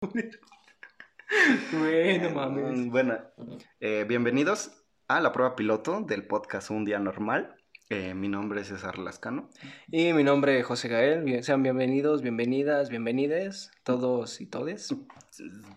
Bueno, 0.00 0.30
mames. 2.34 2.78
Mm, 2.78 2.90
Bueno, 2.90 3.18
eh, 3.80 4.04
bienvenidos 4.06 4.72
a 5.08 5.20
la 5.20 5.32
prueba 5.32 5.56
piloto 5.56 6.00
del 6.02 6.26
podcast 6.26 6.70
Un 6.70 6.84
Día 6.84 6.98
Normal. 6.98 7.54
Eh, 7.88 8.14
mi 8.14 8.28
nombre 8.28 8.60
es 8.60 8.66
César 8.68 8.98
Lascano. 8.98 9.48
Y 9.90 10.12
mi 10.12 10.22
nombre 10.24 10.58
es 10.58 10.66
José 10.66 10.88
Gael. 10.88 11.22
Bien- 11.22 11.42
Sean 11.44 11.62
bienvenidos, 11.62 12.20
bienvenidas, 12.20 12.90
bienvenides, 12.90 13.70
todos 13.84 14.40
y 14.40 14.46
todes. 14.46 14.94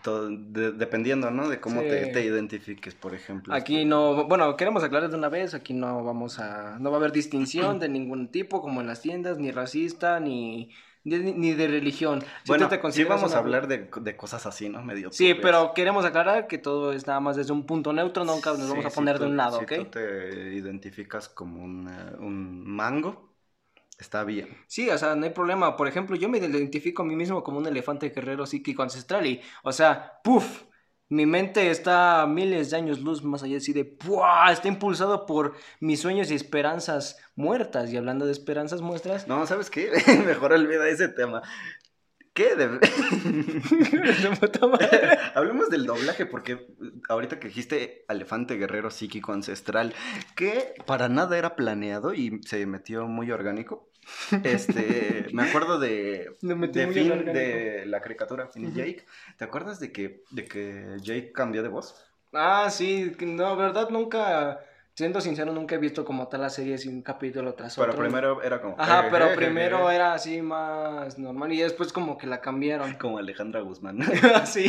Todo- 0.04 0.30
de- 0.30 0.72
dependiendo, 0.72 1.30
¿no? 1.32 1.48
De 1.48 1.60
cómo 1.62 1.82
Sí. 1.82 1.88
te, 1.88 2.08
te 2.08 2.26
identifiques, 2.26 2.96
por 2.96 3.14
ejemplo. 3.14 3.54
Aquí 3.54 3.86
no, 3.86 4.26
bueno, 4.28 4.58
queremos 4.58 4.84
aclarar 4.84 5.10
de 5.12 5.18
una 5.18 5.30
vez, 5.30 5.54
aquí 5.54 5.74
no 5.74 6.04
vamos 6.04 6.40
a, 6.40 6.78
no 6.80 6.90
va 6.92 6.98
a 6.98 7.00
haber 7.00 7.12
distinción 7.12 7.80
de 7.80 7.88
ningún 7.90 8.30
tipo, 8.32 8.62
como 8.62 8.82
en 8.82 8.88
las 8.88 9.02
tiendas, 9.02 9.38
ni 9.38 9.52
racista, 9.52 10.20
ni, 10.20 10.72
ni, 11.04 11.54
de 11.54 11.68
religión. 11.68 12.24
Si 12.44 12.54
Bueno, 12.54 12.68
te 12.68 12.80
sí 12.90 13.04
vamos 13.06 13.36
a 13.36 13.38
una- 13.38 13.40
hablar 13.40 13.68
de, 13.68 13.90
de 14.02 14.18
cosas 14.18 14.46
así, 14.46 14.68
¿no? 14.70 14.82
Medio 14.84 15.12
Sí, 15.12 15.34
turbias. 15.34 15.36
pero 15.36 15.74
queremos 15.76 16.06
aclarar 16.06 16.48
que 16.48 16.58
todo 16.58 16.94
es 16.94 17.06
nada 17.08 17.20
más 17.20 17.36
desde 17.36 17.54
un 17.54 17.66
punto 17.66 17.94
neutro, 17.94 18.24
nunca 18.26 18.54
nos 18.54 18.70
vamos 18.70 18.86
a 18.86 18.94
si 18.94 18.94
poner 18.94 19.18
tú- 19.18 19.20
de 19.20 19.26
un 19.28 19.38
lado, 19.38 19.60
si 19.60 19.66
¿ok? 19.66 19.74
tú 19.74 19.86
te 19.90 20.54
identificas 20.56 21.30
como 21.30 21.64
un, 21.64 21.88
eh, 21.90 22.16
un 22.20 22.64
mango, 22.68 23.36
está 24.00 24.24
bien. 24.26 24.58
Sí, 24.68 24.90
o 24.90 24.98
sea, 24.98 25.16
no 25.16 25.26
hay 25.26 25.32
problema. 25.32 25.76
Por 25.76 25.88
ejemplo, 25.88 26.16
yo 26.16 26.30
me 26.30 26.38
identifico 26.38 27.02
a 27.02 27.06
mí 27.06 27.16
mismo 27.16 27.44
como 27.44 27.58
un 27.58 27.66
elefante 27.68 28.10
guerrero 28.10 28.46
psíquico 28.46 28.84
ancestral 28.84 29.26
y, 29.26 29.42
o 29.64 29.72
sea, 29.72 30.20
¡puf! 30.24 30.64
Mi 31.10 31.26
mente 31.26 31.72
está 31.72 32.22
a 32.22 32.28
miles 32.28 32.70
de 32.70 32.78
años 32.78 33.00
luz 33.00 33.24
más 33.24 33.42
allá 33.42 33.58
así 33.58 33.74
de 33.74 33.84
¡pua! 33.84 34.52
Está 34.52 34.68
impulsado 34.68 35.26
por 35.26 35.56
mis 35.80 36.00
sueños 36.00 36.30
y 36.30 36.36
esperanzas 36.36 37.18
muertas. 37.36 37.92
Y 37.92 37.98
hablando 37.98 38.28
de 38.28 38.32
esperanzas 38.32 38.82
muertas, 38.82 39.28
No, 39.28 39.46
¿sabes 39.48 39.72
qué? 39.72 39.92
Mejor 40.26 40.54
olvida 40.54 40.88
ese 40.88 41.08
tema. 41.08 41.42
¿Qué? 42.34 42.56
De-. 42.56 42.80
Hablemos 45.36 45.70
del 45.70 45.88
doblaje, 45.88 46.28
porque 46.28 46.68
ahorita 47.10 47.40
que 47.40 47.48
dijiste 47.48 48.06
elefante 48.08 48.56
guerrero 48.56 48.92
psíquico 48.92 49.34
ancestral, 49.34 49.96
que 50.36 50.76
para 50.86 51.10
nada 51.10 51.40
era 51.40 51.56
planeado 51.56 52.14
y 52.14 52.40
se 52.46 52.64
metió 52.68 53.08
muy 53.08 53.32
orgánico. 53.32 53.89
Este, 54.44 55.28
me 55.34 55.44
acuerdo 55.44 55.80
de, 55.80 56.36
de 56.42 56.88
Finn, 56.88 57.26
de 57.26 57.84
la 57.86 58.02
caricatura 58.02 58.48
Finn 58.48 58.70
y. 58.70 58.74
Jake. 58.74 59.06
¿Te 59.38 59.44
acuerdas 59.46 59.80
de 59.80 59.92
que, 59.92 60.24
de 60.32 60.46
que 60.46 60.98
Jake 61.02 61.32
cambió 61.32 61.64
de 61.64 61.70
voz? 61.70 62.06
Ah, 62.34 62.68
sí, 62.70 63.12
no, 63.22 63.56
verdad, 63.56 63.90
nunca, 63.90 64.60
siendo 64.94 65.20
sincero, 65.20 65.52
nunca 65.52 65.76
he 65.76 65.78
visto 65.80 66.06
como 66.06 66.28
tal 66.28 66.42
la 66.42 66.50
serie 66.52 66.78
sin 66.78 66.94
un 66.98 67.02
capítulo 67.02 67.56
tras 67.56 67.76
Pero 67.76 67.92
otro. 67.94 68.04
primero 68.04 68.44
era 68.44 68.62
como... 68.62 68.76
Ajá, 68.78 69.08
pero 69.10 69.26
"Jejeje", 69.30 69.46
primero 69.46 69.90
era 69.90 70.14
así 70.14 70.40
más 70.44 71.18
normal 71.18 71.52
y 71.54 71.58
después 71.62 71.92
como 71.92 72.18
que 72.20 72.28
la 72.28 72.40
cambiaron. 72.42 72.94
Como 73.00 73.18
Alejandra 73.18 73.62
Guzmán. 73.62 74.00
Así. 74.36 74.68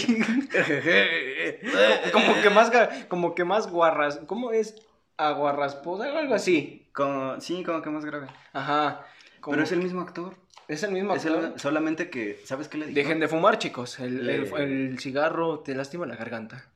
como 2.13 2.41
que 2.43 2.51
más 2.51 2.71
como 3.09 3.35
que 3.35 3.45
más 3.45 3.71
guarras, 3.71 4.21
¿cómo 4.27 4.53
es? 4.53 4.75
Aguarrasposa, 5.17 6.05
algo 6.19 6.35
así. 6.35 6.89
Como- 6.95 7.39
sí, 7.41 7.63
como 7.63 7.83
que 7.83 7.91
más 7.91 8.05
grave. 8.07 8.29
Ajá. 8.55 9.05
Como- 9.41 9.53
Pero 9.55 9.65
es 9.65 9.73
el 9.73 9.79
mismo 9.83 10.01
actor. 10.01 10.37
es 10.69 10.83
el 10.83 10.93
mismo 10.93 11.15
Es 11.15 11.25
el- 11.25 11.35
actor. 11.35 11.61
solamente 11.61 12.11
que, 12.11 12.41
¿sabes 12.45 12.69
qué 12.69 12.79
le 12.79 12.87
dijo? 12.87 12.97
Dejen 12.97 13.21
de 13.21 13.29
fumar, 13.29 13.59
chicos. 13.59 13.99
El, 14.01 14.27
Le- 14.27 14.37
el- 14.37 14.55
el 14.93 14.99
cigarro 14.99 15.61
te 15.61 15.75
lastima 15.75 16.07
la 16.07 16.17
garganta. 16.17 16.71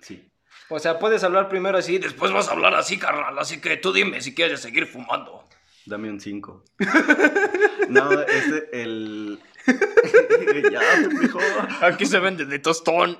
Sí. 0.00 0.28
O 0.68 0.78
sea, 0.78 0.98
puedes 0.98 1.24
hablar 1.24 1.48
primero 1.48 1.76
así, 1.78 1.98
después 1.98 2.30
vas 2.32 2.48
a 2.48 2.52
hablar 2.52 2.74
así, 2.74 2.98
carnal. 2.98 3.38
Así 3.38 3.60
que 3.60 3.76
tú 3.76 3.92
dime 3.92 4.20
si 4.20 4.34
quieres 4.34 4.60
seguir 4.60 4.86
fumando. 4.86 5.44
Dame 5.86 6.08
un 6.10 6.18
5. 6.20 6.64
no, 7.90 8.12
este, 8.22 8.82
el... 8.82 9.38
ya, 10.72 10.80
pendejo. 11.02 11.38
Aquí 11.82 12.06
se 12.06 12.18
vende 12.20 12.46
de 12.46 12.58
tostón. 12.58 13.18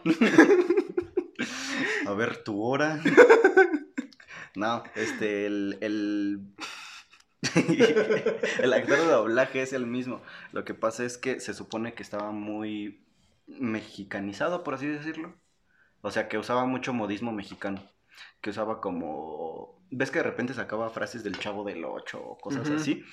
A 2.06 2.12
ver, 2.12 2.38
tu 2.44 2.62
hora. 2.62 3.00
No, 4.54 4.82
este, 4.94 5.46
el... 5.46 5.78
El, 5.80 6.40
el 8.62 8.72
actor 8.72 8.98
de 8.98 9.06
doblaje 9.06 9.62
es 9.62 9.72
el 9.72 9.86
mismo. 9.86 10.20
Lo 10.52 10.64
que 10.64 10.74
pasa 10.74 11.04
es 11.04 11.18
que 11.18 11.40
se 11.40 11.54
supone 11.54 11.94
que 11.94 12.02
estaba 12.02 12.30
muy 12.32 13.04
mexicanizado, 13.46 14.64
por 14.64 14.74
así 14.74 14.86
decirlo. 14.86 15.34
O 16.02 16.10
sea, 16.10 16.28
que 16.28 16.38
usaba 16.38 16.66
mucho 16.66 16.92
modismo 16.92 17.32
mexicano. 17.32 17.90
Que 18.40 18.50
usaba 18.50 18.80
como... 18.80 19.82
¿Ves 19.90 20.10
que 20.10 20.18
de 20.18 20.24
repente 20.24 20.54
sacaba 20.54 20.90
frases 20.90 21.24
del 21.24 21.38
chavo 21.38 21.64
del 21.64 21.84
8 21.84 22.20
o 22.20 22.38
cosas 22.38 22.68
así? 22.70 23.04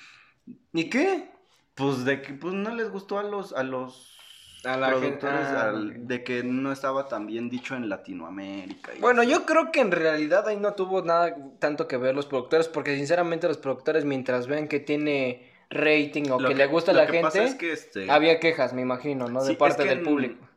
¿Y 0.72 0.90
qué? 0.90 1.30
Pues 1.74 2.04
de 2.04 2.22
que 2.22 2.34
pues 2.34 2.54
no 2.54 2.74
les 2.74 2.90
gustó 2.90 3.18
a 3.18 3.22
los 3.22 3.52
a 3.54 3.62
los 3.62 4.18
A 4.64 4.76
la 4.76 4.90
gente- 4.92 5.00
productores 5.18 5.46
ah, 5.48 5.68
al- 5.70 5.88
ok. 5.90 5.94
de 5.96 6.22
que 6.24 6.42
no 6.44 6.70
estaba 6.70 7.08
tan 7.08 7.26
bien 7.26 7.48
dicho 7.50 7.74
en 7.74 7.88
Latinoamérica. 7.88 8.94
y 8.96 9.00
Bueno, 9.00 9.22
así. 9.22 9.30
yo 9.30 9.44
creo 9.44 9.72
que 9.72 9.80
en 9.80 9.90
realidad 9.90 10.46
ahí 10.46 10.56
no 10.56 10.74
tuvo 10.74 11.02
nada 11.02 11.36
tanto 11.58 11.88
que 11.88 11.96
ver 11.96 12.14
los 12.14 12.26
productores, 12.26 12.68
porque 12.68 12.96
sinceramente 12.96 13.48
los 13.48 13.58
productores 13.58 14.04
mientras 14.04 14.46
vean 14.46 14.68
que 14.68 14.78
tiene 14.80 15.50
rating 15.70 16.30
o 16.30 16.38
que, 16.38 16.54
le 16.54 16.66
gusta 16.66 16.90
a 16.92 16.94
la 16.94 17.06
gente, 17.06 17.42
es 17.44 17.54
que 17.56 17.72
este, 17.72 18.10
había 18.10 18.38
quejas, 18.38 18.72
me 18.72 18.82
imagino, 18.82 19.26
¿no? 19.28 19.40
Sí, 19.40 19.46
De 19.48 19.52
es 19.54 19.58
parte 19.58 19.82
que 19.82 19.88
del 19.88 19.98
en- 19.98 20.04
público. 20.04 20.48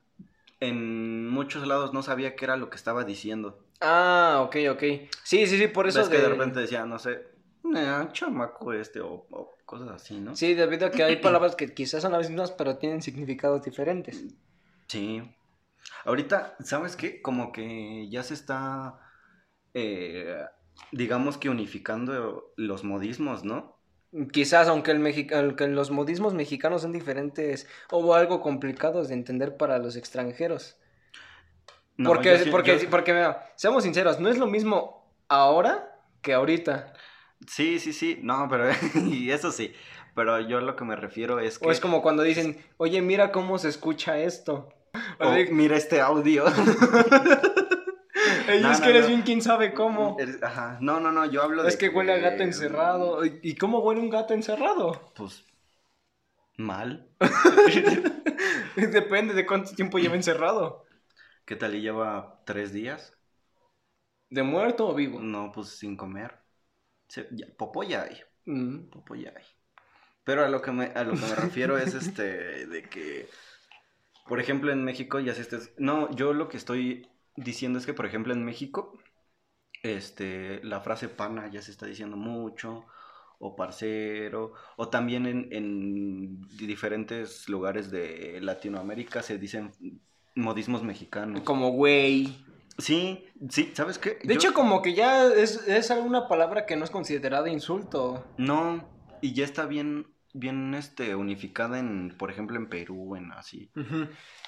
en 0.59 1.27
muchos 1.29 1.65
lados 1.67 1.93
no 1.93 2.03
sabía 2.03 2.35
qué 2.35 2.45
era 2.45 2.57
lo 2.57 2.69
que 2.69 2.75
estaba 2.75 3.03
diciendo. 3.03 3.59
Ah, 3.81 4.41
ok, 4.45 4.55
ok. 4.71 4.83
Sí, 5.23 5.47
sí, 5.47 5.57
sí, 5.57 5.67
por 5.67 5.87
eso 5.87 5.99
Ves 5.99 6.09
que 6.09 6.17
de... 6.17 6.23
de 6.23 6.29
repente 6.29 6.59
decía, 6.59 6.85
no 6.85 6.99
sé, 6.99 7.23
"Nah, 7.63 8.11
chamaco 8.11 8.71
este 8.73 9.01
o, 9.01 9.25
o 9.31 9.54
cosas 9.65 9.89
así, 9.89 10.19
¿no? 10.19 10.35
Sí, 10.35 10.53
debido 10.53 10.87
a 10.87 10.91
que 10.91 11.03
hay 11.03 11.15
palabras 11.21 11.55
que 11.55 11.73
quizás 11.73 12.01
son 12.01 12.13
las 12.13 12.29
mismas, 12.29 12.51
pero 12.51 12.77
tienen 12.77 13.01
significados 13.01 13.63
diferentes. 13.63 14.23
Sí. 14.87 15.21
Ahorita, 16.03 16.55
¿sabes 16.63 16.95
qué? 16.95 17.21
Como 17.21 17.51
que 17.51 18.07
ya 18.09 18.23
se 18.23 18.33
está, 18.33 18.99
eh, 19.73 20.43
digamos 20.91 21.37
que 21.37 21.49
unificando 21.49 22.53
los 22.55 22.83
modismos, 22.83 23.43
¿no? 23.43 23.75
Quizás, 24.31 24.67
aunque, 24.67 24.91
el 24.91 25.33
aunque 25.33 25.67
los 25.67 25.91
modismos 25.91 26.33
mexicanos 26.33 26.83
son 26.83 26.93
diferentes 26.93 27.67
o 27.91 28.13
algo 28.13 28.41
complicados 28.41 29.09
de 29.09 29.15
entender 29.15 29.57
para 29.57 29.77
los 29.77 29.95
extranjeros. 29.95 30.77
No, 31.97 32.09
porque, 32.09 32.37
sí- 32.39 32.49
porque, 32.49 32.79
yo- 32.79 32.89
porque, 32.89 33.13
mira, 33.13 33.51
seamos 33.55 33.83
sinceros, 33.83 34.19
no 34.19 34.29
es 34.29 34.37
lo 34.37 34.47
mismo 34.47 35.11
ahora 35.27 35.99
que 36.21 36.33
ahorita. 36.33 36.93
Sí, 37.47 37.79
sí, 37.79 37.93
sí, 37.93 38.19
no, 38.23 38.47
pero 38.49 38.65
y 39.07 39.31
eso 39.31 39.51
sí, 39.51 39.73
pero 40.15 40.39
yo 40.39 40.61
lo 40.61 40.75
que 40.75 40.85
me 40.85 40.95
refiero 40.95 41.39
es 41.39 41.59
que 41.59 41.67
O 41.67 41.71
es 41.71 41.79
como 41.79 42.01
cuando 42.01 42.23
dicen, 42.23 42.57
oye, 42.77 43.01
mira 43.01 43.31
cómo 43.31 43.57
se 43.57 43.69
escucha 43.69 44.17
esto. 44.19 44.69
o, 45.19 45.31
mira 45.51 45.75
este 45.77 46.01
audio. 46.01 46.45
"Ey, 48.47 48.61
no, 48.61 48.71
es 48.71 48.79
no, 48.79 48.85
que 48.85 48.89
eres 48.89 49.03
no. 49.03 49.07
bien 49.07 49.21
quién 49.23 49.41
sabe 49.41 49.73
cómo. 49.73 50.17
Ajá, 50.41 50.77
no, 50.81 50.99
no, 50.99 51.11
no, 51.11 51.25
yo 51.25 51.41
hablo 51.43 51.63
de 51.63 51.69
Es 51.69 51.77
que 51.77 51.89
huele 51.89 52.13
a 52.13 52.17
gato 52.17 52.43
encerrado. 52.43 53.19
¿Y 53.25 53.55
cómo 53.55 53.79
huele 53.79 54.01
un 54.01 54.09
gato 54.09 54.33
encerrado? 54.33 55.01
Pues 55.15 55.43
mal. 56.57 57.07
Depende 58.75 59.33
de 59.33 59.45
cuánto 59.45 59.71
tiempo 59.73 59.97
lleva 59.99 60.15
encerrado. 60.15 60.85
¿Qué 61.45 61.55
tal 61.55 61.73
y 61.75 61.81
lleva 61.81 62.43
tres 62.45 62.71
días? 62.71 63.17
¿De 64.29 64.43
muerto 64.43 64.87
o 64.87 64.93
vivo? 64.93 65.19
No, 65.19 65.51
pues 65.51 65.69
sin 65.79 65.97
comer. 65.97 66.44
Se- 67.15 67.29
ya, 67.31 67.47
popó 67.57 67.83
ya 67.83 68.03
hay, 68.03 68.17
Mm. 68.45 68.89
popó 68.89 69.15
ya 69.15 69.29
hay. 69.35 69.45
Pero 70.25 70.43
a 70.43 70.49
lo 70.49 70.61
que 70.61 70.71
me, 70.71 70.85
a 70.87 71.03
lo 71.05 71.13
que 71.13 71.21
me 71.21 71.35
refiero 71.35 71.77
es 71.77 71.93
este, 71.93 72.67
de 72.67 72.83
que, 72.83 73.27
por 74.27 74.39
ejemplo, 74.41 74.71
en 74.73 74.83
México 74.83 75.19
ya 75.21 75.33
se 75.33 75.41
estés... 75.43 75.73
No, 75.77 76.13
yo 76.15 76.33
lo 76.33 76.49
que 76.49 76.57
estoy 76.57 77.07
diciendo 77.37 77.79
es 77.79 77.85
que, 77.85 77.93
por 77.93 78.05
ejemplo, 78.05 78.33
en 78.33 78.43
México, 78.43 78.97
este, 79.81 80.61
la 80.63 80.81
frase 80.81 81.07
pana 81.07 81.49
ya 81.49 81.61
se 81.61 81.71
está 81.71 81.85
diciendo 81.85 82.17
mucho, 82.17 82.85
o 83.39 83.55
parcero, 83.55 84.53
o 84.75 84.89
también 84.89 85.25
en, 85.25 85.47
en 85.51 86.41
diferentes 86.57 87.47
lugares 87.47 87.91
de 87.91 88.39
Latinoamérica 88.41 89.21
se 89.21 89.37
dicen 89.37 89.71
modismos 90.35 90.83
mexicanos. 90.83 91.43
Como 91.43 91.69
güey. 91.71 92.44
Sí, 92.77 93.25
sí, 93.49 93.71
¿sabes 93.75 93.97
qué? 93.97 94.19
De 94.23 94.33
Yo- 94.33 94.39
hecho, 94.39 94.53
como 94.53 94.81
que 94.81 94.93
ya 94.93 95.25
es, 95.27 95.65
es 95.67 95.91
alguna 95.91 96.27
palabra 96.27 96.65
que 96.65 96.75
no 96.75 96.83
es 96.83 96.89
considerada 96.91 97.49
insulto. 97.49 98.25
No, 98.37 98.83
y 99.21 99.33
ya 99.33 99.45
está 99.45 99.65
bien, 99.65 100.07
bien, 100.33 100.73
este, 100.73 101.15
unificada 101.15 101.79
en, 101.79 102.13
por 102.17 102.29
ejemplo, 102.31 102.57
en 102.57 102.67
Perú, 102.67 103.15
en 103.15 103.31
así. 103.31 103.69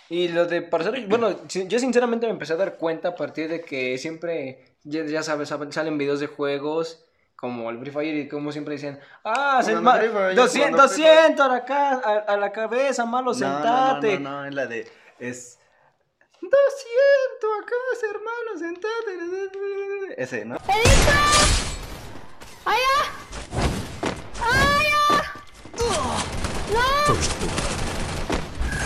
Y 0.10 0.28
lo 0.30 0.46
de 0.46 0.62
parcero, 0.62 0.98
bueno, 1.08 1.36
yo 1.48 1.80
sinceramente 1.80 2.26
me 2.28 2.34
empecé 2.34 2.54
a 2.54 2.58
dar 2.58 2.76
cuenta 2.78 3.10
a 3.10 3.16
partir 3.16 3.48
de 3.50 3.62
que 3.62 3.98
siempre, 3.98 4.76
ya, 4.84 5.06
ya 5.06 5.24
sabes, 5.24 5.52
sab- 5.52 5.72
salen 5.72 5.98
videos 5.98 6.20
de 6.20 6.28
juegos 6.28 7.06
como 7.38 7.70
el 7.70 7.78
Free 7.80 7.92
Fire 7.92 8.16
y 8.16 8.28
como 8.28 8.52
siempre 8.52 8.74
dicen, 8.76 9.00
ah, 9.24 9.62
se 9.64 9.74
Free 9.76 9.84
Fire, 9.86 10.36
200, 10.36 10.52
jugando 10.54 10.88
Free 10.90 11.04
Fire". 11.04 11.16
200 11.36 11.46
a 11.46 11.50
la, 11.50 11.66
ca- 11.66 12.02
a, 12.04 12.34
a 12.34 12.38
la 12.38 12.52
cabeza, 12.52 13.06
malo, 13.06 13.28
No, 13.28 13.34
sentate. 13.36 14.20
No, 14.20 14.30
no, 14.32 14.42
no, 14.42 14.46
es 14.48 14.54
la 14.56 14.66
de, 14.68 14.88
es... 15.20 15.57
200 16.42 17.50
acá, 17.62 17.76
hermano, 18.10 18.58
sentate. 18.58 19.12
Ese, 20.22 20.46
¿no? 20.46 20.56
¡No! 26.68 27.14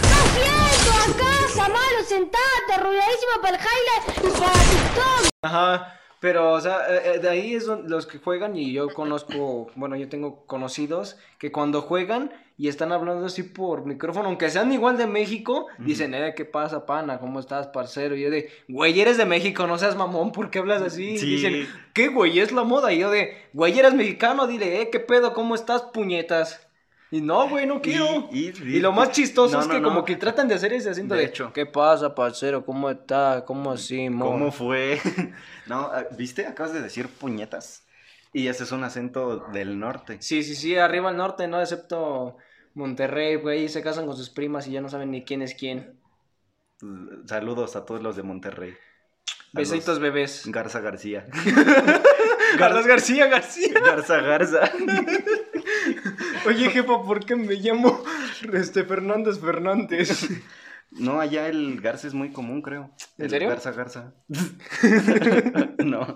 ¡No 0.02 0.20
siento 0.34 0.92
acá, 1.08 1.32
Samara! 1.56 2.04
sentate, 2.08 2.74
arrulladísima 2.74 3.42
para 3.42 3.58
el 3.58 3.64
highlight 3.64 4.06
y 4.18 4.40
para 4.40 4.54
TikTok. 4.54 5.30
Ajá. 5.44 6.01
Pero, 6.22 6.52
o 6.54 6.62
sea, 6.62 6.82
eh, 6.88 7.16
eh, 7.16 7.20
de 7.20 7.30
ahí 7.30 7.56
es 7.56 7.66
donde 7.66 7.90
los 7.90 8.06
que 8.06 8.20
juegan 8.20 8.56
y 8.56 8.72
yo 8.72 8.90
conozco, 8.90 9.72
bueno, 9.76 9.96
yo 9.96 10.08
tengo 10.08 10.46
conocidos 10.46 11.18
que 11.40 11.52
cuando 11.52 11.82
juegan 11.82 12.32
y 12.60 12.68
están 12.68 12.92
hablando 12.92 13.26
así 13.26 13.42
por 13.42 13.88
micrófono, 13.88 14.28
aunque 14.28 14.52
sean 14.52 14.72
igual 14.72 15.00
de 15.00 15.08
México, 15.08 15.66
dicen, 15.80 16.14
eh, 16.14 16.36
¿qué 16.38 16.46
pasa, 16.46 16.86
pana? 16.86 17.18
¿Cómo 17.18 17.40
estás, 17.40 17.70
parcero? 17.70 18.16
Y 18.16 18.22
yo 18.22 18.30
de, 18.30 18.52
güey, 18.68 19.02
eres 19.02 19.18
de 19.18 19.26
México, 19.26 19.66
no 19.66 19.80
seas 19.80 19.96
mamón, 19.96 20.32
¿por 20.32 20.52
qué 20.52 20.60
hablas 20.60 20.84
así? 20.84 21.18
Sí. 21.18 21.26
Y 21.26 21.30
dicen, 21.38 21.68
¿qué, 21.92 22.10
güey? 22.10 22.38
Es 22.38 22.52
la 22.52 22.64
moda. 22.64 22.94
Y 22.94 23.00
yo 23.00 23.10
de, 23.10 23.36
güey, 23.54 23.80
eres 23.80 23.96
mexicano, 23.96 24.46
dile, 24.46 24.80
eh, 24.80 24.90
¿qué 24.92 25.00
pedo? 25.00 25.34
¿Cómo 25.34 25.56
estás, 25.56 25.82
puñetas? 25.92 26.71
Y 27.14 27.20
no, 27.22 27.50
güey, 27.50 27.66
no 27.68 27.82
quiero. 27.82 28.30
Y- 28.32 28.48
Y, 28.48 28.78
y- 28.78 28.80
lo 28.80 28.94
más 28.94 29.12
chistoso 29.12 29.58
No, 29.58 29.62
es 29.64 29.68
que 29.68 29.80
no. 29.82 29.90
como 29.90 30.06
que 30.06 30.16
tratan 30.16 30.48
de 30.48 30.56
hacer 30.56 30.72
ese 30.72 30.90
acento 30.92 31.14
De 31.14 31.22
de, 31.22 31.28
hecho. 31.28 31.52
¿qué 31.54 31.66
pasa, 31.66 32.16
parcero? 32.16 32.66
¿Cómo 32.66 32.90
está? 32.90 33.44
¿Cómo 33.46 33.72
así, 33.72 34.10
mo? 34.10 34.26
¿Cómo 34.26 34.52
fue? 34.52 35.00
no, 35.68 35.82
ah, 35.92 36.06
¿viste? 36.18 36.48
Acabas 36.48 36.74
de 36.74 36.82
decir 36.82 37.10
puñetas. 37.10 37.86
Y 38.34 38.48
ese 38.48 38.64
es 38.64 38.72
un 38.72 38.86
acento 38.86 39.46
del 39.52 39.78
norte. 39.78 40.18
Sí, 40.22 40.42
sí, 40.42 40.56
sí, 40.56 40.78
arriba 40.78 41.10
al 41.10 41.18
norte, 41.18 41.50
¿no? 41.50 41.60
Excepto 41.60 42.38
Monterrey, 42.76 43.36
güey, 43.36 43.68
se 43.68 43.84
casan 43.84 44.06
con 44.06 44.16
sus 44.16 44.30
primas 44.30 44.66
y 44.68 44.72
ya 44.72 44.80
no 44.80 44.88
saben 44.88 45.12
ni 45.12 45.26
quién 45.26 45.42
es 45.42 45.54
quién. 45.54 46.00
Saludos 47.26 47.76
a 47.76 47.84
todos 47.86 48.02
los 48.02 48.16
de 48.16 48.24
Monterrey. 48.24 48.74
Besitos, 49.52 50.00
bebés. 50.00 50.44
Garza 50.48 50.80
García. 50.80 51.28
Carlos 52.58 52.88
García 52.88 53.28
García. 53.28 53.74
Garza 53.86 54.22
Garza. 54.22 54.62
Oye, 56.46 56.70
jefa, 56.70 57.02
¿por 57.04 57.26
qué 57.26 57.36
me 57.36 57.56
llamo 57.56 58.04
este 58.54 58.84
Fernández 58.84 59.40
Fernández? 59.40 60.30
No, 60.92 61.20
allá 61.22 61.48
el 61.48 61.80
Garza 61.82 62.08
es 62.08 62.14
muy 62.14 62.32
común, 62.32 62.62
creo. 62.62 62.92
¿En 63.18 63.26
El 63.26 63.30
serio? 63.30 63.50
Garza 63.50 63.72
Garza. 63.72 64.14
no. 65.86 66.14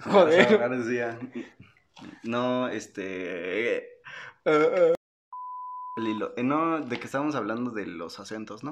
Joder. 0.00 0.58
Garza 0.58 0.68
García. 0.68 1.18
No, 2.22 2.68
este. 2.68 4.00
El 4.44 6.06
hilo- 6.06 6.32
eh, 6.36 6.42
No, 6.42 6.80
de 6.80 6.98
que 6.98 7.06
estábamos 7.06 7.34
hablando 7.34 7.70
de 7.70 7.86
los 7.86 8.20
acentos, 8.20 8.62
¿no? 8.62 8.70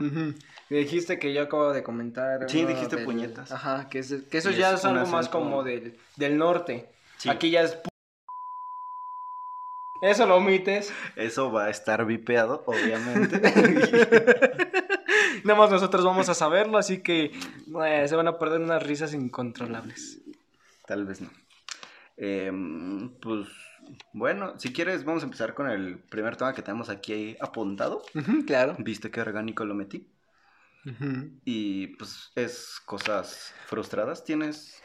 dijiste 0.71 1.19
que 1.19 1.33
yo 1.35 1.43
acabo 1.43 1.73
de 1.73 1.83
comentar. 1.83 2.49
Sí, 2.49 2.65
dijiste 2.65 2.97
del- 2.97 3.05
puñetas. 3.05 3.51
Ajá, 3.53 3.89
que, 3.89 3.99
es- 4.01 4.23
que 4.31 4.39
eso 4.39 4.51
Y 4.51 4.56
ya 4.56 4.75
es 4.75 4.85
algo 4.85 5.06
más 5.06 5.29
como 5.29 5.62
del, 5.65 5.99
del 6.17 6.37
norte. 6.39 6.91
Sí. 7.19 7.29
Aquí 7.31 7.51
ya 7.51 7.62
es. 7.62 7.79
Eso 10.02 10.26
lo 10.26 10.37
omites. 10.37 10.93
Eso 11.17 11.50
va 11.50 11.67
a 11.67 11.70
estar 11.70 12.05
vipeado, 12.05 12.62
obviamente. 12.67 13.41
Nada 15.44 15.58
más 15.58 15.70
nosotros 15.70 16.05
vamos 16.05 16.29
a 16.29 16.35
saberlo, 16.35 16.79
así 16.79 17.02
que 17.02 17.32
eh, 17.87 18.08
se 18.08 18.17
van 18.17 18.29
a 18.29 18.38
perder 18.38 18.61
unas 18.61 18.82
risas 18.82 19.14
incontrolables. 19.14 20.20
Tal 20.87 21.05
vez 21.05 21.20
no. 21.20 21.31
Em, 22.17 23.11
pues 23.20 23.49
bueno, 24.12 24.58
si 24.58 24.73
quieres, 24.73 25.05
vamos 25.05 25.23
a 25.23 25.26
empezar 25.26 25.55
con 25.55 25.69
el 25.69 25.99
primer 25.99 26.37
tema 26.37 26.55
que 26.55 26.62
tenemos 26.62 26.88
aquí 26.88 27.37
apuntado. 27.41 28.02
Claro. 28.46 28.76
Viste 28.79 29.11
qué 29.11 29.20
orgánico 29.20 29.64
lo 29.64 29.75
metí. 29.75 30.08
Y 31.44 31.88
pues 31.96 32.31
es 32.35 32.81
cosas 32.85 33.55
frustradas. 33.67 34.25
¿Tienes 34.25 34.82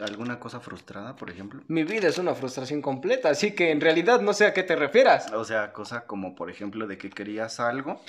alguna 0.00 0.38
cosa 0.38 0.60
frustrada, 0.60 1.16
por 1.16 1.30
ejemplo? 1.30 1.62
Mi 1.68 1.84
vida 1.84 2.08
es 2.08 2.18
una 2.18 2.34
frustración 2.34 2.82
completa, 2.82 3.30
así 3.30 3.54
que 3.54 3.70
en 3.70 3.80
realidad 3.80 4.20
no 4.20 4.32
sé 4.32 4.46
a 4.46 4.54
qué 4.54 4.62
te 4.62 4.76
refieras. 4.76 5.32
O 5.32 5.44
sea, 5.44 5.72
cosa 5.72 6.06
como, 6.06 6.34
por 6.34 6.50
ejemplo, 6.50 6.86
de 6.86 6.98
que 6.98 7.10
querías 7.10 7.60
algo 7.60 8.00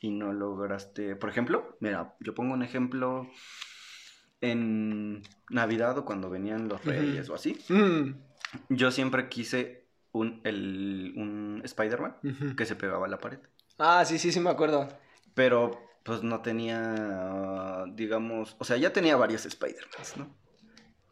y 0.00 0.10
no 0.10 0.32
lograste. 0.32 1.16
Por 1.16 1.30
ejemplo, 1.30 1.76
mira, 1.80 2.14
yo 2.20 2.34
pongo 2.34 2.54
un 2.54 2.62
ejemplo 2.62 3.28
en 4.40 5.22
Navidad 5.50 5.98
o 5.98 6.04
cuando 6.04 6.30
venían 6.30 6.68
los 6.68 6.84
reyes 6.84 7.28
o 7.28 7.34
así. 7.34 7.58
Mm. 7.68 8.14
Yo 8.68 8.90
siempre 8.90 9.28
quise 9.28 9.86
un, 10.12 10.40
el, 10.44 11.12
un 11.16 11.60
Spider-Man 11.64 12.54
que 12.56 12.66
se 12.66 12.76
pegaba 12.76 13.06
a 13.06 13.08
la 13.08 13.18
pared. 13.18 13.38
Ah, 13.78 14.04
sí, 14.04 14.18
sí, 14.18 14.32
sí, 14.32 14.40
me 14.40 14.50
acuerdo. 14.50 14.88
Pero 15.34 15.78
pues 16.02 16.22
no 16.22 16.40
tenía, 16.40 17.84
digamos, 17.88 18.54
o 18.58 18.64
sea, 18.64 18.76
ya 18.76 18.92
tenía 18.92 19.16
varios 19.16 19.44
Spider-Mans, 19.44 20.16
¿no? 20.18 20.45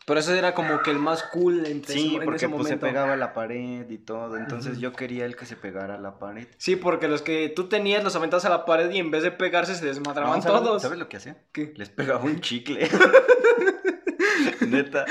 Pero 0.06 0.20
eso 0.20 0.34
era 0.34 0.52
como 0.54 0.80
que 0.82 0.90
el 0.90 0.98
más 0.98 1.22
cool 1.22 1.64
entre 1.66 1.94
Sí, 1.94 2.16
en 2.16 2.24
porque 2.24 2.36
ese 2.36 2.48
pues, 2.48 2.58
se 2.68 2.74
momento. 2.76 2.86
pegaba 2.86 3.14
a 3.14 3.16
la 3.16 3.32
pared 3.32 3.88
y 3.88 3.96
todo. 3.98 4.36
Entonces 4.36 4.78
yo 4.78 4.92
quería 4.92 5.24
el 5.24 5.34
que 5.34 5.46
se 5.46 5.56
pegara 5.56 5.94
a 5.94 5.98
la 5.98 6.18
pared. 6.18 6.46
Sí, 6.58 6.76
porque 6.76 7.08
los 7.08 7.22
que 7.22 7.48
tú 7.48 7.68
tenías 7.68 8.04
los 8.04 8.14
aventabas 8.14 8.44
a 8.44 8.50
la 8.50 8.66
pared 8.66 8.90
y 8.90 8.98
en 8.98 9.10
vez 9.10 9.22
de 9.22 9.30
pegarse 9.30 9.74
se 9.74 9.86
desmadraban 9.86 10.36
No, 10.36 10.42
¿sabes, 10.42 10.60
todos. 10.60 10.82
¿Sabes 10.82 10.98
lo 10.98 11.08
que 11.08 11.16
hacía? 11.16 11.38
¿Qué? 11.52 11.72
Les 11.76 11.88
pegaba 11.88 12.22
un 12.22 12.40
chicle. 12.40 12.86
Neta. 14.68 15.06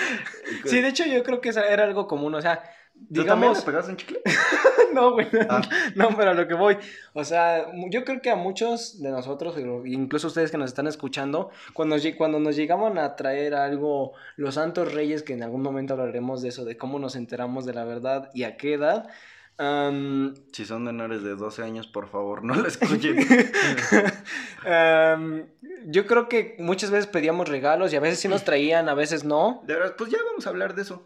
Sí, 0.65 0.81
de 0.81 0.89
hecho 0.89 1.05
yo 1.05 1.23
creo 1.23 1.41
que 1.41 1.49
era 1.49 1.83
algo 1.83 2.07
común, 2.07 2.35
o 2.35 2.41
sea, 2.41 2.61
¿Tú 2.93 3.25
también 3.25 3.53
digamos... 3.53 3.57
le 3.59 3.63
pegabas 3.65 3.89
un 3.89 3.97
chicle? 3.97 4.21
no, 5.01 5.11
güey, 5.13 5.27
Ah. 5.49 5.61
no, 5.95 6.09
pero 6.15 6.31
a 6.31 6.33
lo 6.33 6.47
que 6.47 6.53
voy, 6.53 6.77
o 7.13 7.23
sea, 7.23 7.65
yo 7.89 8.03
creo 8.03 8.21
que 8.21 8.29
a 8.29 8.35
muchos 8.35 9.01
de 9.01 9.11
nosotros, 9.11 9.55
incluso 9.85 10.27
ustedes 10.27 10.51
que 10.51 10.57
nos 10.57 10.69
están 10.69 10.87
escuchando, 10.87 11.49
cuando, 11.73 11.95
cuando 12.17 12.39
nos 12.39 12.55
llegaban 12.55 12.97
a 12.97 13.15
traer 13.15 13.55
algo, 13.55 14.13
los 14.35 14.55
santos 14.55 14.93
reyes, 14.93 15.23
que 15.23 15.33
en 15.33 15.43
algún 15.43 15.61
momento 15.61 15.93
hablaremos 15.93 16.41
de 16.41 16.49
eso, 16.49 16.65
de 16.65 16.77
cómo 16.77 16.99
nos 16.99 17.15
enteramos 17.15 17.65
de 17.65 17.73
la 17.73 17.85
verdad 17.85 18.29
y 18.33 18.43
a 18.43 18.57
qué 18.57 18.73
edad, 18.73 19.09
Si 20.51 20.65
son 20.65 20.83
menores 20.83 21.23
de 21.23 21.35
12 21.35 21.63
años, 21.63 21.87
por 21.87 22.07
favor, 22.09 22.43
no 22.43 22.55
lo 22.55 22.67
escuchen. 22.67 23.17
yo 25.85 26.07
creo 26.07 26.27
que 26.27 26.55
muchas 26.59 26.91
veces 26.91 27.07
pedíamos 27.07 27.49
regalos 27.49 27.93
y 27.93 27.95
a 27.95 27.99
veces 27.99 28.19
sí 28.19 28.27
nos 28.27 28.43
traían, 28.43 28.89
a 28.89 28.93
veces 28.93 29.23
no. 29.23 29.61
De 29.65 29.75
verdad, 29.75 29.95
pues 29.97 30.09
ya 30.11 30.17
vamos 30.25 30.47
a 30.47 30.49
hablar 30.49 30.73
de 30.75 30.81
eso. 30.81 31.03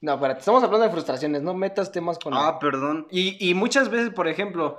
No, 0.00 0.14
espérate, 0.14 0.40
estamos 0.40 0.62
hablando 0.62 0.84
de 0.86 0.92
frustraciones, 0.92 1.42
no 1.42 1.54
metas 1.54 1.90
temas 1.90 2.18
con... 2.18 2.34
Ah, 2.34 2.58
perdón. 2.58 3.06
Y, 3.10 3.36
y 3.48 3.54
muchas 3.54 3.88
veces, 3.88 4.10
por 4.10 4.28
ejemplo, 4.28 4.78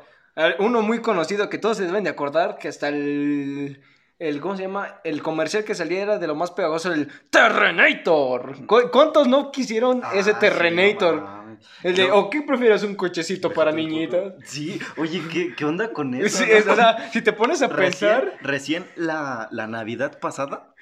uno 0.60 0.82
muy 0.82 1.02
conocido 1.02 1.50
que 1.50 1.58
todos 1.58 1.78
se 1.78 1.86
deben 1.86 2.04
de 2.04 2.12
acordar, 2.12 2.58
que 2.60 2.68
hasta 2.68 2.90
el, 2.90 3.82
el 4.20 4.40
¿cómo 4.40 4.56
se 4.56 4.64
llama? 4.64 5.00
El 5.04 5.24
comercial 5.24 5.64
que 5.64 5.74
salía 5.76 6.04
era 6.04 6.18
de 6.20 6.28
lo 6.28 6.36
más 6.36 6.52
pegajoso, 6.52 6.94
el 6.94 7.08
Terrenator. 7.32 8.66
¿Cu- 8.68 8.90
¿Cuántos 8.92 9.28
no 9.28 9.52
quisieron 9.52 10.02
Ah, 10.04 10.12
ese 10.14 10.34
Terrenator? 10.36 11.28
el 11.82 11.96
de, 11.96 12.08
Yo- 12.08 12.16
¿o 12.16 12.30
qué 12.30 12.44
prefieres 12.44 12.84
un 12.84 12.94
cochecito 12.96 13.52
para 13.52 13.72
niñitas? 13.72 14.34
Sí, 14.46 14.80
oye, 14.98 15.24
¿qué, 15.32 15.56
qué 15.56 15.66
onda 15.66 15.92
con 15.92 16.14
eso? 16.14 16.38
Sí, 16.38 16.46
es- 16.50 16.68
o 16.68 16.76
sea, 16.76 17.10
si 17.12 17.22
te 17.24 17.34
pones 17.34 17.62
a 17.64 17.68
Recién, 17.68 18.12
pensar... 18.12 18.34
recién 18.42 18.86
la, 18.96 19.48
la 19.52 19.66
Navidad 19.68 20.20
pasada, 20.20 20.76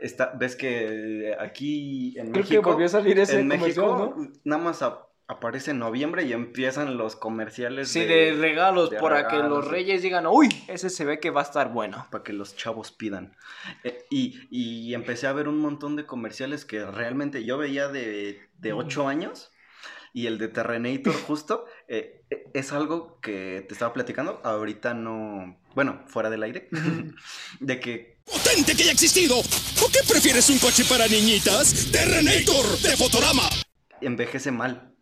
está, 0.00 0.32
ves 0.38 0.56
que 0.56 1.34
aquí 1.38 2.18
en 2.18 2.30
Creo 2.32 2.42
México... 2.44 2.62
que 2.62 2.68
volvió 2.70 2.86
a 2.86 2.88
salir 2.90 3.18
ese 3.18 3.40
en 3.40 3.48
México 3.48 4.14
¿no? 4.16 4.32
nada 4.44 4.62
más 4.62 4.82
a- 4.82 5.02
aparece 5.28 5.72
en 5.72 5.80
noviembre 5.80 6.22
y 6.22 6.32
empiezan 6.32 6.96
los 6.96 7.16
comerciales 7.16 7.88
Sí, 7.88 8.04
de 8.04 8.36
regalos, 8.38 8.90
de 8.90 8.98
para 8.98 9.26
que 9.26 9.36
los 9.38 9.66
reyes 9.66 10.00
digan, 10.02 10.26
uy, 10.26 10.48
ese 10.68 10.88
se 10.88 11.04
ve 11.04 11.18
que 11.18 11.30
va 11.30 11.40
a 11.40 11.44
estar 11.44 11.72
bueno. 11.72 12.06
para 12.10 12.22
que 12.22 12.32
los 12.32 12.54
chavos 12.56 12.92
pidan. 12.92 13.34
Eh, 13.82 14.04
y, 14.08 14.38
y 14.50 14.94
empecé 14.94 15.26
a 15.26 15.32
ver 15.32 15.48
un 15.48 15.58
montón 15.58 15.96
de 15.96 16.06
comerciales 16.06 16.64
que 16.64 16.84
realmente 16.86 17.44
yo 17.44 17.58
veía 17.58 17.88
de, 17.88 18.40
de 18.58 18.72
8 18.72 19.08
años. 19.08 19.50
Y 20.12 20.28
el 20.28 20.38
de 20.38 20.48
Terrenator 20.48 21.12
justo 21.26 21.66
eh, 21.88 22.22
eh, 22.30 22.44
es 22.54 22.72
algo 22.72 23.18
que 23.20 23.64
te 23.66 23.74
estaba 23.74 23.92
platicando. 23.92 24.40
Ahorita 24.44 24.94
no... 24.94 25.58
Bueno, 25.74 26.04
fuera 26.06 26.30
del 26.30 26.42
aire. 26.44 26.68
de 27.60 27.80
que 27.80 28.15
potente 28.30 28.74
que 28.76 28.82
haya 28.82 28.92
existido. 28.92 29.38
¿O 29.38 29.88
qué 29.92 30.00
prefieres 30.08 30.48
un 30.50 30.58
coche 30.58 30.84
para 30.84 31.06
niñitas? 31.08 31.90
Terrenator 31.92 32.66
de 32.82 32.96
Fotorama. 32.96 33.48
envejece 34.00 34.50
mal. 34.50 34.92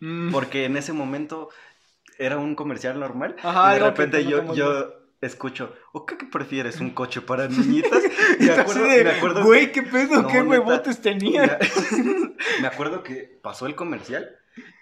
Mm. 0.00 0.30
Porque 0.32 0.64
en 0.64 0.76
ese 0.76 0.92
momento 0.92 1.48
era 2.18 2.36
un 2.38 2.54
comercial 2.54 2.98
normal. 2.98 3.36
Ajá, 3.42 3.70
y 3.70 3.74
de 3.74 3.78
que 3.80 3.84
repente 3.86 4.24
yo, 4.24 4.54
yo 4.54 4.92
escucho, 5.20 5.72
¿o 5.92 6.04
qué, 6.04 6.16
qué 6.18 6.26
prefieres? 6.26 6.80
¿Un 6.80 6.90
coche 6.90 7.20
para 7.20 7.46
niñitas? 7.48 8.02
Y 8.40 8.44
me 8.46 8.52
acuerdo, 8.52 8.84
de, 8.84 9.04
me 9.04 9.10
acuerdo 9.10 9.44
güey, 9.44 9.66
que- 9.72 9.82
qué 9.84 9.90
pedo, 9.90 10.22
No, 10.22 10.28
qué 10.28 10.42
huevotes 10.42 11.00
tenían. 11.00 11.56
me 12.60 12.66
acuerdo 12.66 13.02
que 13.02 13.38
pasó 13.42 13.66
el 13.66 13.74
comercial 13.76 14.28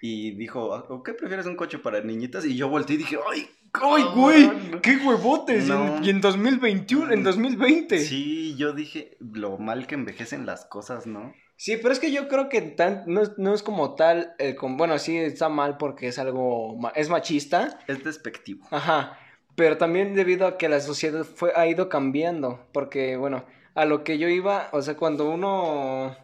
y 0.03 0.33
dijo, 0.33 0.65
¿o 0.89 1.03
qué 1.03 1.15
prefieres? 1.15 1.47
¿Un 1.47 1.57
coche 1.57 1.79
para 1.79 2.01
niñitas? 2.01 2.45
Y 2.45 2.57
yo 2.57 2.69
volteé 2.69 2.95
y 2.97 2.99
dije, 2.99 3.19
¡ay! 3.31 3.49
¡Ay, 3.73 4.03
cabrón". 4.03 4.15
güey! 4.15 4.81
¡Qué 4.83 4.97
huevotes! 4.97 5.69
Y 5.69 5.71
en- 5.73 5.87
No. 5.87 6.05
Y 6.05 6.11
en 6.11 6.21
2021, 6.21 7.13
en 7.13 7.23
2020. 7.23 7.99
Sí. 8.01 8.07
Sí, 8.07 8.57
yo 8.57 8.73
dije, 8.73 9.17
lo 9.21 9.59
mal 9.59 9.87
que 9.87 9.95
envejecen 9.95 10.45
las 10.47 10.65
cosas, 10.67 11.07
¿no? 11.07 11.33
pero 11.83 11.93
es 11.93 11.99
que 12.01 12.11
yo 12.11 12.27
creo 12.29 12.49
que 12.49 12.63
tan, 12.63 13.05
no, 13.07 13.21
es, 13.21 13.33
no 13.37 13.53
es 13.55 13.63
como 13.63 13.95
tal, 13.95 14.33
el 14.39 14.57
com- 14.57 14.79
bueno, 14.79 14.99
sí 14.99 15.17
está 15.19 15.51
mal 15.51 15.77
porque 15.77 16.09
es 16.09 16.19
algo, 16.19 16.79
es 16.95 17.11
machista, 17.11 17.79
Es 17.87 18.03
despectivo. 18.03 18.67
ajá, 18.71 19.19
pero 19.57 19.77
también 19.77 20.15
debido 20.15 20.47
a 20.47 20.57
que 20.57 20.71
la 20.71 20.81
sociedad 20.81 21.23
fue, 21.23 21.53
ha 21.55 21.67
ido 21.67 21.91
cambiando, 21.91 22.67
porque, 22.73 23.19
bueno, 23.19 23.45
a 23.75 23.85
lo 23.85 24.05
que 24.05 24.17
yo 24.17 24.27
iba, 24.29 24.69
o 24.73 24.81
sea, 24.81 24.97
cuando 24.97 25.29
uno... 25.31 26.17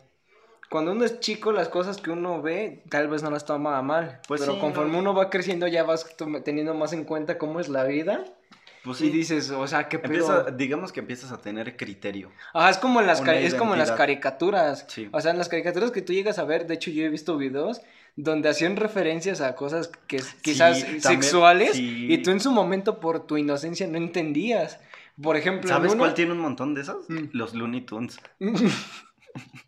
Cuando 0.68 0.92
uno 0.92 1.04
es 1.04 1.20
chico, 1.20 1.52
las 1.52 1.68
cosas 1.68 1.99
que 1.99 2.11
uno 2.11 2.42
ve, 2.42 2.82
tal 2.90 3.08
vez 3.08 3.23
no 3.23 3.30
las 3.30 3.44
toma 3.44 3.80
mal. 3.82 4.20
Pues 4.26 4.40
pero 4.40 4.54
sí, 4.54 4.61
conforme 4.61 4.92
no. 4.94 4.99
uno 4.99 5.14
va 5.14 5.30
creciendo, 5.30 5.66
ya 5.68 5.85
vas 5.85 6.06
teniendo 6.44 6.75
más 6.75 6.92
en 6.92 7.04
cuenta 7.04 7.38
cómo 7.38 7.61
es 7.61 7.68
la 7.68 7.85
vida. 7.85 8.25
Pues 8.82 9.00
Y 9.00 9.06
sí. 9.06 9.11
dices, 9.11 9.50
o 9.50 9.66
sea, 9.66 9.88
qué 9.88 9.99
pedo. 9.99 10.12
Empieza, 10.14 10.50
digamos 10.56 10.92
que 10.92 11.00
empiezas 11.00 11.32
a 11.32 11.38
tener 11.40 11.76
criterio. 11.76 12.30
Ajá, 12.54 12.70
es 12.70 12.78
como 12.78 13.00
en 13.00 13.06
las, 13.06 13.20
es 13.26 13.54
como 13.54 13.73
en 13.75 13.78
las 13.80 13.90
caricaturas. 13.92 14.85
Sí. 14.88 15.08
O 15.12 15.20
sea, 15.20 15.32
en 15.32 15.38
las 15.38 15.49
caricaturas 15.49 15.90
que 15.90 16.02
tú 16.02 16.12
llegas 16.12 16.38
a 16.38 16.44
ver, 16.44 16.66
de 16.66 16.75
hecho 16.75 16.90
yo 16.90 17.04
he 17.04 17.08
visto 17.08 17.37
videos 17.37 17.80
donde 18.14 18.49
hacían 18.49 18.76
referencias 18.76 19.40
a 19.40 19.54
cosas 19.56 19.90
que 20.06 20.23
quizás 20.40 20.80
también, 20.80 21.02
sexuales 21.02 21.73
sí. 21.73 22.06
y 22.11 22.18
tú 22.23 22.30
en 22.30 22.40
su 22.40 22.50
momento 22.50 22.99
por 22.99 23.26
tu 23.26 23.37
inocencia 23.37 23.87
no 23.87 23.99
entendías. 23.99 24.80
Por 25.20 25.37
ejemplo, 25.37 25.68
¿Sabes 25.68 25.92
una- 25.92 25.99
cuál 25.99 26.14
tiene 26.14 26.32
un 26.32 26.38
montón 26.38 26.75
de 26.75 26.82
esas? 26.82 26.96
Mm. 27.08 27.28
Los 27.32 27.54
Looney 27.54 27.82
Tunes. 27.82 28.18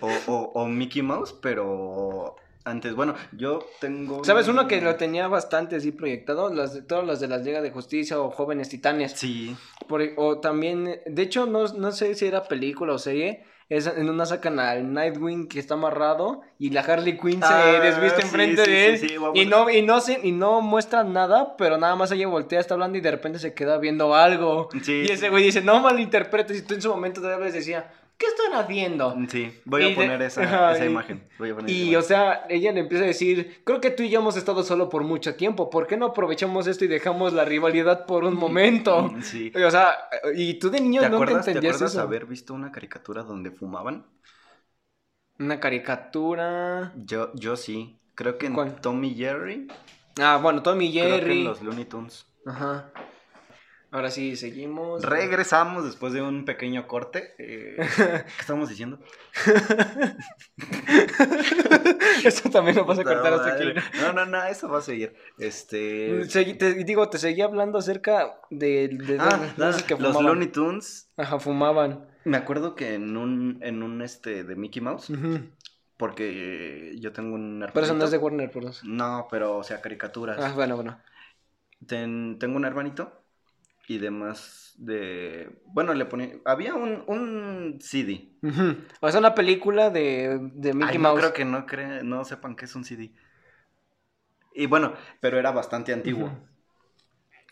o, 0.00 0.08
o- 0.26 0.50
o 0.54 0.66
Mickey 0.66 1.02
Mouse, 1.02 1.34
pero 1.40 2.36
antes, 2.64 2.94
bueno, 2.94 3.14
yo 3.32 3.60
tengo... 3.80 4.22
¿Sabes 4.24 4.46
un- 4.48 4.58
uno 4.58 4.68
que 4.68 4.80
lo 4.80 4.96
tenía 4.96 5.28
bastante 5.28 5.76
así 5.76 5.92
proyectado? 5.92 6.52
Las 6.52 6.74
de, 6.74 6.82
todas 6.82 7.06
las 7.06 7.20
de 7.20 7.28
la 7.28 7.38
Liga 7.38 7.62
de 7.62 7.70
Justicia 7.70 8.20
o 8.20 8.30
Jóvenes 8.30 8.68
Titanes. 8.68 9.12
Sí, 9.12 9.56
Por- 9.88 10.02
o 10.16 10.38
también, 10.40 11.00
de 11.06 11.22
hecho, 11.22 11.46
no, 11.46 11.64
no 11.68 11.90
sé 11.92 12.14
si 12.14 12.26
era 12.26 12.44
película 12.44 12.92
o 12.94 12.98
serie. 12.98 13.44
Es, 13.70 13.86
en 13.86 14.10
una 14.10 14.26
sacan 14.26 14.58
al 14.58 14.92
Nightwing 14.92 15.46
que 15.46 15.60
está 15.60 15.74
amarrado 15.74 16.40
y 16.58 16.70
la 16.70 16.80
Harley 16.80 17.16
Quinn 17.16 17.40
se 17.40 17.46
Ah, 17.54 17.78
desviste 17.80 18.22
sí, 18.22 18.26
enfrente 18.26 18.64
sí, 18.64 18.70
de 18.72 18.86
él. 18.88 18.98
sí, 18.98 19.14
y, 19.34 19.46
no, 19.46 19.70
y, 19.70 19.82
no 19.82 20.00
se, 20.00 20.18
y 20.26 20.32
no 20.32 20.60
muestra 20.60 21.04
nada, 21.04 21.56
pero 21.56 21.78
nada 21.78 21.94
más 21.94 22.10
ella 22.10 22.26
voltea, 22.26 22.58
está 22.58 22.74
hablando 22.74 22.98
y 22.98 23.00
de 23.00 23.12
repente 23.12 23.38
se 23.38 23.54
queda 23.54 23.78
viendo 23.78 24.12
algo. 24.16 24.70
Sí. 24.82 25.04
Y 25.08 25.12
ese 25.12 25.30
güey 25.30 25.44
dice, 25.44 25.60
no 25.62 25.78
malinterpretes. 25.78 26.58
Y 26.58 26.62
tú 26.62 26.74
en 26.74 26.82
su 26.82 26.90
momento 26.90 27.22
tal 27.22 27.38
vez 27.38 27.54
decía, 27.54 27.88
¿qué 28.20 28.26
están 28.26 28.54
haciendo? 28.54 29.16
sí, 29.28 29.52
voy 29.64 29.82
Y 29.82 29.86
a 29.86 29.88
de- 29.88 29.94
poner 29.96 30.22
esa, 30.22 30.72
esa 30.72 30.86
imagen. 30.86 31.28
Voy 31.38 31.50
a 31.50 31.56
poner 31.56 31.70
esa 31.74 31.84
Y, 31.84 31.96
o 31.96 32.02
sea, 32.02 32.46
ella 32.48 32.72
le 32.72 32.80
empieza 32.80 33.04
a 33.04 33.06
decir, 33.08 33.62
creo 33.64 33.80
que 33.80 33.90
tú 33.90 34.02
y 34.04 34.10
yo 34.10 34.20
hemos 34.20 34.36
estado 34.36 34.62
solo 34.62 34.88
por 34.88 35.04
mucho 35.04 35.34
tiempo, 35.36 35.70
¿por 35.70 35.86
qué 35.88 35.96
no 35.96 36.06
aprovechamos 36.06 36.66
esto 36.68 36.84
y 36.84 36.88
dejamos 36.88 37.32
la 37.32 37.44
rivalidad 37.44 38.06
por 38.06 38.24
un 38.24 38.34
momento? 38.38 39.08
Mm, 39.08 39.22
Sí. 39.22 39.52
O 39.66 39.70
sea, 39.70 39.96
y 40.36 40.54
tú 40.60 40.70
de 40.70 40.80
niño 40.80 41.02
¿Te 41.02 41.08
no 41.10 41.24
te 41.24 41.24
acuerdas, 41.24 41.44
¿Te 41.46 41.50
entendías 41.52 41.76
acuerdas 41.76 41.92
eso. 41.92 42.00
haber 42.02 42.26
visto 42.26 42.54
una 42.54 42.70
caricatura 42.72 43.22
donde 43.22 43.50
fumaban? 43.50 44.06
Una 45.40 45.58
caricatura. 45.58 46.92
Yo, 46.94 47.32
yo 47.34 47.56
sí. 47.56 47.98
Creo 48.14 48.38
que 48.38 48.46
en 48.46 48.54
¿Cuál? 48.54 48.80
Tommy 48.80 49.14
Jerry. 49.14 49.66
Ah, 50.20 50.38
bueno, 50.42 50.62
Tommy 50.62 50.90
Creo 50.92 51.20
que 51.20 51.20
Jerry. 51.20 51.38
en 51.38 51.44
los 51.44 51.62
Looney 51.62 51.84
Tunes. 51.86 52.26
Ajá. 52.46 52.92
Ahora 53.92 54.10
sí, 54.10 54.36
seguimos. 54.36 55.02
Regresamos 55.04 55.84
después 55.84 56.12
de 56.12 56.22
un 56.22 56.44
pequeño 56.44 56.86
corte. 56.86 57.34
eh, 57.38 57.76
¿Qué 57.96 58.40
estamos 58.40 58.68
diciendo? 58.68 59.00
Esto 62.24 62.50
también 62.50 62.76
lo 62.76 62.84
vas 62.84 62.98
a 62.98 63.04
cortar 63.04 63.32
hasta 63.34 63.54
aquí. 63.54 63.72
No, 64.00 64.12
no, 64.12 64.26
no, 64.26 64.44
eso 64.44 64.68
va 64.68 64.78
a 64.78 64.82
seguir. 64.82 65.14
Este. 65.38 66.22
Segui- 66.24 66.56
te, 66.58 66.74
digo, 66.84 67.08
te 67.08 67.18
seguía 67.18 67.46
hablando 67.46 67.78
acerca 67.78 68.38
de, 68.50 68.96
Ah, 69.18 69.40
no, 69.56 69.66
los 69.66 69.82
fumaban. 69.82 70.24
Looney 70.26 70.48
Tunes. 70.48 71.10
Ajá, 71.16 71.38
fumaban. 71.40 72.06
Me 72.24 72.36
acuerdo 72.36 72.74
que 72.74 72.94
en 72.94 73.16
un, 73.16 73.58
en 73.62 73.82
un 73.82 74.02
este 74.02 74.44
de 74.44 74.54
Mickey 74.56 74.82
Mouse, 74.82 75.10
porque 75.96 76.94
yo 77.00 77.12
tengo 77.12 77.34
un 77.34 77.66
Pero 77.72 77.86
eso 77.86 77.94
no 77.94 78.04
es 78.04 78.10
de 78.10 78.16
hermanito. 78.18 78.44
Warner 78.46 78.62
Bros. 78.62 78.84
No, 78.84 79.26
pero 79.30 79.56
o 79.56 79.64
sea, 79.64 79.80
caricaturas. 79.80 80.38
Ah, 80.40 80.52
bueno, 80.54 80.76
bueno. 80.76 81.00
Ten- 81.86 82.38
tengo 82.38 82.56
un 82.56 82.64
hermanito 82.66 83.19
y 83.90 83.98
demás 83.98 84.74
de... 84.78 85.62
Bueno, 85.66 85.94
le 85.94 86.04
ponía... 86.06 86.36
Había 86.44 86.74
un, 86.74 87.02
un 87.08 87.78
CD. 87.80 88.32
O 89.00 89.10
sea, 89.10 89.20
una 89.20 89.34
película 89.34 89.90
de, 89.90 90.38
de 90.54 90.74
Mickey 90.74 90.92
Ay, 90.92 90.98
no 90.98 91.02
Mouse. 91.02 91.20
creo 91.20 91.32
que 91.32 91.44
no, 91.44 91.66
cre- 91.66 92.02
no 92.02 92.24
sepan 92.24 92.56
que 92.56 92.64
es 92.66 92.74
un 92.74 92.84
CD. 92.84 93.12
Y 94.54 94.66
bueno, 94.66 94.94
pero 95.20 95.38
era 95.38 95.50
bastante 95.50 95.92
antiguo. 95.92 96.30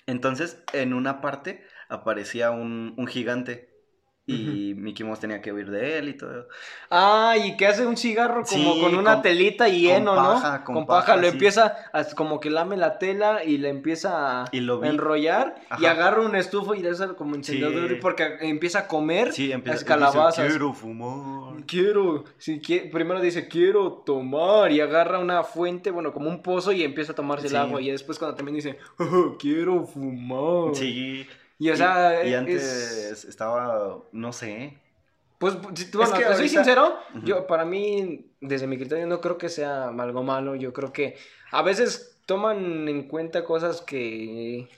Entonces, 0.07 0.65
en 0.73 0.93
una 0.93 1.21
parte 1.21 1.65
aparecía 1.89 2.51
un, 2.51 2.95
un 2.97 3.07
gigante. 3.07 3.78
Y 4.31 4.75
Mickey 4.75 5.07
Mouse 5.07 5.21
tenía 5.21 5.41
que 5.41 5.53
huir 5.53 5.71
de 5.71 5.99
él 5.99 6.11
y 6.11 6.15
todo. 6.17 6.49
Ah, 6.91 7.35
y 7.43 7.57
que 7.57 7.67
hace 7.67 7.87
un 7.87 7.97
cigarro 7.97 8.45
como 8.45 8.75
Sí, 8.75 8.81
con 8.83 8.95
una 8.95 9.15
con- 9.15 9.23
telita 9.23 9.69
y 9.71 9.87
con 9.87 9.97
heno, 9.97 10.15
paja, 10.15 10.59
¿no? 10.59 10.65
con 10.65 10.75
Con 10.75 10.87
paja, 10.87 11.01
paja, 11.07 11.17
lo 11.17 11.23
sí. 11.23 11.33
empieza, 11.33 11.77
a- 11.93 12.05
como 12.15 12.39
que 12.39 12.51
lame 12.51 12.77
la 12.77 12.99
tela 12.99 13.43
y 13.43 13.57
le 13.57 13.71
empieza 13.71 14.43
a 14.43 14.45
Y 14.53 14.61
lo 14.61 14.85
enrollar 14.85 15.55
y 15.79 15.87
agarra 15.87 16.21
un 16.21 16.37
estufo 16.37 16.75
y 16.75 16.81
le 16.83 16.91
hace 16.91 17.09
como 17.15 17.37
encendedor 17.37 17.89
Sí. 17.89 17.95
porque 18.03 18.37
empieza 18.43 18.81
a 18.81 18.87
comer 18.87 19.33
Sí, 19.33 19.51
empieza 19.51 19.77
las 19.77 19.85
calabazas. 19.85 20.37
dice, 20.45 20.49
Quiero 20.59 20.73
fumar. 20.75 21.65
Quiero, 21.67 22.25
si 22.37 22.59
primero 22.93 23.21
dice 23.21 23.49
quiero 23.49 23.93
tomar 24.05 24.71
y 24.73 24.81
agarra 24.83 25.19
una 25.21 25.43
fuente, 25.43 25.91
bueno, 25.91 26.13
como 26.13 26.29
un 26.29 26.43
pozo 26.43 26.73
y 26.73 26.83
empieza 26.83 27.13
a 27.13 27.15
tomarse 27.15 27.47
el 27.47 27.57
agua 27.57 27.81
y 27.81 27.91
después 27.91 28.19
cuando 28.19 28.37
también 28.37 28.57
dice 28.57 28.79
"Oh, 28.99 29.37
quiero 29.39 29.85
fumar. 29.85 30.75
Sí. 30.75 31.27
Y 31.59 31.71
o 31.71 31.77
sea, 31.77 32.25
y 32.25 32.29
es- 32.33 32.39
antes 32.39 33.25
estaba, 33.25 33.99
no 34.13 34.33
sé. 34.33 34.79
Pues, 35.39 35.57
si 35.75 35.91
tú- 35.91 35.99
bueno, 35.99 36.15
que 36.17 36.25
te 36.25 36.35
soy 36.35 36.49
sincero, 36.49 36.97
yo, 37.23 37.47
para 37.47 37.65
mí, 37.65 38.27
desde 38.41 38.67
mi 38.67 38.77
criterio, 38.77 39.07
no 39.07 39.21
creo 39.21 39.39
que 39.39 39.49
sea 39.49 39.89
algo 39.89 40.23
malo. 40.23 40.57
Yo 40.57 40.73
creo 40.73 40.93
que 40.93 41.17
a 41.53 41.63
veces 41.63 42.19
toman 42.27 42.89
en 42.89 43.07
cuenta 43.09 43.45
cosas 43.45 43.81
que 43.81 44.69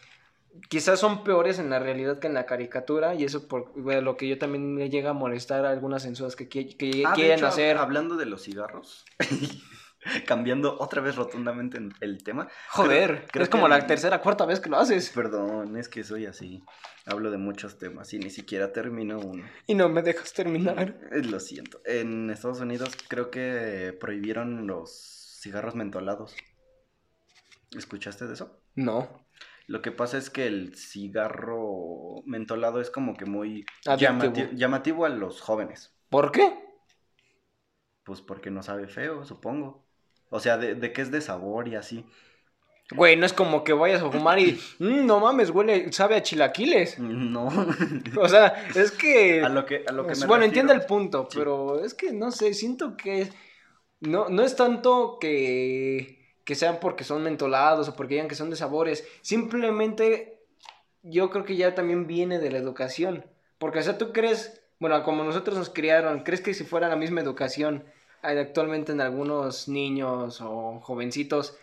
quizás 0.68 0.98
son 1.00 1.24
peores 1.24 1.58
en 1.58 1.70
la 1.70 1.78
realidad 1.78 2.18
que 2.18 2.26
en 2.26 2.34
la 2.34 2.44
caricatura. 2.44 3.14
Y 3.14 3.24
eso 3.24 3.48
por 3.48 3.72
bueno, 3.80 4.02
lo 4.02 4.16
que 4.18 4.28
yo 4.28 4.38
también 4.38 4.74
me 4.74 4.90
llega 4.90 5.10
a 5.10 5.14
molestar 5.14 5.64
a 5.64 5.70
algunas 5.70 6.02
censuras 6.02 6.36
que, 6.36 6.44
Ah, 7.06 7.12
quieren 7.14 7.38
hecho, 7.38 7.46
hacer. 7.46 7.78
Hablando 7.78 8.16
de 8.16 8.26
los 8.26 8.42
cigarros, 8.42 9.04
cambiando 10.26 10.78
otra 10.80 11.00
vez 11.02 11.16
rotundamente 11.16 11.78
en 11.78 11.92
el 12.00 12.22
tema. 12.22 12.48
Joder, 12.70 13.10
creo- 13.16 13.28
creo 13.32 13.42
es 13.44 13.48
como 13.50 13.64
que- 13.64 13.70
la 13.70 13.86
tercera, 13.86 14.20
cuarta 14.20 14.46
vez 14.46 14.60
que 14.60 14.70
lo 14.70 14.78
haces. 14.78 15.10
Perdón, 15.10 15.76
es 15.76 15.88
que 15.88 16.04
soy 16.04 16.26
así. 16.26 16.62
Hablo 17.06 17.30
de 17.30 17.38
muchos 17.38 17.78
temas 17.78 18.12
y 18.14 18.18
ni 18.18 18.30
siquiera 18.30 18.72
termino 18.72 19.18
uno. 19.18 19.44
Y 19.66 19.74
no 19.74 19.88
me 19.88 20.02
dejas 20.02 20.32
terminar. 20.32 20.96
Eh, 21.12 21.22
Lo 21.22 21.40
siento. 21.40 21.80
En 21.84 22.30
Estados 22.30 22.60
Unidos 22.60 22.96
creo 23.08 23.30
que 23.30 23.96
prohibieron 23.98 24.66
los 24.66 25.38
cigarros 25.42 25.74
mentolados. 25.74 26.34
¿Escuchaste 27.76 28.26
de 28.26 28.34
eso? 28.34 28.60
No. 28.74 29.26
Lo 29.66 29.82
que 29.82 29.92
pasa 29.92 30.18
es 30.18 30.30
que 30.30 30.46
el 30.46 30.74
cigarro 30.76 32.22
mentolado 32.26 32.80
es 32.80 32.90
como 32.90 33.16
que 33.16 33.24
muy 33.24 33.64
llamati- 33.84 34.50
llamativo 34.56 35.04
a 35.04 35.08
los 35.08 35.40
jóvenes. 35.40 35.94
¿Por 36.08 36.32
qué? 36.32 36.52
Pues 38.04 38.20
porque 38.20 38.50
no 38.50 38.62
sabe 38.64 38.88
feo, 38.88 39.24
supongo. 39.24 39.86
O 40.30 40.40
sea, 40.40 40.56
de, 40.56 40.74
de 40.74 40.92
que 40.92 41.02
es 41.02 41.10
de 41.10 41.20
sabor 41.20 41.68
y 41.68 41.74
así. 41.76 42.04
Güey, 42.92 43.14
no 43.16 43.24
es 43.24 43.32
como 43.32 43.62
que 43.62 43.72
vayas 43.72 44.02
a 44.02 44.10
fumar 44.10 44.38
y 44.40 44.58
"Mm, 44.80 45.06
no 45.06 45.20
mames, 45.20 45.50
huele, 45.50 45.92
sabe 45.92 46.16
a 46.16 46.22
chilaquiles. 46.22 46.98
No. 46.98 47.48
O 48.18 48.28
sea, 48.28 48.66
es 48.74 48.90
que. 48.90 49.42
a 49.44 49.48
lo 49.48 49.64
que, 49.66 49.84
a 49.86 49.92
lo 49.92 50.06
que 50.06 50.14
me 50.16 50.26
bueno, 50.26 50.44
entiendo 50.44 50.72
el 50.72 50.82
punto, 50.86 51.28
Sí. 51.30 51.38
pero 51.38 51.84
es 51.84 51.94
que 51.94 52.12
no 52.12 52.30
sé, 52.32 52.52
siento 52.54 52.96
que 52.96 53.28
no, 54.00 54.28
no 54.28 54.42
es 54.42 54.56
tanto 54.56 55.18
que, 55.20 56.32
que 56.44 56.54
sean 56.56 56.78
porque 56.80 57.04
son 57.04 57.22
mentolados 57.22 57.88
o 57.88 57.94
porque 57.96 58.14
digan 58.14 58.28
que 58.28 58.34
son 58.34 58.50
de 58.50 58.56
sabores, 58.56 59.06
simplemente 59.20 60.40
yo 61.02 61.30
creo 61.30 61.44
que 61.44 61.56
ya 61.56 61.74
también 61.74 62.06
viene 62.06 62.38
de 62.40 62.50
la 62.50 62.58
educación, 62.58 63.24
porque 63.58 63.78
o 63.78 63.82
sea, 63.82 63.98
tú 63.98 64.12
crees, 64.12 64.62
bueno, 64.80 65.02
como 65.04 65.22
nosotros 65.22 65.56
nos 65.56 65.70
criaron, 65.70 66.24
¿crees 66.24 66.40
que 66.40 66.54
si 66.54 66.64
fuera 66.64 66.88
la 66.88 66.96
misma 66.96 67.20
educación 67.20 67.84
actualmente 68.22 68.92
en 68.92 69.00
algunos 69.00 69.68
niños 69.68 70.40
o 70.40 70.80
jovencitos? 70.82 71.56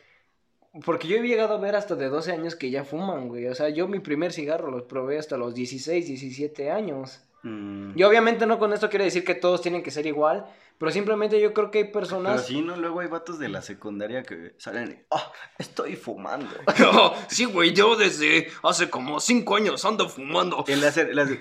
Porque 0.86 1.08
yo 1.08 1.18
he 1.18 1.22
llegado 1.28 1.56
a 1.56 1.60
ver 1.60 1.76
hasta 1.76 1.96
de 1.96 2.08
12 2.10 2.32
años 2.32 2.56
que 2.56 2.70
ya 2.70 2.84
fuman, 2.84 3.30
güey. 3.30 3.48
O 3.48 3.56
sea, 3.56 3.70
yo 3.70 3.88
mi 3.88 4.00
primer 4.00 4.32
cigarro 4.34 4.70
los 4.70 4.84
probé 4.84 5.18
hasta 5.18 5.36
los 5.38 5.56
16, 5.56 6.06
17 6.08 6.70
años. 6.70 7.22
Mm, 7.44 7.98
Y 7.98 8.04
obviamente 8.04 8.46
no 8.46 8.60
con 8.60 8.74
esto 8.74 8.90
quiere 8.90 9.06
decir 9.06 9.24
que 9.24 9.34
todos 9.36 9.62
tienen 9.62 9.82
que 9.82 9.90
ser 9.92 10.06
igual, 10.06 10.46
pero 10.78 10.92
simplemente 10.92 11.40
yo 11.40 11.54
creo 11.54 11.72
que 11.72 11.80
hay 11.80 11.84
Pero 11.86 11.94
personas... 11.94 12.46
sí, 12.46 12.62
¿no? 12.62 12.76
Luego 12.76 13.00
hay 13.00 13.08
vatos 13.08 13.40
de 13.40 13.50
la 13.50 13.62
secundaria 13.64 14.22
que 14.24 14.54
salen 14.58 14.92
y, 14.92 15.06
"Ah, 15.12 15.32
estoy 15.58 15.96
fumando. 15.96 16.50
sí, 17.30 17.46
güey, 17.46 17.74
yo 17.74 17.96
desde 17.96 18.48
hace 18.64 18.90
como 18.90 19.20
5 19.20 19.56
años 19.56 19.84
ando 19.86 20.08
fumando. 20.10 20.64
Y 20.68 20.76
le 20.76 20.88
hace, 20.88 21.12
le 21.14 21.22
hace- 21.22 21.40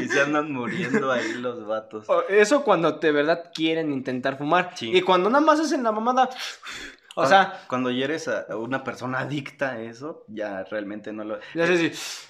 y 0.00 0.08
se 0.08 0.20
andan 0.20 0.52
muriendo 0.52 1.10
ahí 1.12 1.34
los 1.34 1.66
vatos. 1.66 2.06
Eso 2.28 2.62
cuando 2.64 2.92
de 2.92 3.12
verdad 3.12 3.50
quieren 3.54 3.92
intentar 3.92 4.38
fumar. 4.38 4.72
Sí. 4.74 4.90
Y 4.96 5.02
cuando 5.02 5.28
nada 5.30 5.44
más 5.44 5.60
hacen 5.60 5.82
la 5.82 5.92
mamada... 5.92 6.24
O 7.14 7.22
Cuando- 7.22 7.28
sea, 7.30 7.60
cuando 7.68 7.90
ya 7.90 8.04
eres 8.04 8.28
a 8.28 8.46
una 8.56 8.84
persona 8.84 9.18
adicta 9.20 9.72
a 9.72 9.80
eso, 9.80 10.24
ya 10.28 10.62
realmente 10.64 11.12
no 11.12 11.24
lo... 11.24 11.38
ya 11.52 11.66
sé 11.66 11.90
si... 11.90 12.27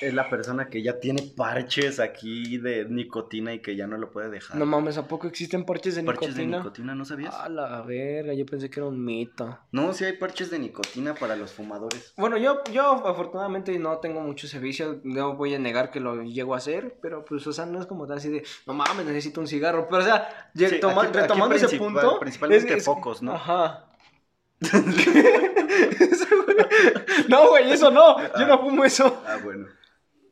Es 0.00 0.14
la 0.14 0.30
persona 0.30 0.70
que 0.70 0.82
ya 0.82 0.98
tiene 0.98 1.20
parches 1.36 2.00
aquí 2.00 2.56
de 2.56 2.86
nicotina 2.88 3.52
y 3.52 3.58
que 3.60 3.76
ya 3.76 3.86
no 3.86 3.98
lo 3.98 4.10
puede 4.10 4.30
dejar. 4.30 4.56
No 4.56 4.64
mames, 4.64 4.96
¿a 4.96 5.06
poco 5.06 5.26
existen 5.26 5.66
parches 5.66 5.96
de 5.96 6.02
¿Parches 6.02 6.28
nicotina? 6.30 6.56
de 6.56 6.62
nicotina 6.62 6.94
no 6.94 7.04
sabías? 7.04 7.34
A 7.34 7.50
la 7.50 7.82
verga, 7.82 8.32
yo 8.32 8.46
pensé 8.46 8.70
que 8.70 8.80
era 8.80 8.88
un 8.88 9.04
mito. 9.04 9.58
No, 9.72 9.92
sí 9.92 10.06
hay 10.06 10.14
parches 10.14 10.50
de 10.50 10.58
nicotina 10.58 11.14
para 11.14 11.36
los 11.36 11.52
fumadores. 11.52 12.14
Bueno, 12.16 12.38
yo, 12.38 12.62
yo 12.72 13.06
afortunadamente 13.06 13.78
no 13.78 13.98
tengo 13.98 14.22
mucho 14.22 14.48
servicio, 14.48 15.00
no 15.04 15.36
voy 15.36 15.54
a 15.54 15.58
negar 15.58 15.90
que 15.90 16.00
lo 16.00 16.22
llego 16.22 16.54
a 16.54 16.58
hacer, 16.58 16.96
pero 17.02 17.22
pues, 17.26 17.46
o 17.46 17.52
sea, 17.52 17.66
no 17.66 17.78
es 17.78 17.84
como 17.86 18.06
tal 18.06 18.16
así 18.18 18.30
de, 18.30 18.42
no 18.66 18.72
mames, 18.72 19.04
necesito 19.04 19.40
un 19.42 19.48
cigarro, 19.48 19.86
pero 19.90 20.00
o 20.02 20.06
sea, 20.06 20.50
lle- 20.54 20.70
Sí, 20.70 20.80
toma- 20.80 21.02
aquí- 21.02 21.10
aquí 21.10 21.18
retomando 21.20 21.54
ese 21.56 21.76
punto, 21.78 22.18
principalmente 22.20 22.80
focos, 22.80 23.20
¿no? 23.20 23.34
Ajá. 23.34 23.84
no, 27.28 27.48
güey, 27.50 27.70
eso 27.72 27.90
no. 27.90 28.16
Yo 28.38 28.46
no 28.46 28.58
fumo 28.60 28.84
eso. 28.84 29.22
Ah, 29.26 29.38
bueno. 29.42 29.66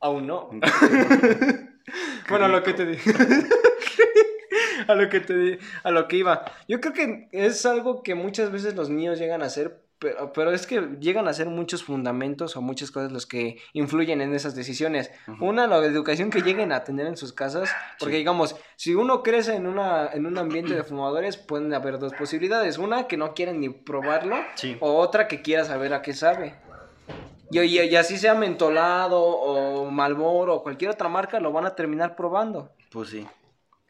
Aún 0.01 0.27
no. 0.27 0.49
bueno, 2.29 2.45
a 2.45 2.47
lo 2.47 2.63
que 2.63 2.73
te 2.73 2.85
di. 2.85 2.97
a 4.87 4.95
lo 4.95 5.09
que 5.09 5.19
te 5.19 5.37
di, 5.37 5.57
a 5.83 5.91
lo 5.91 6.07
que 6.07 6.17
iba. 6.17 6.45
Yo 6.67 6.79
creo 6.81 6.93
que 6.93 7.27
es 7.31 7.65
algo 7.65 8.03
que 8.03 8.15
muchas 8.15 8.51
veces 8.51 8.75
los 8.75 8.89
niños 8.89 9.19
llegan 9.19 9.41
a 9.41 9.45
hacer, 9.45 9.81
pero, 9.99 10.31
pero 10.31 10.51
es 10.53 10.65
que 10.65 10.79
llegan 11.01 11.27
a 11.27 11.33
ser 11.33 11.47
muchos 11.47 11.83
fundamentos 11.83 12.55
o 12.55 12.61
muchas 12.61 12.89
cosas 12.89 13.11
los 13.11 13.25
que 13.25 13.57
influyen 13.73 14.21
en 14.21 14.33
esas 14.33 14.55
decisiones. 14.55 15.11
Una, 15.41 15.67
la 15.67 15.77
educación 15.85 16.29
que 16.29 16.41
lleguen 16.41 16.71
a 16.71 16.83
tener 16.85 17.05
en 17.05 17.17
sus 17.17 17.33
casas, 17.33 17.69
porque 17.99 18.15
digamos, 18.15 18.55
si 18.77 18.95
uno 18.95 19.23
crece 19.23 19.55
en, 19.55 19.67
una, 19.67 20.07
en 20.07 20.25
un 20.25 20.37
ambiente 20.37 20.73
de 20.73 20.83
fumadores, 20.83 21.35
pueden 21.35 21.73
haber 21.73 21.99
dos 21.99 22.13
posibilidades. 22.13 22.77
Una, 22.77 23.07
que 23.07 23.17
no 23.17 23.33
quieren 23.33 23.59
ni 23.59 23.69
probarlo, 23.69 24.37
Sí. 24.55 24.77
o 24.79 24.95
otra 24.95 25.27
que 25.27 25.41
quiera 25.41 25.65
saber 25.65 25.93
a 25.93 26.01
qué 26.01 26.13
sabe. 26.13 26.55
Y, 27.51 27.59
y- 27.59 27.79
y 27.81 27.95
así 27.95 28.17
sea 28.17 28.35
mentolado 28.35 29.21
o 29.21 29.89
Malboro 29.91 30.55
o 30.55 30.63
cualquier 30.63 30.91
otra 30.91 31.09
marca, 31.09 31.39
lo 31.39 31.51
van 31.51 31.65
a 31.65 31.75
terminar 31.75 32.15
probando. 32.15 32.71
Pues 32.91 33.09
sí. 33.09 33.27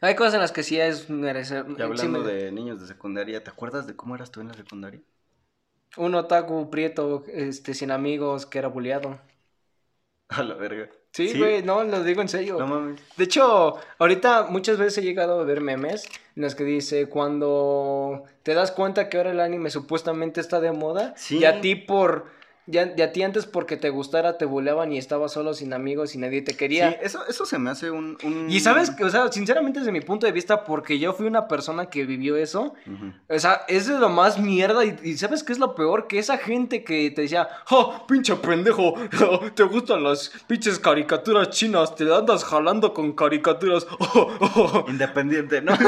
Hay 0.00 0.14
cosas 0.14 0.34
en 0.34 0.40
las 0.40 0.52
que 0.52 0.62
sí 0.62 0.80
es 0.80 1.10
merecer. 1.10 1.66
Y 1.68 1.74
sí 1.76 1.82
hablando 1.82 2.22
de 2.22 2.50
niños 2.52 2.80
de 2.80 2.86
secundaria, 2.86 3.44
¿te 3.44 3.50
acuerdas 3.50 3.86
de 3.86 3.94
cómo 3.94 4.14
eras 4.14 4.30
tú 4.30 4.40
en 4.40 4.48
la 4.48 4.54
secundaria? 4.54 5.00
Un 5.96 6.14
otaku 6.14 6.70
prieto, 6.70 7.24
este, 7.28 7.74
sin 7.74 7.90
amigos, 7.90 8.46
que 8.46 8.58
era 8.58 8.68
bulleado. 8.68 9.18
A 10.28 10.42
la 10.42 10.54
verga. 10.54 10.88
Sí, 11.12 11.36
güey, 11.36 11.62
no, 11.64 11.82
lo 11.82 12.04
digo 12.04 12.22
en 12.22 12.28
serio. 12.28 12.56
No 12.56 12.68
mames. 12.68 13.00
De 13.16 13.24
hecho, 13.24 13.74
ahorita 13.98 14.44
muchas 14.48 14.78
veces 14.78 14.98
he 14.98 15.02
llegado 15.02 15.40
a 15.40 15.44
ver 15.44 15.60
memes 15.60 16.08
en 16.36 16.42
los 16.44 16.54
que 16.54 16.62
dice 16.62 17.08
cuando 17.08 18.22
te 18.44 18.54
das 18.54 18.70
cuenta 18.70 19.08
que 19.08 19.16
ahora 19.16 19.32
el 19.32 19.40
anime 19.40 19.70
supuestamente 19.70 20.40
está 20.40 20.60
de 20.60 20.70
moda 20.70 21.12
Sí. 21.16 21.38
y 21.38 21.44
a 21.46 21.60
ti 21.60 21.74
por 21.74 22.26
ya, 22.70 22.92
y 22.96 23.02
a 23.02 23.12
ti 23.12 23.22
antes 23.22 23.46
porque 23.46 23.76
te 23.76 23.90
gustara 23.90 24.38
te 24.38 24.44
buleaban 24.44 24.92
y 24.92 24.98
estabas 24.98 25.32
solo 25.32 25.54
sin 25.54 25.72
amigos 25.72 26.14
y 26.14 26.18
nadie 26.18 26.42
te 26.42 26.56
quería. 26.56 26.90
Sí, 26.92 26.96
eso, 27.02 27.26
eso 27.28 27.44
se 27.46 27.58
me 27.58 27.70
hace 27.70 27.90
un... 27.90 28.16
un- 28.22 28.50
Y 28.50 28.60
sabes 28.60 28.90
que, 28.90 29.04
o 29.04 29.10
sea, 29.10 29.30
sinceramente 29.30 29.80
desde 29.80 29.92
mi 29.92 30.00
punto 30.00 30.26
de 30.26 30.32
vista, 30.32 30.64
porque 30.64 30.98
yo 30.98 31.12
fui 31.12 31.26
una 31.26 31.48
persona 31.48 31.86
que 31.86 32.04
vivió 32.06 32.36
eso, 32.36 32.74
o 33.28 33.38
sea, 33.38 33.62
es 33.68 33.86
de 33.86 33.98
lo 33.98 34.08
más 34.08 34.38
mierda. 34.38 34.84
Y, 34.84 34.98
y 35.02 35.16
¿sabes 35.18 35.42
qué 35.42 35.52
es 35.52 35.58
lo 35.58 35.74
peor? 35.74 36.06
Que 36.06 36.18
esa 36.18 36.38
gente 36.38 36.84
que 36.84 37.10
te 37.10 37.22
decía, 37.22 37.48
¡oh, 37.70 38.06
pinche 38.06 38.34
pendejo! 38.36 38.94
oh, 39.28 39.40
¿Te 39.54 39.62
gustan 39.64 40.02
las 40.04 40.30
pinches 40.46 40.78
caricaturas 40.78 41.50
chinas? 41.50 41.94
Te 41.94 42.04
andas 42.14 42.44
jalando 42.44 42.94
con 42.94 43.12
caricaturas. 43.12 43.86
oh, 43.98 44.32
oh". 44.56 44.84
Independiente, 44.88 45.60
¿no? 45.62 45.72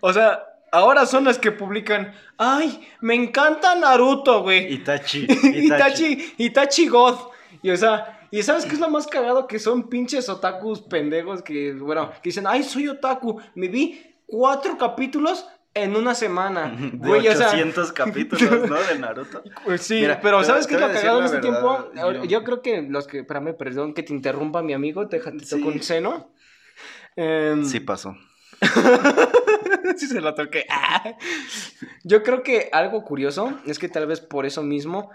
O 0.00 0.12
sea, 0.12 0.42
ahora 0.72 1.06
son 1.06 1.24
las 1.24 1.38
que 1.38 1.52
publican, 1.52 2.14
¡ay, 2.36 2.86
me 3.00 3.14
encanta 3.14 3.74
Naruto, 3.74 4.42
güey! 4.42 4.72
Itachi. 4.74 5.26
Itachi, 5.28 6.34
Itachi 6.38 6.88
God. 6.88 7.16
Y 7.62 7.70
o 7.70 7.76
sea, 7.76 8.26
¿y 8.30 8.42
sabes 8.42 8.64
qué 8.66 8.74
es 8.74 8.80
lo 8.80 8.88
más 8.90 9.06
cagado? 9.06 9.46
Que 9.46 9.58
son 9.58 9.88
pinches 9.88 10.28
otakus 10.28 10.80
pendejos 10.82 11.42
que, 11.42 11.72
bueno, 11.72 12.10
que 12.22 12.28
dicen, 12.30 12.46
ay, 12.46 12.62
soy 12.62 12.88
otaku, 12.88 13.40
me 13.54 13.68
vi 13.68 14.16
cuatro 14.26 14.76
capítulos 14.78 15.46
en 15.74 15.96
una 15.96 16.14
semana. 16.14 16.70
De 16.92 16.96
Güey, 17.08 17.28
o 17.28 17.36
sea, 17.36 17.48
800 17.48 17.92
capítulos, 17.92 18.68
¿no? 18.68 18.74
De 18.76 18.98
Naruto. 18.98 19.42
sí, 19.78 19.94
Mira, 20.00 20.20
pero 20.20 20.40
te- 20.40 20.46
¿sabes 20.46 20.66
qué 20.66 20.76
te 20.76 20.84
es 20.84 20.88
lo 20.88 20.92
cagado 20.94 21.18
en 21.20 21.24
este 21.26 21.38
tiempo? 21.40 21.90
Yo- 21.94 22.24
Yo 22.24 22.44
creo 22.44 22.62
que 22.62 22.82
los 22.82 23.06
que, 23.06 23.20
espérame, 23.20 23.54
perdón 23.56 23.94
que 23.94 24.02
te 24.02 24.12
interrumpa 24.12 24.62
mi 24.62 24.72
amigo, 24.72 25.04
déjate 25.06 25.44
Sí. 25.44 25.56
toco 25.56 25.68
un 25.68 25.82
seno. 25.82 26.32
Em, 27.16 27.64
Sí 27.64 27.80
pasó. 27.80 28.14
sí 29.96 30.06
se 30.06 30.20
lo 30.20 30.34
toqué. 30.34 30.66
Ah. 30.70 31.14
Yo 32.04 32.22
creo 32.22 32.42
que 32.42 32.68
algo 32.72 33.04
curioso 33.04 33.58
es 33.66 33.78
que 33.78 33.88
tal 33.88 34.06
vez 34.06 34.20
por 34.20 34.46
eso 34.46 34.62
mismo 34.62 35.10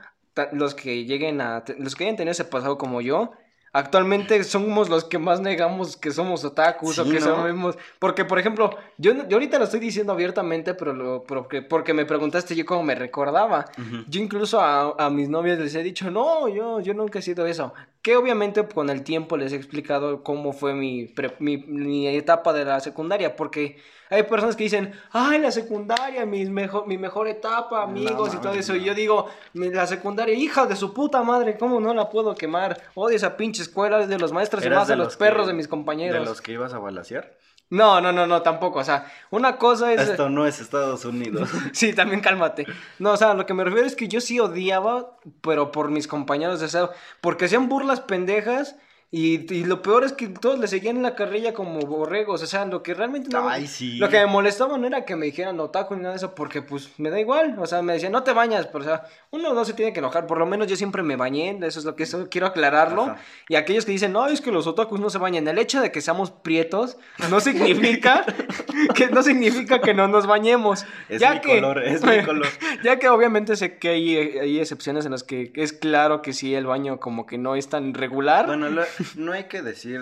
los 0.52 0.74
que 0.76 1.06
lleguen 1.06 1.41
a 1.41 1.63
los 1.78 1.95
que 1.95 2.06
hayan 2.06 2.15
tenido 2.15 2.32
ese 2.32 2.45
pasado 2.45 2.78
como 2.80 3.02
yo 3.02 3.34
actualmente 3.71 4.43
somos 4.43 4.88
los 4.89 5.04
que 5.04 5.17
más 5.19 5.41
negamos 5.41 5.98
que 5.98 6.12
somos 6.12 6.43
otakus 6.45 7.00
o 7.00 7.06
que 7.06 7.19
¿no? 7.19 7.48
somos 7.48 7.78
porque 8.00 8.24
por 8.26 8.38
ejemplo 8.39 8.76
yo, 8.98 9.13
yo 9.28 9.36
ahorita 9.38 9.58
lo 9.58 9.65
estoy 9.65 9.80
diciendo 9.80 10.13
abiertamente 10.13 10.74
pero 10.76 10.93
lo, 10.93 11.24
porque, 11.24 11.62
porque 11.63 11.93
me 11.93 12.06
preguntaste 12.06 12.56
yo 12.56 12.65
cómo 12.65 12.84
me 12.84 12.93
recordaba 12.95 13.65
yo 14.08 14.21
incluso 14.21 14.60
a, 14.60 14.95
a 14.98 15.10
mis 15.10 15.30
novias 15.30 15.58
les 15.60 15.74
he 15.76 15.84
dicho, 15.84 16.10
no, 16.12 16.48
yo, 16.50 16.80
yo 16.82 16.93
nunca 16.93 17.19
he 17.19 17.21
sido 17.21 17.45
eso. 17.48 17.74
Que 18.02 18.15
obviamente 18.17 18.67
con 18.67 18.89
el 18.89 19.04
tiempo 19.04 19.38
les 19.38 19.54
he 19.54 19.56
explicado 19.56 20.24
cómo 20.24 20.52
fue 20.52 20.74
mi, 20.74 21.06
pre- 21.06 21.36
mi, 21.39 21.58
mi 21.58 22.08
etapa 22.08 22.52
de 22.54 22.65
la 22.65 22.80
secundaria. 22.82 23.36
Porque 23.38 23.78
hay 24.10 24.24
personas 24.24 24.56
que 24.56 24.63
dicen, 24.63 24.94
ay, 25.12 25.39
la 25.39 25.52
secundaria, 25.52 26.26
mis 26.26 26.50
mejo- 26.50 26.86
mi 26.86 26.98
mejor 26.98 27.28
etapa, 27.28 27.84
amigos 27.84 28.34
y 28.34 28.38
todo 28.38 28.54
eso. 28.54 28.76
Y 28.76 28.84
yo 28.84 28.94
digo, 28.94 29.28
"Mi- 29.54 29.70
la 29.70 29.88
secundaria, 29.88 30.34
hija 30.36 30.66
de 30.66 30.76
su 30.76 30.94
puta 30.94 31.24
madre, 31.24 31.58
¿cómo 31.58 31.80
no 31.80 31.94
la 31.94 32.10
puedo 32.10 32.36
quemar? 32.36 32.80
Odio 32.96 33.16
esa 33.16 33.38
pinche 33.38 33.62
escuela, 33.63 34.02
es 34.02 34.08
de 34.10 34.20
los 34.20 34.32
maestros 34.32 34.63
y 34.63 34.68
¿Eras 34.68 34.80
más 34.80 34.88
de, 34.88 34.94
de 34.94 34.98
los, 34.98 35.08
los 35.08 35.18
perros 35.18 35.44
que- 35.46 35.48
de 35.52 35.54
mis 35.58 35.68
compañeros. 35.68 36.20
¿De 36.20 36.26
los 36.26 36.42
que 36.42 36.52
ibas 36.54 36.74
a 36.74 36.80
balasear? 36.80 37.34
No, 37.70 38.02
no, 38.02 38.12
no, 38.12 38.28
no, 38.28 38.44
tampoco. 38.44 38.80
O 38.80 38.84
sea, 38.84 39.12
una 39.32 39.58
cosa 39.58 39.92
es... 39.94 40.02
Esto 40.02 40.30
no 40.30 40.46
es 40.46 40.60
Estados 40.60 41.06
Unidos. 41.06 41.50
Sí, 41.74 41.94
también 41.94 42.22
cálmate. 42.22 42.68
No, 43.00 43.12
o 43.13 43.18
sea, 43.18 43.34
lo 43.34 43.48
que 43.48 43.56
me 43.56 43.63
refiero 43.63 43.88
es 43.88 43.96
que 43.96 44.08
yo 44.08 44.22
sí 44.22 44.39
odiaba, 44.39 45.18
pero 45.42 45.72
por 45.72 45.89
mis 45.89 46.08
compañeros 46.08 46.60
de 46.60 46.68
SEO, 46.70 46.92
porque 47.20 47.46
hacían 47.46 47.70
burlas 47.70 48.00
pendejas 48.02 48.76
y, 49.15 49.54
y 49.54 49.63
lo 49.63 49.84
peor 49.84 50.04
es 50.04 50.13
que 50.13 50.28
todos 50.28 50.58
le 50.58 50.67
seguían 50.67 50.97
en 50.97 51.04
la 51.04 51.13
carrilla 51.13 51.54
como 51.54 51.80
borregos, 51.82 52.41
o 52.41 52.47
sea, 52.47 52.65
lo 52.65 52.82
que 52.82 52.95
realmente 52.95 53.30
no... 53.30 53.47
Ay, 53.47 53.67
sí. 53.67 53.97
Lo 53.99 54.10
que 54.10 54.17
me 54.19 54.26
molestaba 54.26 54.76
no 54.80 54.88
era 54.88 55.06
que 55.06 55.15
me 55.15 55.28
dijeran 55.28 55.60
otaku 55.60 55.93
ni 55.95 56.02
nada 56.02 56.13
de 56.13 56.17
eso, 56.17 56.34
porque 56.34 56.63
pues 56.63 56.89
me 56.97 57.12
da 57.12 57.19
igual, 57.19 57.56
o 57.60 57.67
sea, 57.67 57.84
me 57.84 57.93
decían, 57.93 58.12
no 58.12 58.23
te 58.23 58.34
bañas, 58.34 58.65
pero 58.65 58.80
o 58.84 58.88
sea, 58.88 59.04
uno 59.30 59.54
no 59.54 59.65
se 59.65 59.73
tiene 59.73 59.93
que 59.93 59.99
enojar, 59.99 60.26
por 60.26 60.39
lo 60.39 60.47
menos 60.47 60.65
yo 60.65 60.76
siempre 60.76 61.04
me 61.04 61.15
bañé, 61.15 61.56
eso 61.62 61.78
es 61.78 61.86
lo 61.86 61.95
que 61.95 62.04
eso, 62.04 62.28
quiero 62.30 62.47
aclararlo, 62.47 63.04
Ajá. 63.04 63.17
y 63.49 63.56
aquellos 63.56 63.86
que 63.86 63.91
dicen, 63.91 64.12
no, 64.13 64.26
es 64.26 64.41
que 64.41 64.52
los 64.52 64.65
otakus 64.65 64.99
no 64.99 65.12
se 65.12 65.19
bañan, 65.19 65.47
el 65.47 65.60
hecho 65.60 65.80
de 65.80 65.91
que 65.91 66.02
seamos 66.02 66.32
prietos 66.32 66.97
no 67.30 67.39
significa 67.39 68.26
que 68.95 69.10
no 69.10 69.21
significa 69.21 69.80
que 69.80 69.93
no 69.93 70.08
nos 70.08 70.26
bañemos, 70.26 70.86
Es 71.08 71.21
ya 71.21 71.36
mi 71.36 71.41
que, 71.41 71.56
color, 71.62 71.84
es 71.84 72.04
mi 72.04 72.23
color. 72.23 72.47
ya 72.84 72.97
que 72.97 73.10
obviamente 73.10 73.56
sé 73.56 73.78
que 73.78 73.89
hay, 73.89 74.17
hay 74.17 74.60
excepciones 74.60 75.06
en 75.06 75.12
las 75.12 75.23
que 75.23 75.52
es 75.56 75.71
claro 75.71 76.23
que 76.23 76.34
sí 76.34 76.56
el 76.56 76.65
baño 76.65 76.99
como 76.99 77.28
que 77.28 77.38
no 77.38 77.56
es 77.56 77.69
tan 77.69 77.93
regular, 77.93 78.47
Bueno, 78.47 78.69
lo- 78.69 78.84
no 79.16 79.32
hay 79.32 79.46
que 79.46 79.62
decir, 79.62 80.02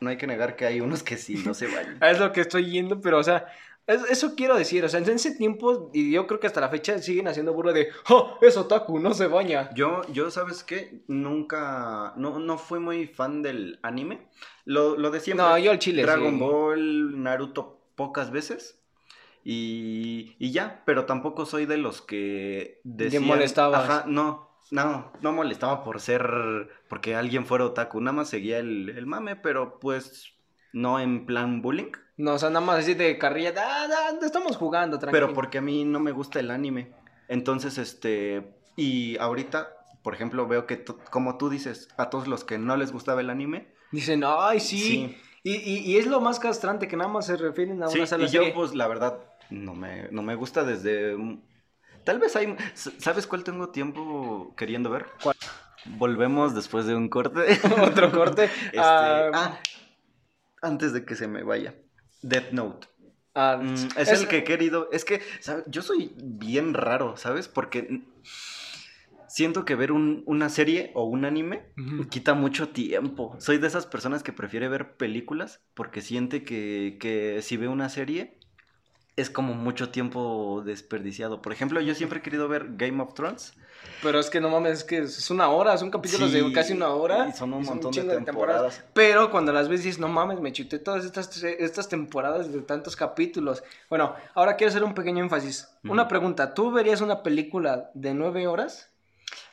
no 0.00 0.10
hay 0.10 0.16
que 0.16 0.26
negar 0.26 0.56
que 0.56 0.66
hay 0.66 0.80
unos 0.80 1.02
que 1.02 1.16
sí 1.16 1.42
no 1.44 1.54
se 1.54 1.66
bañan. 1.66 1.98
Es 2.02 2.18
lo 2.18 2.32
que 2.32 2.40
estoy 2.42 2.70
yendo, 2.70 3.00
pero, 3.00 3.18
o 3.18 3.22
sea, 3.24 3.46
es- 3.86 4.04
eso 4.10 4.34
quiero 4.34 4.56
decir, 4.56 4.84
o 4.84 4.88
sea, 4.88 5.00
en 5.00 5.08
ese 5.08 5.34
tiempo, 5.34 5.90
y 5.92 6.10
yo 6.12 6.26
creo 6.26 6.40
que 6.40 6.46
hasta 6.46 6.60
la 6.60 6.68
fecha 6.70 6.98
siguen 6.98 7.28
haciendo 7.28 7.52
burla 7.52 7.72
de, 7.72 7.88
¡Oh, 8.08 8.38
es 8.40 8.56
otaku, 8.56 8.98
no 8.98 9.12
se 9.14 9.26
baña! 9.26 9.70
Yo, 9.74 10.02
yo, 10.12 10.30
¿sabes 10.30 10.64
qué? 10.64 11.02
Nunca, 11.08 12.12
no, 12.16 12.38
no 12.38 12.58
fui 12.58 12.78
muy 12.80 13.06
fan 13.06 13.42
del 13.42 13.78
anime. 13.82 14.26
Lo, 14.64 14.96
lo 14.96 15.10
de 15.10 15.20
siempre. 15.20 15.44
No, 15.46 15.58
yo 15.58 15.70
al 15.70 15.78
chile, 15.78 16.02
Dragon 16.02 16.34
sí. 16.34 16.40
Ball, 16.40 17.22
Naruto 17.22 17.80
pocas 17.94 18.30
veces. 18.30 18.80
Y, 19.44 20.36
y 20.38 20.52
ya, 20.52 20.82
pero 20.86 21.04
tampoco 21.04 21.44
soy 21.44 21.66
de 21.66 21.76
los 21.76 22.00
que 22.00 22.80
decían... 22.82 23.24
molestabas. 23.24 23.84
Ajá, 23.84 24.04
no, 24.06 24.48
no, 24.70 25.12
no 25.20 25.32
molestaba 25.32 25.84
por 25.84 26.00
ser, 26.00 26.68
porque 26.88 27.14
alguien 27.14 27.46
fuera 27.46 27.64
otaku. 27.66 28.00
Nada 28.00 28.16
más 28.16 28.28
seguía 28.28 28.58
el, 28.58 28.88
el 28.90 29.06
mame, 29.06 29.36
pero 29.36 29.78
pues 29.80 30.32
no 30.72 30.98
en 31.00 31.26
plan 31.26 31.62
bullying. 31.62 31.92
No, 32.16 32.34
o 32.34 32.38
sea, 32.38 32.48
nada 32.50 32.64
más 32.64 32.78
así 32.78 32.94
de 32.94 33.18
carrilla, 33.18 33.52
"Ah, 33.56 33.86
ah, 33.90 34.10
estamos 34.22 34.56
jugando, 34.56 34.98
tranquilo. 34.98 35.26
Pero 35.26 35.34
porque 35.34 35.58
a 35.58 35.62
mí 35.62 35.84
no 35.84 36.00
me 36.00 36.12
gusta 36.12 36.40
el 36.40 36.50
anime. 36.50 36.92
Entonces, 37.28 37.78
este. 37.78 38.54
Y 38.76 39.16
ahorita, 39.18 39.68
por 40.02 40.14
ejemplo, 40.14 40.46
veo 40.46 40.66
que, 40.66 40.84
como 41.10 41.38
tú 41.38 41.48
dices, 41.48 41.88
a 41.96 42.10
todos 42.10 42.28
los 42.28 42.44
que 42.44 42.58
no 42.58 42.76
les 42.76 42.92
gustaba 42.92 43.20
el 43.20 43.30
anime. 43.30 43.68
Dicen, 43.92 44.22
¡ay, 44.26 44.60
sí! 44.60 44.78
Sí. 44.78 45.16
Y, 45.42 45.54
y, 45.56 45.78
y 45.92 45.96
es 45.98 46.06
lo 46.06 46.20
más 46.20 46.40
castrante, 46.40 46.88
que 46.88 46.96
nada 46.96 47.10
más 47.10 47.26
se 47.26 47.36
refieren 47.36 47.82
a 47.82 47.88
Sí, 47.88 47.98
una 47.98 48.06
sola 48.06 48.24
y 48.24 48.28
yo, 48.28 48.42
pues, 48.54 48.74
la 48.74 48.88
verdad, 48.88 49.18
no 49.50 49.74
me, 49.74 50.08
no 50.10 50.22
me 50.22 50.34
gusta 50.36 50.64
desde. 50.64 51.16
Tal 52.04 52.18
vez 52.18 52.36
hay. 52.36 52.56
¿Sabes 52.74 53.26
cuál 53.26 53.44
tengo 53.44 53.70
tiempo 53.70 54.54
queriendo 54.56 54.90
ver? 54.90 55.06
¿Cuál? 55.22 55.36
Volvemos 55.86 56.54
después 56.54 56.86
de 56.86 56.94
un 56.94 57.08
corte. 57.08 57.40
Otro 57.82 58.10
corte. 58.12 58.44
Este, 58.66 58.78
ah, 58.80 59.30
ah, 59.32 59.58
antes 60.62 60.92
de 60.92 61.04
que 61.04 61.14
se 61.14 61.28
me 61.28 61.42
vaya. 61.42 61.74
Death 62.22 62.52
Note. 62.52 62.86
ah, 63.34 63.58
Mm, 63.62 63.74
es, 63.98 64.08
el 64.08 64.28
que 64.28 64.38
he 64.38 64.44
querido. 64.44 64.88
Es 64.92 65.04
que, 65.04 65.20
¿sabes? 65.40 65.64
Yo 65.66 65.82
soy 65.82 66.14
bien 66.22 66.72
raro, 66.74 67.16
¿sabes? 67.16 67.48
Porque 67.48 68.02
siento 69.28 69.64
que 69.64 69.74
ver 69.74 69.92
un- 69.92 70.22
una 70.26 70.48
serie 70.48 70.90
o 70.94 71.04
un 71.04 71.24
anime 71.24 71.66
quita 72.10 72.34
mucho 72.34 72.68
tiempo. 72.68 73.36
Soy 73.40 73.58
de 73.58 73.66
esas 73.66 73.86
personas 73.86 74.22
que 74.22 74.32
prefiere 74.32 74.68
ver 74.68 74.96
películas 74.96 75.60
porque 75.74 76.00
siente 76.00 76.44
que, 76.44 76.96
que 77.00 77.42
si 77.42 77.56
ve 77.56 77.68
una 77.68 77.88
serie 77.88 78.38
es 79.16 79.30
como 79.30 79.54
mucho 79.54 79.90
tiempo 79.90 80.62
desperdiciado. 80.64 81.40
Por 81.42 81.52
ejemplo, 81.52 81.80
yo 81.80 81.94
siempre 81.94 82.18
he 82.18 82.22
querido 82.22 82.48
ver 82.48 82.66
Game 82.76 83.02
of 83.02 83.14
Thrones. 83.14 83.54
Pero 84.02 84.18
es 84.18 84.28
que 84.30 84.40
no 84.40 84.48
mames, 84.50 84.78
es 84.78 84.84
que 84.84 84.98
es 84.98 85.30
una 85.30 85.48
hora, 85.48 85.76
son 85.78 85.90
capítulos 85.90 86.30
Sí, 86.30 86.40
de 86.40 86.52
casi 86.52 86.72
una 86.72 86.88
hora. 86.88 87.28
y 87.28 87.32
son 87.32 87.52
un 87.52 87.64
montón 87.64 87.92
de 87.92 88.02
temporadas. 88.04 88.82
Pero 88.92 89.30
cuando 89.30 89.52
las 89.52 89.68
ves 89.68 89.82
dices, 89.84 89.98
no 90.00 90.08
mames, 90.08 90.40
me 90.40 90.52
chuté 90.52 90.78
todas 90.78 91.04
estas, 91.04 91.42
estas 91.42 91.88
temporadas 91.88 92.52
de 92.52 92.60
tantos 92.62 92.96
capítulos. 92.96 93.62
Bueno, 93.88 94.14
ahora 94.34 94.56
quiero 94.56 94.70
hacer 94.70 94.84
un 94.84 94.94
pequeño 94.94 95.22
énfasis. 95.22 95.68
Una 95.84 96.08
pregunta, 96.08 96.54
¿tú 96.54 96.70
verías 96.72 97.00
una 97.00 97.22
película 97.22 97.90
de 97.94 98.14
nueve 98.14 98.46
horas? 98.46 98.90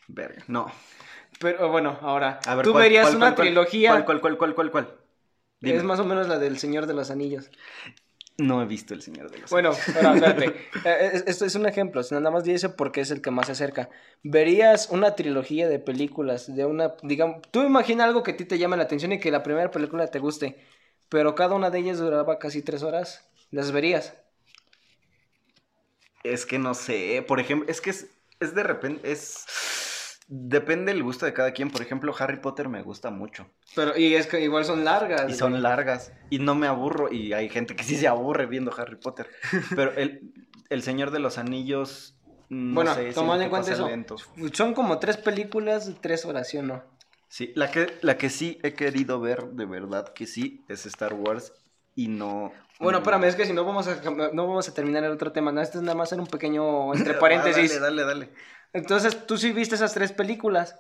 Verga, 0.07 0.43
no. 0.47 0.71
Pero 1.39 1.69
bueno, 1.69 1.97
ahora, 2.01 2.39
A 2.45 2.55
ver, 2.55 2.65
¿tú 2.65 2.71
¿cuál- 2.71 2.83
verías 2.83 3.05
cuál- 3.07 3.15
una 3.17 3.35
cuál- 3.35 3.47
trilogía? 3.47 3.91
¿Cuál, 3.91 4.05
cuál, 4.05 4.21
cuál, 4.21 4.37
cuál, 4.37 4.55
cuál, 4.55 4.71
cuál? 4.71 4.95
Dime. 5.59 5.77
Es 5.77 5.83
más 5.83 5.99
o 5.99 6.05
menos 6.05 6.27
la 6.27 6.39
del 6.39 6.57
Señor 6.57 6.87
de 6.87 6.93
los 6.93 7.11
Anillos. 7.11 7.49
No 8.41 8.61
he 8.61 8.65
visto 8.65 8.93
El 8.93 9.01
Señor 9.01 9.29
de 9.29 9.37
los 9.39 9.51
Bueno, 9.51 9.71
espérate. 9.71 10.55
Eh, 10.85 11.09
es- 11.13 11.23
Esto 11.27 11.45
es 11.45 11.55
un 11.55 11.67
ejemplo, 11.67 12.01
si 12.01 12.15
nada 12.15 12.31
más 12.31 12.43
dice 12.43 12.69
porque 12.69 13.01
es 13.01 13.11
el 13.11 13.21
que 13.21 13.29
más 13.31 13.45
se 13.45 13.51
acerca. 13.51 13.89
¿Verías 14.23 14.89
una 14.89 15.15
trilogía 15.15 15.69
de 15.69 15.77
películas 15.79 16.53
de 16.55 16.65
una, 16.65 16.95
digamos, 17.03 17.41
tú 17.51 17.61
imagina 17.61 18.03
algo 18.05 18.23
que 18.23 18.31
a 18.31 18.37
ti 18.37 18.45
te 18.45 18.57
llame 18.57 18.77
la 18.77 18.83
atención 18.83 19.11
y 19.11 19.19
que 19.19 19.29
la 19.31 19.43
primera 19.43 19.69
película 19.69 20.07
te 20.07 20.19
guste, 20.19 20.57
pero 21.09 21.35
cada 21.35 21.55
una 21.55 21.69
de 21.69 21.79
ellas 21.79 21.99
duraba 21.99 22.39
casi 22.39 22.61
tres 22.63 22.81
horas? 22.83 23.29
¿Las 23.51 23.71
verías? 23.71 24.13
Es 26.23 26.45
que 26.45 26.59
no 26.59 26.73
sé, 26.73 27.23
por 27.27 27.39
ejemplo, 27.39 27.67
es 27.69 27.81
que 27.81 27.89
es, 27.89 28.07
es 28.39 28.53
de 28.55 28.63
repente, 28.63 29.11
es... 29.11 29.45
Depende 30.33 30.93
del 30.93 31.03
gusto 31.03 31.25
de 31.25 31.33
cada 31.33 31.51
quien. 31.51 31.69
Por 31.69 31.81
ejemplo, 31.81 32.15
Harry 32.17 32.37
Potter 32.39 32.69
me 32.69 32.81
gusta 32.83 33.11
mucho. 33.11 33.47
Pero, 33.75 33.97
y 33.97 34.15
es 34.15 34.27
que 34.27 34.39
igual 34.39 34.63
son 34.63 34.85
largas. 34.85 35.29
Y 35.29 35.33
son 35.33 35.51
güey. 35.51 35.61
largas. 35.61 36.13
Y 36.29 36.39
no 36.39 36.55
me 36.55 36.67
aburro. 36.67 37.11
Y 37.11 37.33
hay 37.33 37.49
gente 37.49 37.75
que 37.75 37.83
sí 37.83 37.97
se 37.97 38.07
aburre 38.07 38.45
viendo 38.45 38.73
Harry 38.77 38.95
Potter. 38.95 39.27
Pero 39.75 39.91
el, 39.97 40.31
el 40.69 40.83
Señor 40.83 41.11
de 41.11 41.19
los 41.19 41.37
Anillos... 41.37 42.15
No 42.47 42.75
Bueno, 42.75 42.95
sé, 42.95 43.11
tomando 43.13 43.43
en 43.43 43.49
cuenta 43.49 43.71
eso, 43.73 43.87
lento. 43.87 44.15
son 44.53 44.73
como 44.73 44.99
tres 44.99 45.15
películas 45.17 45.89
tres 46.01 46.25
horas, 46.25 46.47
¿sí 46.49 46.57
o 46.57 46.63
no? 46.63 46.83
Sí, 47.29 47.51
la 47.55 47.71
que, 47.71 47.97
la 48.01 48.17
que 48.17 48.29
sí 48.29 48.57
he 48.63 48.73
querido 48.73 49.21
ver, 49.21 49.51
de 49.51 49.65
verdad 49.65 50.13
que 50.13 50.27
sí, 50.27 50.65
es 50.67 50.85
Star 50.85 51.13
Wars. 51.13 51.53
Y 51.95 52.07
no... 52.09 52.51
Bueno, 52.79 52.97
espérame, 52.99 53.25
es 53.25 53.35
que 53.35 53.45
si 53.45 53.53
no 53.53 53.63
vamos 53.63 53.87
a, 53.87 54.01
no 54.33 54.47
vamos 54.47 54.67
a 54.67 54.73
terminar 54.73 55.03
el 55.03 55.11
otro 55.11 55.31
tema, 55.31 55.51
no, 55.51 55.61
este 55.61 55.77
es 55.77 55.83
nada 55.83 55.95
más 55.95 56.09
hacer 56.09 56.19
un 56.19 56.27
pequeño 56.27 56.93
entre 56.93 57.13
paréntesis. 57.19 57.79
Dale, 57.79 58.03
dale, 58.03 58.29
Entonces, 58.73 59.25
tú 59.27 59.37
sí 59.37 59.51
viste 59.51 59.75
esas 59.75 59.93
tres 59.93 60.11
películas. 60.11 60.75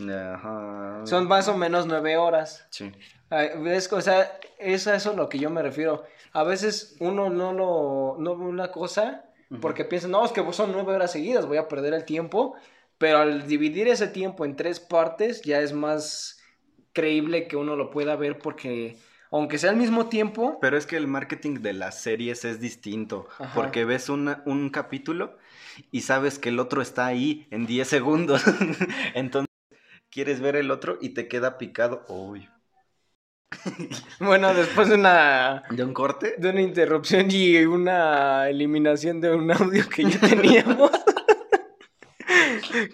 Ajá. 0.00 1.00
Son 1.04 1.26
más 1.28 1.48
o 1.48 1.56
menos 1.56 1.86
nueve 1.86 2.16
horas. 2.16 2.66
Sí. 2.70 2.92
O 3.30 4.00
sea, 4.00 4.38
es 4.58 4.86
a 4.86 4.94
eso 4.96 5.10
a 5.10 5.14
lo 5.14 5.28
que 5.28 5.38
yo 5.38 5.50
me 5.50 5.62
refiero. 5.62 6.04
A 6.32 6.42
veces 6.44 6.96
uno 7.00 7.28
no 7.30 7.52
lo, 7.52 8.16
no 8.18 8.36
ve 8.36 8.44
una 8.44 8.70
cosa 8.70 9.24
porque 9.60 9.84
piensa, 9.84 10.06
no, 10.06 10.24
es 10.24 10.30
que 10.32 10.44
son 10.52 10.70
nueve 10.72 10.94
horas 10.94 11.10
seguidas, 11.12 11.46
voy 11.46 11.56
a 11.58 11.68
perder 11.68 11.92
el 11.94 12.04
tiempo. 12.04 12.54
Pero 12.98 13.18
al 13.18 13.46
dividir 13.46 13.88
ese 13.88 14.08
tiempo 14.08 14.44
en 14.44 14.56
tres 14.56 14.78
partes, 14.78 15.42
ya 15.42 15.60
es 15.60 15.72
más 15.72 16.38
creíble 16.92 17.48
que 17.48 17.56
uno 17.56 17.74
lo 17.76 17.90
pueda 17.90 18.14
ver 18.16 18.38
porque, 18.38 18.96
aunque 19.30 19.58
sea 19.58 19.70
al 19.70 19.76
mismo 19.76 20.06
tiempo, 20.06 20.58
Pero 20.60 20.76
es 20.76 20.86
que 20.86 20.96
el 20.96 21.06
marketing 21.06 21.60
de 21.62 21.72
las 21.72 21.98
series 22.00 22.44
es 22.44 22.60
distinto, 22.60 23.26
Ajá. 23.38 23.54
porque 23.54 23.84
ves 23.84 24.08
una- 24.08 24.42
un 24.44 24.68
capítulo 24.70 25.36
y 25.90 26.02
sabes 26.02 26.38
que 26.38 26.50
el 26.50 26.58
otro 26.58 26.82
está 26.82 27.06
ahí 27.06 27.46
en 27.50 27.66
10 27.66 27.88
segundos. 27.88 28.42
Entonces, 29.14 29.48
quieres 30.10 30.40
ver 30.40 30.56
el 30.56 30.70
otro 30.70 30.98
y 31.00 31.10
te 31.10 31.28
queda 31.28 31.58
picado. 31.58 32.04
Uy. 32.08 32.48
bueno, 34.20 34.54
después 34.54 34.88
de 34.88 34.94
una, 34.94 35.64
¿De 35.70 35.82
un 35.82 35.92
corte? 35.92 36.34
de 36.38 36.50
una 36.50 36.60
interrupción 36.60 37.26
y 37.30 37.56
una 37.64 38.48
eliminación 38.48 39.20
de 39.20 39.34
un 39.34 39.50
audio 39.50 39.88
que 39.88 40.04
ya 40.04 40.20
teníamos. 40.20 40.90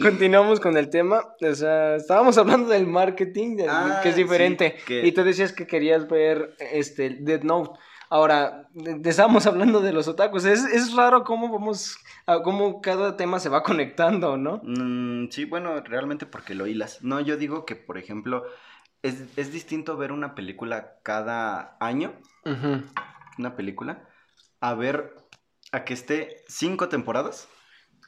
Continuamos 0.00 0.60
con 0.60 0.76
el 0.76 0.88
tema. 0.88 1.22
O 1.42 1.54
sea, 1.54 1.96
estábamos 1.96 2.38
hablando 2.38 2.68
del 2.70 2.86
marketing, 2.86 3.58
Ah, 3.68 4.00
que 4.02 4.10
es 4.10 4.14
sí, 4.14 4.22
diferente. 4.22 4.76
que- 4.86 5.06
Y 5.06 5.12
tú 5.12 5.22
decías 5.24 5.52
que 5.52 5.66
querías 5.66 6.08
ver 6.08 6.54
este 6.72 7.10
Dead 7.20 7.42
Note. 7.42 7.78
Ahora, 8.08 8.68
estábamos 9.04 9.46
hablando 9.46 9.80
de 9.80 9.92
los 9.92 10.06
otakus. 10.08 10.44
Es, 10.44 10.64
es 10.64 10.94
raro 10.94 11.24
cómo 11.24 11.50
vamos, 11.52 11.98
a 12.26 12.42
cómo 12.42 12.80
cada 12.80 13.16
tema 13.16 13.40
se 13.40 13.48
va 13.48 13.62
conectando, 13.62 14.36
¿no? 14.36 14.60
Mm, 14.62 15.28
sí, 15.30 15.44
bueno, 15.44 15.80
realmente 15.80 16.26
porque 16.26 16.54
lo 16.54 16.66
hilas. 16.66 17.02
No, 17.02 17.20
yo 17.20 17.36
digo 17.36 17.64
que, 17.66 17.74
por 17.76 17.98
ejemplo, 17.98 18.44
es, 19.02 19.24
es 19.36 19.52
distinto 19.52 19.96
ver 19.96 20.12
una 20.12 20.34
película 20.34 20.98
cada 21.02 21.76
año, 21.80 22.12
una 23.38 23.56
película, 23.56 24.08
a 24.60 24.74
ver, 24.74 25.14
a 25.72 25.84
que 25.84 25.94
esté 25.94 26.44
cinco 26.48 26.88
temporadas. 26.88 27.48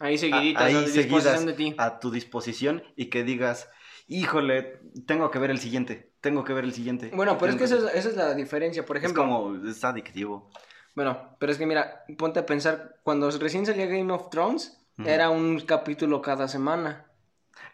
Ahí 0.00 0.14
a- 0.14 0.18
seguiditas, 0.18 0.62
ahí 0.64 0.74
a 0.76 0.78
disposición 0.80 1.02
seguidas 1.02 1.46
de 1.46 1.52
ti. 1.54 1.74
a 1.78 1.98
tu 1.98 2.10
disposición 2.10 2.82
y 2.96 3.06
que 3.10 3.24
digas, 3.24 3.68
híjole, 4.06 4.80
tengo 5.06 5.30
que 5.30 5.38
ver 5.38 5.50
el 5.50 5.58
siguiente, 5.58 6.07
tengo 6.20 6.44
que 6.44 6.52
ver 6.52 6.64
el 6.64 6.72
siguiente. 6.72 7.10
Bueno, 7.14 7.38
pero 7.38 7.52
es 7.52 7.58
que 7.58 7.64
esa 7.64 7.76
es, 7.76 7.84
esa 7.94 8.08
es 8.10 8.16
la 8.16 8.34
diferencia. 8.34 8.84
Por 8.84 8.96
es 9.02 9.02
ejemplo, 9.04 9.22
como, 9.22 9.54
es 9.68 9.84
adictivo. 9.84 10.50
Bueno, 10.94 11.36
pero 11.38 11.52
es 11.52 11.58
que 11.58 11.66
mira, 11.66 12.04
ponte 12.16 12.40
a 12.40 12.46
pensar, 12.46 13.00
cuando 13.04 13.30
recién 13.30 13.66
salía 13.66 13.86
Game 13.86 14.12
of 14.12 14.30
Thrones, 14.30 14.76
era 15.04 15.30
un 15.30 15.60
capítulo 15.60 16.20
cada 16.22 16.48
semana. 16.48 17.06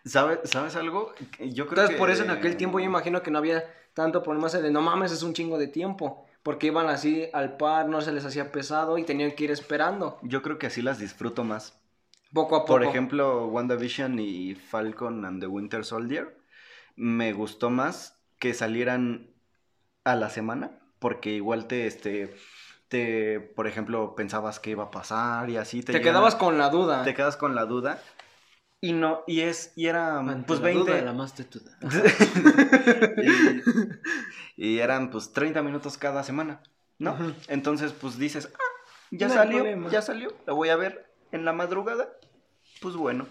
¿Sabes, 0.05 0.41
¿Sabes 0.45 0.77
algo? 0.77 1.15
Yo 1.41 1.67
creo 1.67 1.85
Entonces, 1.85 1.91
que... 1.91 1.97
por 1.97 2.11
eso 2.11 2.23
en 2.25 2.31
aquel 2.31 2.57
tiempo 2.57 2.79
yo 2.79 2.87
imagino 2.87 3.23
que 3.23 3.31
no 3.31 3.39
había 3.39 3.65
tanto 3.95 4.23
problema 4.23 4.49
de 4.49 4.71
no 4.71 4.83
mames, 4.83 5.13
es 5.13 5.23
un 5.23 5.33
chingo 5.35 5.59
de 5.59 5.69
tiempo. 5.69 6.27
Porque 6.43 6.67
iban 6.67 6.89
así 6.89 7.27
al 7.33 7.57
par, 7.57 7.89
no 7.89 8.03
se 8.03 8.13
les 8.13 8.25
hacía 8.27 8.53
pesado 8.53 8.99
y 8.99 9.05
tenían 9.05 9.33
que 9.33 9.45
ir 9.45 9.51
esperando 9.51 10.19
Yo 10.23 10.43
creo 10.43 10.59
que 10.59 10.67
así 10.67 10.83
las 10.83 10.99
disfruto 10.99 11.43
más. 11.45 11.81
poco 12.33 12.57
a 12.57 12.67
poco. 12.67 12.67
Por 12.67 12.85
ejemplo, 12.85 13.47
WandaVision 13.47 14.19
y 14.19 14.55
Falcon 14.55 15.25
and 15.25 15.41
the 15.41 15.47
Winter 15.47 15.85
Soldier 15.85 16.37
me 16.97 17.33
gustó 17.33 17.71
más 17.71 18.21
que 18.45 18.53
salieran 18.53 19.31
a 20.05 20.17
la 20.17 20.29
semana, 20.29 20.79
porque 20.99 21.31
igual 21.31 21.67
te, 21.67 21.87
este, 21.87 22.37
te, 22.89 23.41
por 23.41 23.67
ejemplo, 23.67 24.15
pensabas 24.15 24.61
qué 24.61 24.73
iba 24.73 24.85
a 24.85 24.91
pasar 24.91 25.49
y 25.49 25.57
así 25.57 25.83
te, 25.83 25.99
quedabas 26.03 26.35
con 26.35 26.59
la 26.59 26.69
duda. 26.69 27.05
te 27.05 27.15
quedas 27.15 27.39
con 27.39 27.55
la 27.55 27.65
duda 27.65 28.03
y 28.83 28.93
no 28.93 29.23
y 29.27 29.41
es 29.41 29.73
y 29.77 29.87
era 29.87 30.19
Ante 30.19 30.47
pues 30.47 30.61
la 30.61 30.73
duda 30.73 30.85
20 30.85 30.93
de 30.93 31.03
la 31.07 31.15
más 31.15 31.35
tetuda. 31.35 31.79
y, 34.59 34.75
y 34.75 34.79
eran 34.81 35.11
pues 35.11 35.33
30 35.33 35.63
minutos 35.63 35.97
cada 35.97 36.23
semana, 36.23 36.61
¿no? 36.99 37.17
Entonces 37.49 37.93
pues 37.93 38.19
dices, 38.19 38.51
ah, 38.53 38.59
ya 39.11 39.29
No 39.29 39.33
salió, 39.33 39.89
ya 39.89 40.03
salió, 40.03 40.35
la 40.47 40.53
voy 40.53 40.69
a 40.69 40.77
ver 40.77 41.11
en 41.33 41.47
la 41.47 41.55
madrugada. 41.55 42.11
Pues 42.83 42.95
bueno. 42.95 43.27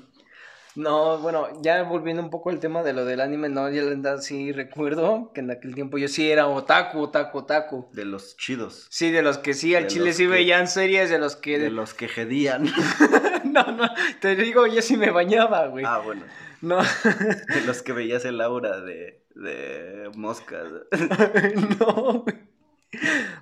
No, 0.76 1.20
bueno, 1.20 1.48
ya 1.62 1.84
volviendo 1.84 2.24
un 2.24 2.32
poco 2.32 2.50
al 2.50 2.60
tema 2.60 2.82
de 2.82 2.94
lo 2.94 3.06
del 3.06 3.22
anime, 3.22 3.48
no, 3.48 3.70
yo 3.70 3.84
la 3.84 3.90
verdad 3.90 4.22
sí 4.22 4.52
recuerdo 4.52 5.32
que 5.34 5.42
en 5.42 5.52
aquel 5.52 5.76
tiempo 5.76 6.00
yo 6.00 6.08
sí 6.08 6.32
era 6.32 6.48
otaku, 6.48 7.00
otaku, 7.02 7.38
otaku. 7.40 7.88
De 7.92 8.06
los 8.06 8.36
chidos. 8.38 8.88
Sí, 8.90 9.12
de 9.12 9.22
los 9.22 9.38
que 9.38 9.54
sí 9.54 9.76
al 9.76 9.84
De 9.84 9.90
chile 9.90 10.14
sí 10.14 10.24
que- 10.24 10.30
veían 10.30 10.68
series, 10.68 11.12
de 11.12 11.20
los 11.20 11.36
que... 11.36 11.60
De 11.60 11.70
los 11.70 11.94
que 11.94 12.08
jedían. 12.08 12.66
no, 13.44 13.64
no, 13.72 13.88
te 14.20 14.36
digo, 14.36 14.66
yo 14.66 14.82
sí 14.82 14.98
me 14.98 15.12
bañaba, 15.12 15.68
güey. 15.68 15.86
ah, 15.88 16.00
bueno. 16.04 16.24
No, 16.62 16.78
De 16.78 17.62
los 17.68 17.82
que 17.84 17.92
veías 17.94 18.26
el 18.26 18.42
aura 18.42 18.80
de, 18.80 19.22
de 19.36 20.10
moscas. 20.16 20.66
no, 21.80 22.22
güey. 22.24 22.36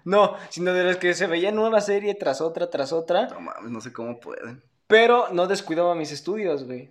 No, 0.05 0.35
sino 0.49 0.73
de 0.73 0.83
los 0.83 0.97
que 0.97 1.13
se 1.13 1.27
veían 1.27 1.59
una 1.59 1.81
serie 1.81 2.15
tras 2.15 2.41
otra, 2.41 2.69
tras 2.69 2.91
otra, 2.93 3.27
No 3.27 3.39
mames, 3.41 3.69
no 3.71 3.79
sé 3.81 3.93
cómo 3.93 4.19
pueden. 4.19 4.63
pero 4.87 5.27
no 5.31 5.47
descuidaba 5.47 5.93
mis 5.95 6.11
estudios, 6.11 6.63
güey. 6.65 6.89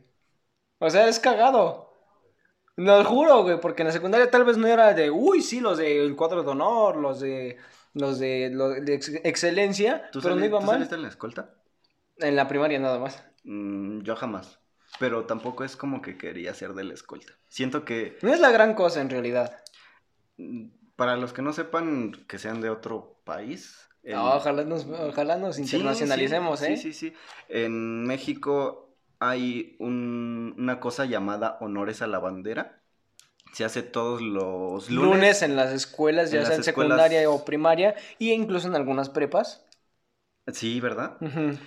O 0.81 0.91
sea, 0.91 1.09
es 1.09 1.21
cagado. 1.21 1.91
Lo 2.77 3.05
juro, 3.05 3.43
güey, 3.43 3.61
porque 3.61 3.83
en 3.83 3.89
la 3.89 3.93
secundaria 3.93 4.31
tal 4.31 4.45
vez 4.45 4.57
no 4.57 4.67
era 4.67 4.95
de, 4.95 5.11
uy, 5.11 5.43
sí, 5.43 5.61
los 5.61 5.79
del 5.79 6.17
cuadro 6.17 6.43
de 6.43 6.51
honor, 6.51 6.97
los 6.97 7.21
de, 7.21 7.59
los 7.95 8.19
de, 8.19 8.51
los 8.53 8.85
de 8.85 8.95
ex- 8.95 9.21
excelencia, 9.25 10.09
¿Tú, 10.13 10.21
pero 10.23 10.35
no 10.37 10.45
iba 10.45 10.61
¿tú 10.61 10.67
mal. 10.67 10.89
en 10.91 11.03
la 11.03 11.09
escolta? 11.09 11.51
En 12.19 12.37
la 12.37 12.49
primaria 12.49 12.79
nada 12.79 12.99
más. 12.99 13.23
Mm, 13.45 14.01
yo 14.03 14.17
jamás. 14.17 14.59
Pero 14.99 15.25
tampoco 15.25 15.65
es 15.65 15.77
como 15.77 16.03
que 16.03 16.17
quería 16.19 16.55
ser 16.55 16.75
de 16.75 16.85
la 16.85 16.95
escolta. 16.95 17.33
Siento 17.49 17.85
que, 17.85 18.17
No 18.23 18.33
es 18.33 18.41
la 18.41 18.51
gran 18.51 18.75
cosa 18.75 19.01
en 19.01 19.11
realidad. 19.11 19.63
mm, 20.39 20.69
para 20.97 21.17
los 21.17 21.33
que 21.33 21.43
no 21.43 21.53
sepan 21.53 22.13
que 22.29 22.39
sean 22.39 22.61
de 22.61 22.71
otro 22.71 23.21
país. 23.25 23.89
No, 24.05 24.35
ojalá 24.37 24.65
nos, 24.65 24.87
ojalá 24.87 25.37
nos 25.37 25.57
Sí, 25.57 25.63
internacionalicemos, 25.63 26.61
sí, 26.61 26.67
¿eh? 26.67 26.77
Sí, 26.77 26.93
sí, 26.93 27.11
sí. 27.11 27.15
En 27.49 28.05
México 28.05 28.90
hay 29.21 29.77
un- 29.79 30.55
una 30.59 30.81
cosa 30.81 31.05
llamada 31.05 31.59
honores 31.61 32.03
a 32.03 32.07
la 32.09 32.19
bandera. 32.19 32.83
Se 33.53 33.65
hace 33.65 33.83
todos 33.83 34.23
los 34.23 34.91
lunes, 34.91 35.11
lunes. 35.15 35.43
en 35.43 35.57
las 35.57 35.73
escuelas, 35.73 36.31
en 36.33 36.41
ya 36.41 36.47
sea 36.47 36.57
las 36.57 36.67
en 36.67 36.71
escuelas- 36.71 36.99
secundaria 36.99 37.31
o 37.31 37.45
primaria, 37.45 37.95
y 38.19 38.33
incluso 38.33 38.69
en 38.69 38.77
algunas 38.77 39.09
prepas. 39.11 39.67
Sí, 40.53 40.81
¿verdad? 40.81 41.19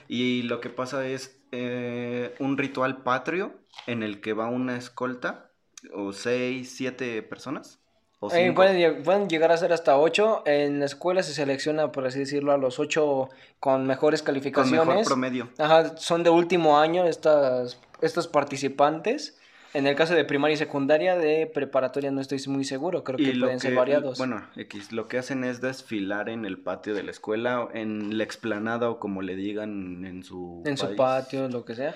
Y 0.08 0.44
lo 0.44 0.60
que 0.60 0.70
pasa 0.70 1.06
es 1.08 1.40
eh, 1.52 2.34
un 2.40 2.58
ritual 2.58 3.04
patrio 3.04 3.54
en 3.86 4.02
el 4.04 4.22
que 4.22 4.34
va 4.34 4.50
una 4.50 4.76
escolta 4.78 5.52
o 5.94 6.12
seis, 6.14 6.76
siete 6.76 7.22
personas. 7.22 7.83
O 8.24 8.36
Eh, 8.36 8.52
pueden, 8.54 8.78
lle- 8.78 9.04
pueden 9.04 9.28
llegar 9.30 9.52
a 9.52 9.58
ser 9.58 9.74
hasta 9.74 9.98
8. 9.98 10.44
En 10.46 10.80
la 10.80 10.86
escuela 10.86 11.24
se 11.24 11.34
selecciona, 11.34 11.92
por 11.92 12.06
así 12.08 12.20
decirlo, 12.20 12.52
a 12.52 12.58
los 12.58 12.80
8 12.80 13.30
con 13.60 13.86
mejores 13.86 14.22
con 14.22 14.28
calificaciones. 14.28 14.86
mejor 14.88 15.06
promedio. 15.06 15.50
Ajá, 15.58 15.98
son 15.98 16.24
de 16.24 16.30
último 16.30 16.80
año 16.80 17.06
estas, 17.06 17.80
estos 18.02 18.28
participantes. 18.28 19.38
En 19.76 19.88
el 19.88 19.96
caso 19.96 20.14
de 20.14 20.24
primaria 20.24 20.54
y 20.54 20.58
secundaria, 20.58 21.16
de 21.18 21.48
preparatoria 21.52 22.12
no 22.12 22.22
estoy 22.22 22.40
muy 22.46 22.64
seguro, 22.64 23.04
creo 23.04 23.18
que 23.18 23.34
pueden 23.40 23.60
ser 23.60 23.74
variados. 23.74 24.20
Bueno, 24.20 24.46
X, 24.56 24.92
lo 24.92 25.08
que 25.08 25.18
hacen 25.18 25.44
es 25.44 25.62
desfilar 25.62 26.30
en 26.30 26.46
el 26.46 26.60
patio 26.60 26.94
de 26.94 27.02
la 27.02 27.10
escuela, 27.10 27.68
en 27.74 28.16
la 28.20 28.24
explanada 28.24 28.88
o 28.92 29.00
como 29.00 29.24
le 29.24 29.36
digan 29.36 30.06
en 30.06 30.22
su 30.24 30.62
en 30.68 30.78
su 30.78 30.96
patio, 30.96 31.50
lo 31.50 31.66
que 31.66 31.74
sea. 31.74 31.96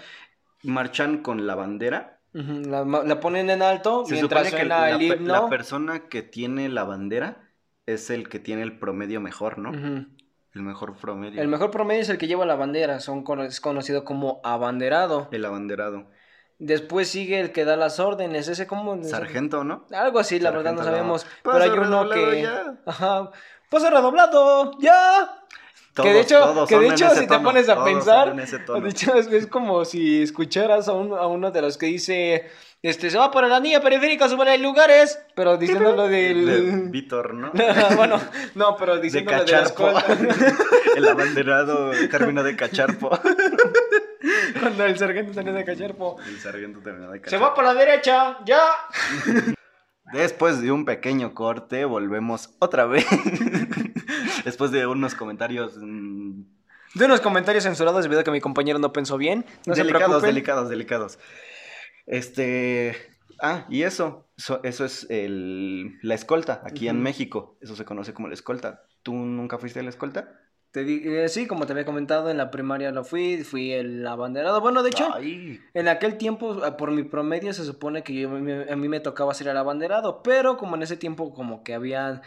Marchan 0.63 1.19
con 1.19 1.45
la 1.45 1.53
bandera. 1.53 2.16
La, 2.69 2.83
la 2.85 3.19
ponen 3.19 3.49
en 3.49 3.61
alto 3.61 4.05
Se 4.05 4.13
mientras 4.13 4.47
supone 4.47 4.61
que 4.63 4.67
suena 4.69 4.79
la, 4.81 4.89
el 4.91 4.97
pe- 4.97 5.15
himno. 5.17 5.33
la 5.33 5.49
persona 5.49 6.07
que 6.07 6.21
tiene 6.21 6.69
la 6.69 6.83
bandera 6.83 7.49
es 7.85 8.09
el 8.09 8.29
que 8.29 8.39
tiene 8.39 8.61
el 8.61 8.77
promedio 8.77 9.19
mejor, 9.21 9.57
¿no? 9.57 9.71
El 10.53 10.61
mejor 10.61 10.95
promedio. 10.97 11.41
El 11.41 11.47
mejor 11.47 11.71
promedio 11.71 12.01
es 12.01 12.09
el 12.09 12.17
que 12.17 12.27
lleva 12.27 12.45
la 12.45 12.55
bandera, 12.55 12.99
son 12.99 13.23
es 13.45 13.59
conocido 13.61 14.03
como 14.03 14.41
abanderado. 14.43 15.29
El 15.31 15.45
abanderado. 15.45 16.07
Después 16.59 17.07
sigue 17.07 17.39
el 17.39 17.51
que 17.51 17.65
da 17.65 17.75
las 17.75 17.99
órdenes, 17.99 18.47
ese 18.47 18.65
como... 18.65 19.03
Sargento, 19.03 19.63
¿no? 19.63 19.85
Algo 19.91 20.19
así, 20.19 20.39
la 20.39 20.49
verdad 20.51 20.73
no 20.73 20.83
sabemos. 20.83 21.25
Pero 21.43 21.57
hay 21.57 21.69
uno 21.69 22.09
que... 22.09 22.41
ya. 22.41 22.77
Ajá. 22.85 23.29
Paso 23.69 23.89
redoblado, 23.89 24.77
ya. 24.79 25.43
Que 26.03 26.13
de 26.13 26.19
hecho, 26.21 26.39
todos 26.39 26.69
que 26.69 26.77
de 26.79 26.87
hecho 26.89 27.09
si 27.11 27.27
te 27.27 27.39
pones 27.39 27.69
a 27.69 27.83
pensar, 27.83 28.35
de 28.35 28.89
hecho 28.89 29.15
es, 29.15 29.27
es 29.27 29.47
como 29.47 29.85
si 29.85 30.21
escucharas 30.21 30.87
a, 30.87 30.93
un- 30.93 31.13
a 31.13 31.27
uno 31.27 31.51
de 31.51 31.61
los 31.61 31.77
que 31.77 31.85
dice, 31.87 32.49
este, 32.81 33.09
se 33.09 33.17
va 33.17 33.31
por 33.31 33.47
la 33.47 33.57
anilla 33.57 33.81
periférica, 33.81 34.29
suben 34.29 34.47
hay 34.47 34.59
lugares, 34.61 35.19
pero 35.35 35.57
diciéndolo 35.57 36.07
De 36.07 36.33
del... 36.33 36.89
Víctor, 36.89 37.33
¿no? 37.33 37.51
bueno, 37.95 38.19
no, 38.55 38.75
pero 38.77 38.95
De 38.95 39.01
diciéndolo 39.01 39.39
de 39.39 39.45
cacharpo. 39.45 39.89
escolta. 39.89 40.17
el 40.95 41.07
abanderado 41.07 41.91
terminó 42.11 42.43
de 42.43 42.55
cacharpo. 42.55 43.09
Cuando 44.59 44.85
el 44.85 44.97
sargento 44.97 45.33
salió 45.33 45.53
de 45.53 45.63
cacharpo. 45.63 46.17
El 46.27 46.39
sargento 46.39 46.79
terminó 46.83 47.11
de 47.11 47.17
Se 47.19 47.23
cacharpo. 47.23 47.45
va 47.45 47.53
por 47.53 47.63
la 47.63 47.73
derecha, 47.73 48.37
ya. 48.45 48.59
Después 50.13 50.61
de 50.61 50.71
un 50.71 50.85
pequeño 50.85 51.33
corte, 51.33 51.83
volvemos 51.85 52.51
otra 52.59 52.85
vez. 52.85 53.05
Después 54.47 54.71
de 54.71 54.87
unos 54.87 55.13
comentarios 55.13 55.77
mm, 55.77 56.41
De 56.95 57.05
unos 57.05 57.19
comentarios 57.19 57.65
censurados 57.65 58.03
debido 58.03 58.21
a 58.21 58.23
que 58.23 58.31
mi 58.31 58.39
compañero 58.39 58.79
no 58.79 58.93
pensó 58.93 59.17
bien. 59.17 59.43
No 59.65 59.75
delicados, 59.75 60.21
delicados, 60.23 60.69
delicados. 60.69 61.19
Este. 62.05 62.95
Ah, 63.41 63.65
y 63.69 63.83
eso. 63.83 64.25
so- 64.37 64.61
eso 64.63 64.85
es 64.85 65.05
el, 65.09 65.99
la 66.01 66.15
escolta 66.15 66.61
aquí 66.65 66.87
en. 66.87 67.01
México. 67.03 67.57
Eso 67.61 67.75
se 67.75 67.83
conoce 67.85 68.13
como 68.13 68.29
la 68.29 68.33
escolta. 68.33 68.83
¿Tú 69.03 69.13
nunca 69.13 69.57
fuiste 69.57 69.81
a 69.81 69.83
la 69.83 69.89
escolta? 69.89 70.31
Te 70.71 70.81
eh, 71.25 71.29
sí, 71.29 71.47
como 71.47 71.65
te 71.65 71.73
había 71.73 71.85
comentado, 71.85 72.29
en 72.29 72.37
la 72.37 72.51
primaria 72.51 72.91
lo 72.91 73.03
fui, 73.03 73.43
fui 73.43 73.71
el 73.73 74.05
abanderado. 74.07 74.59
Bueno, 74.61 74.83
de 74.83 74.89
hecho, 74.89 75.13
Ay, 75.13 75.59
en 75.73 75.87
aquel 75.87 76.17
tiempo, 76.17 76.59
ah, 76.63 76.75
por 76.77 76.91
mi 76.91 77.03
promedio, 77.03 77.53
se 77.53 77.63
supone 77.63 78.03
que 78.03 78.13
yo, 78.13 78.29
a 78.29 78.75
mí 78.75 78.87
me 78.89 78.99
tocaba 78.99 79.33
ser 79.33 79.47
el 79.47 79.57
abanderado, 79.57 80.21
pero 80.23 80.57
como 80.57 80.75
en 80.75 80.83
ese 80.83 80.97
tiempo 80.97 81.33
como 81.33 81.63
que 81.63 81.73
había, 81.73 82.21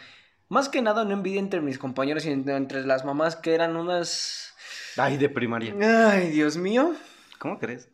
más 0.51 0.67
que 0.67 0.81
nada, 0.81 1.05
no 1.05 1.13
envidia 1.13 1.39
entre 1.39 1.61
mis 1.61 1.79
compañeros 1.79 2.25
y 2.25 2.29
entre, 2.29 2.85
las 2.85 3.05
mamás 3.05 3.37
que 3.37 3.53
eran 3.53 3.77
unas... 3.77 4.53
ay, 4.97 5.15
de 5.15 5.29
primaria. 5.29 5.73
Ay, 6.11 6.29
Dios 6.29 6.57
mío. 6.57 6.93
¿Cómo 7.39 7.57
crees? 7.57 7.87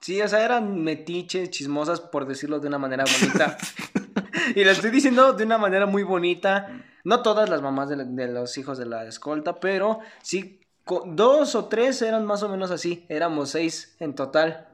Sí, 0.00 0.22
o 0.22 0.26
sea, 0.26 0.42
eran 0.42 0.82
metiches, 0.82 1.50
chismosas, 1.50 2.00
por 2.00 2.26
decirlo 2.26 2.58
de 2.58 2.68
una 2.68 2.78
manera 2.78 3.04
bonita. 3.04 3.58
y 4.56 4.64
lo 4.64 4.70
estoy 4.70 4.90
diciendo 4.90 5.34
de 5.34 5.44
una 5.44 5.58
manera 5.58 5.84
muy 5.84 6.02
bonita. 6.02 6.84
No 7.04 7.20
todas 7.20 7.50
las 7.50 7.60
mamás 7.60 7.90
de, 7.90 8.28
los 8.28 8.56
hijos 8.56 8.78
de 8.78 8.86
la 8.86 9.04
escolta, 9.04 9.60
pero 9.60 10.00
sí, 10.22 10.59
dos 11.06 11.54
o 11.54 11.66
tres 11.66 12.02
eran 12.02 12.24
más 12.26 12.42
o 12.42 12.48
menos 12.48 12.70
así. 12.70 13.04
Éramos 13.08 13.50
seis 13.50 13.94
en 14.00 14.14
total. 14.14 14.66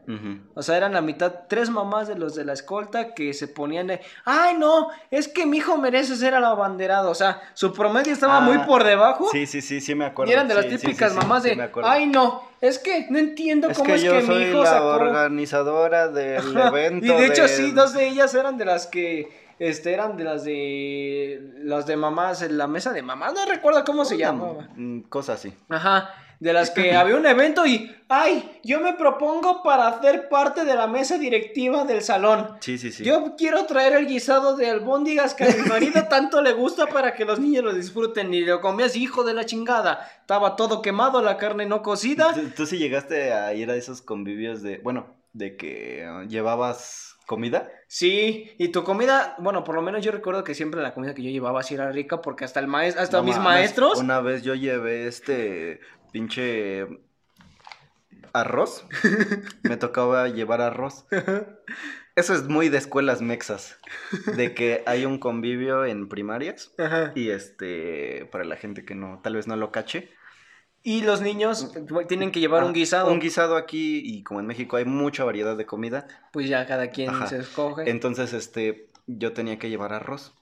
O 0.54 0.62
sea, 0.62 0.76
eran 0.76 0.92
la 0.92 1.00
mitad, 1.00 1.32
tres 1.48 1.68
mamás 1.68 2.06
de 2.06 2.14
los 2.14 2.36
de 2.36 2.44
la 2.44 2.52
escolta 2.52 3.12
que 3.12 3.34
se 3.34 3.48
ponían 3.48 3.88
de, 3.88 4.00
ay 4.24 4.56
no, 4.56 4.88
es 5.10 5.26
que 5.26 5.46
mi 5.46 5.56
hijo 5.56 5.76
merece 5.78 6.14
ser 6.14 6.32
el 6.34 6.44
abanderado. 6.44 7.10
O 7.10 7.14
sea, 7.14 7.40
su 7.54 7.72
promedio 7.72 8.12
estaba 8.12 8.36
Ah, 8.36 8.40
muy 8.40 8.58
por 8.58 8.84
debajo. 8.84 9.28
Sí, 9.32 9.46
sí, 9.46 9.60
sí, 9.60 9.80
sí 9.80 9.96
me 9.96 10.04
acuerdo. 10.06 10.30
Y 10.30 10.34
eran 10.34 10.46
de 10.46 10.54
las 10.54 10.64
Sí, 10.66 10.76
típicas 10.78 11.10
sí, 11.12 11.18
sí, 11.18 11.20
mamás 11.26 11.42
de, 11.42 11.70
ay 11.82 12.06
no, 12.06 12.40
es 12.60 12.78
que 12.78 13.06
no 13.10 13.18
entiendo 13.18 13.68
es 13.68 13.76
cómo 13.76 13.88
que 13.88 13.94
es 13.96 14.02
yo 14.02 14.12
que 14.12 14.22
mi 14.22 14.42
hijo 14.42 14.62
la 14.62 14.70
sacó... 14.70 14.86
organizadora 14.86 16.08
del 16.08 16.56
evento. 16.56 17.04
Y 17.04 17.08
de 17.08 17.26
hecho, 17.26 17.42
del- 17.42 17.50
sí, 17.50 17.72
dos 17.72 17.92
de 17.92 18.06
ellas 18.06 18.32
eran 18.34 18.56
de 18.56 18.64
las 18.64 18.86
que. 18.86 19.45
Este, 19.58 19.92
eran 19.92 20.16
de 20.16 20.24
las 20.24 20.44
de. 20.44 21.52
Las 21.62 21.86
de 21.86 21.96
mamás, 21.96 22.42
en 22.42 22.58
la 22.58 22.66
mesa 22.66 22.92
de 22.92 23.02
mamás, 23.02 23.32
no 23.32 23.46
recuerdo 23.46 23.84
cómo 23.84 24.04
se 24.04 24.18
llamaba. 24.18 24.68
Mm, 24.76 25.02
Cosa 25.02 25.34
así. 25.34 25.52
Ajá. 25.68 26.14
De 26.38 26.52
las 26.52 26.68
que 26.70 26.94
había 26.94 27.16
un 27.16 27.24
evento 27.24 27.64
y. 27.64 27.90
¡Ay! 28.10 28.60
Yo 28.62 28.80
me 28.80 28.92
propongo 28.92 29.62
para 29.62 29.88
hacer 29.88 30.28
parte 30.28 30.66
de 30.66 30.74
la 30.74 30.86
mesa 30.86 31.16
directiva 31.16 31.84
del 31.84 32.02
salón. 32.02 32.58
Sí, 32.60 32.76
sí, 32.76 32.92
sí. 32.92 33.04
Yo 33.04 33.34
quiero 33.38 33.64
traer 33.64 33.94
el 33.94 34.06
guisado 34.06 34.54
de 34.54 34.68
albóndigas 34.68 35.32
que 35.32 35.44
a 35.44 35.48
mi 35.48 35.62
marido 35.62 36.04
tanto 36.10 36.42
le 36.42 36.52
gusta 36.52 36.86
para 36.88 37.14
que 37.14 37.24
los 37.24 37.40
niños 37.40 37.64
lo 37.64 37.72
disfruten. 37.72 38.34
Y 38.34 38.42
lo 38.42 38.60
comías, 38.60 38.94
hijo 38.96 39.24
de 39.24 39.32
la 39.32 39.46
chingada. 39.46 40.06
Estaba 40.20 40.56
todo 40.56 40.82
quemado, 40.82 41.22
la 41.22 41.38
carne 41.38 41.64
no 41.64 41.80
cocida. 41.82 42.34
¿Tú, 42.34 42.50
tú 42.54 42.66
sí 42.66 42.76
llegaste 42.76 43.32
a 43.32 43.54
ir 43.54 43.70
a 43.70 43.76
esos 43.76 44.02
convivios 44.02 44.60
de, 44.60 44.76
bueno, 44.78 45.06
de 45.32 45.56
que 45.56 46.06
llevabas 46.28 47.15
comida? 47.26 47.70
Sí, 47.88 48.54
y 48.58 48.68
tu 48.68 48.84
comida, 48.84 49.36
bueno, 49.38 49.64
por 49.64 49.74
lo 49.74 49.82
menos 49.82 50.04
yo 50.04 50.12
recuerdo 50.12 50.44
que 50.44 50.54
siempre 50.54 50.80
la 50.80 50.94
comida 50.94 51.14
que 51.14 51.22
yo 51.22 51.30
llevaba 51.30 51.62
sí 51.62 51.74
era 51.74 51.90
rica 51.92 52.22
porque 52.22 52.44
hasta 52.44 52.60
el 52.60 52.68
maestro, 52.68 53.02
hasta 53.02 53.18
No 53.18 53.24
mis 53.24 53.36
mames, 53.36 53.44
maestros. 53.44 53.98
Una 53.98 54.20
vez 54.20 54.42
yo 54.42 54.54
llevé 54.54 55.06
este 55.06 55.80
pinche 56.12 56.86
arroz. 58.32 58.86
Me 59.62 59.76
tocaba 59.76 60.28
llevar 60.28 60.60
arroz. 60.60 61.06
Eso 62.14 62.34
es 62.34 62.44
muy 62.44 62.68
de 62.68 62.78
escuelas 62.78 63.20
mexas. 63.20 63.78
De 64.36 64.54
que 64.54 64.82
hay 64.86 65.04
un 65.04 65.18
convivio 65.18 65.84
en 65.84 66.08
primarias. 66.08 66.72
Ajá. 66.78 67.12
Y 67.14 67.30
este, 67.30 68.26
para 68.32 68.44
la 68.44 68.56
gente 68.56 68.84
que 68.84 68.94
no, 68.94 69.20
tal 69.22 69.34
vez 69.36 69.46
no 69.46 69.56
lo 69.56 69.70
cache. 69.70 70.10
Y 70.88 71.02
los 71.02 71.20
niños 71.20 71.72
tienen 72.06 72.30
que 72.30 72.38
llevar 72.38 72.62
Ah, 72.62 72.66
un 72.66 72.72
guisado. 72.72 73.12
Un 73.12 73.18
guisado 73.18 73.56
aquí, 73.56 74.00
y 74.04 74.22
como 74.22 74.38
en 74.38 74.46
México 74.46 74.76
hay 74.76 74.84
mucha 74.84 75.24
variedad 75.24 75.56
de 75.56 75.66
comida, 75.66 76.06
Pues 76.32 76.48
ya 76.48 76.64
cada 76.64 76.90
quien 76.90 77.10
Ajá. 77.10 77.26
se 77.26 77.38
escoge. 77.40 77.90
entonces 77.90 78.32
este, 78.32 78.88
yo 79.08 79.32
tenía 79.32 79.58
que 79.58 79.68
llevar 79.68 79.92
arroz. 79.92 80.32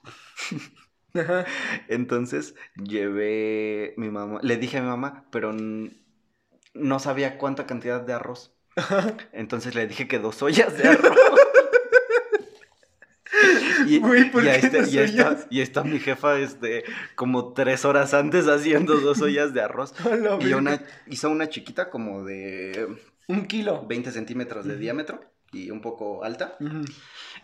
Ajá. 1.15 1.45
Entonces 1.87 2.53
llevé 2.75 3.95
mi 3.97 4.09
mamá, 4.11 4.39
le 4.43 4.57
dije 4.57 4.77
a 4.77 4.81
mi 4.81 4.87
mamá, 4.87 5.25
pero 5.31 5.51
no 6.75 6.99
sabía 6.99 7.39
cuánta 7.39 7.65
cantidad 7.65 8.01
de 8.01 8.13
arroz. 8.13 8.53
Entonces 9.31 9.73
le 9.73 9.87
dije 9.87 10.07
que 10.07 10.19
dos 10.19 10.43
ollas 10.43 10.77
de 10.77 10.89
arroz. 10.89 11.17
Y, 13.85 13.99
Güey, 13.99 14.31
¿por 14.31 14.43
y 14.43 14.47
qué 14.47 14.55
está, 14.57 14.77
y 14.87 14.97
está- 14.99 15.47
y 15.49 15.61
está 15.61 15.83
mi 15.83 15.99
jefa 15.99 16.39
este, 16.39 16.83
como 17.15 17.53
tres 17.53 17.85
horas 17.85 18.13
antes 18.13 18.47
haciendo 18.47 18.95
dos 18.99 19.21
ollas 19.21 19.53
de 19.53 19.61
arroz. 19.61 19.93
Y 20.41 20.53
una, 20.53 20.81
hizo 21.07 21.29
una 21.29 21.49
chiquita 21.49 21.89
como 21.89 22.23
de 22.23 22.87
Un 23.27 23.45
kilo. 23.47 23.85
20 23.87 24.11
centímetros 24.11 24.65
de 24.65 24.77
diámetro 24.77 25.21
y 25.51 25.71
un 25.71 25.81
poco 25.81 26.23
alta. 26.23 26.55
Ujú. 26.59 26.83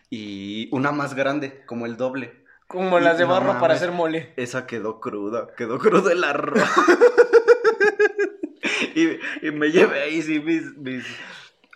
Y 0.09 0.69
una 0.71 0.91
más 0.91 1.13
grande, 1.15 1.63
como 1.65 1.85
el 1.85 1.97
doble. 1.97 2.41
Como 2.67 2.99
las 2.99 3.17
de 3.17 3.25
No 3.25 3.31
barro 3.31 3.47
para 3.47 3.59
mames. 3.61 3.77
hacer 3.77 3.91
mole. 3.91 4.33
Esa 4.37 4.65
quedó 4.65 5.01
cruda, 5.01 5.47
quedó 5.57 5.77
crudo 5.77 6.09
el 6.09 6.23
arroz. 6.23 6.63
y, 8.95 9.47
y 9.47 9.51
me 9.51 9.71
llevé 9.71 10.01
ahí, 10.03 10.21
sí, 10.21 10.39
mis, 10.39 10.75
mis- 10.77 11.05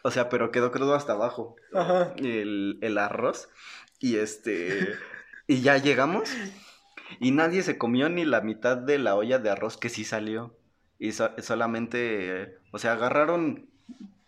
O 0.04 0.12
sea, 0.12 0.30
pero 0.30 0.52
quedó 0.52 0.72
crudo 0.72 0.96
hasta 0.96 1.14
abajo. 1.14 1.56
Ajá. 1.74 2.14
El, 2.18 2.78
el 2.82 2.98
arroz. 2.98 3.50
Y 4.00 4.18
este. 4.18 4.96
Y 5.48 5.62
ya 5.62 5.78
llegamos. 5.78 6.30
Y 7.20 7.32
nadie 7.32 7.62
se 7.64 7.78
comió 7.78 8.10
ni 8.10 8.26
la 8.26 8.42
mitad 8.42 8.78
de 8.78 8.98
la 9.00 9.16
olla 9.16 9.40
de 9.40 9.50
arroz 9.50 9.78
que 9.78 9.90
sí 9.90 10.04
salió. 10.04 10.58
Y 11.00 11.12
so- 11.12 11.32
solamente. 11.42 12.42
eh, 12.44 12.58
O 12.72 12.80
sea, 12.80 12.94
agarraron 12.94 13.70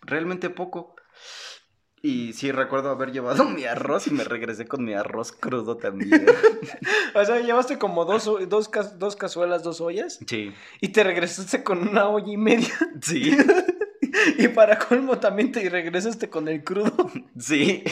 realmente 0.02 0.50
poco. 0.50 0.94
Y 2.00 2.32
sí 2.34 2.52
recuerdo 2.52 2.90
haber 2.90 3.10
llevado 3.10 3.44
mi 3.48 3.64
arroz 3.64 4.06
y 4.06 4.12
me 4.12 4.22
regresé 4.22 4.66
con 4.68 4.84
mi 4.84 4.94
arroz 4.94 5.32
crudo 5.32 5.76
también. 5.76 6.24
O 7.14 7.24
sea, 7.24 7.40
llevaste 7.40 7.78
como 7.78 8.04
dos, 8.04 8.30
dos, 8.48 8.70
dos 8.98 9.16
cazuelas, 9.16 9.64
dos 9.64 9.80
ollas. 9.80 10.20
Sí. 10.28 10.52
Y 10.80 10.88
te 10.88 11.02
regresaste 11.02 11.64
con 11.64 11.88
una 11.88 12.08
olla 12.08 12.30
y 12.32 12.36
media. 12.36 12.72
Sí. 13.02 13.36
Y 14.38 14.48
para 14.48 14.78
colmo 14.78 15.18
también 15.18 15.50
te 15.52 15.68
regresaste 15.68 16.28
con 16.28 16.46
el 16.48 16.62
crudo. 16.64 17.10
Sí. 17.38 17.82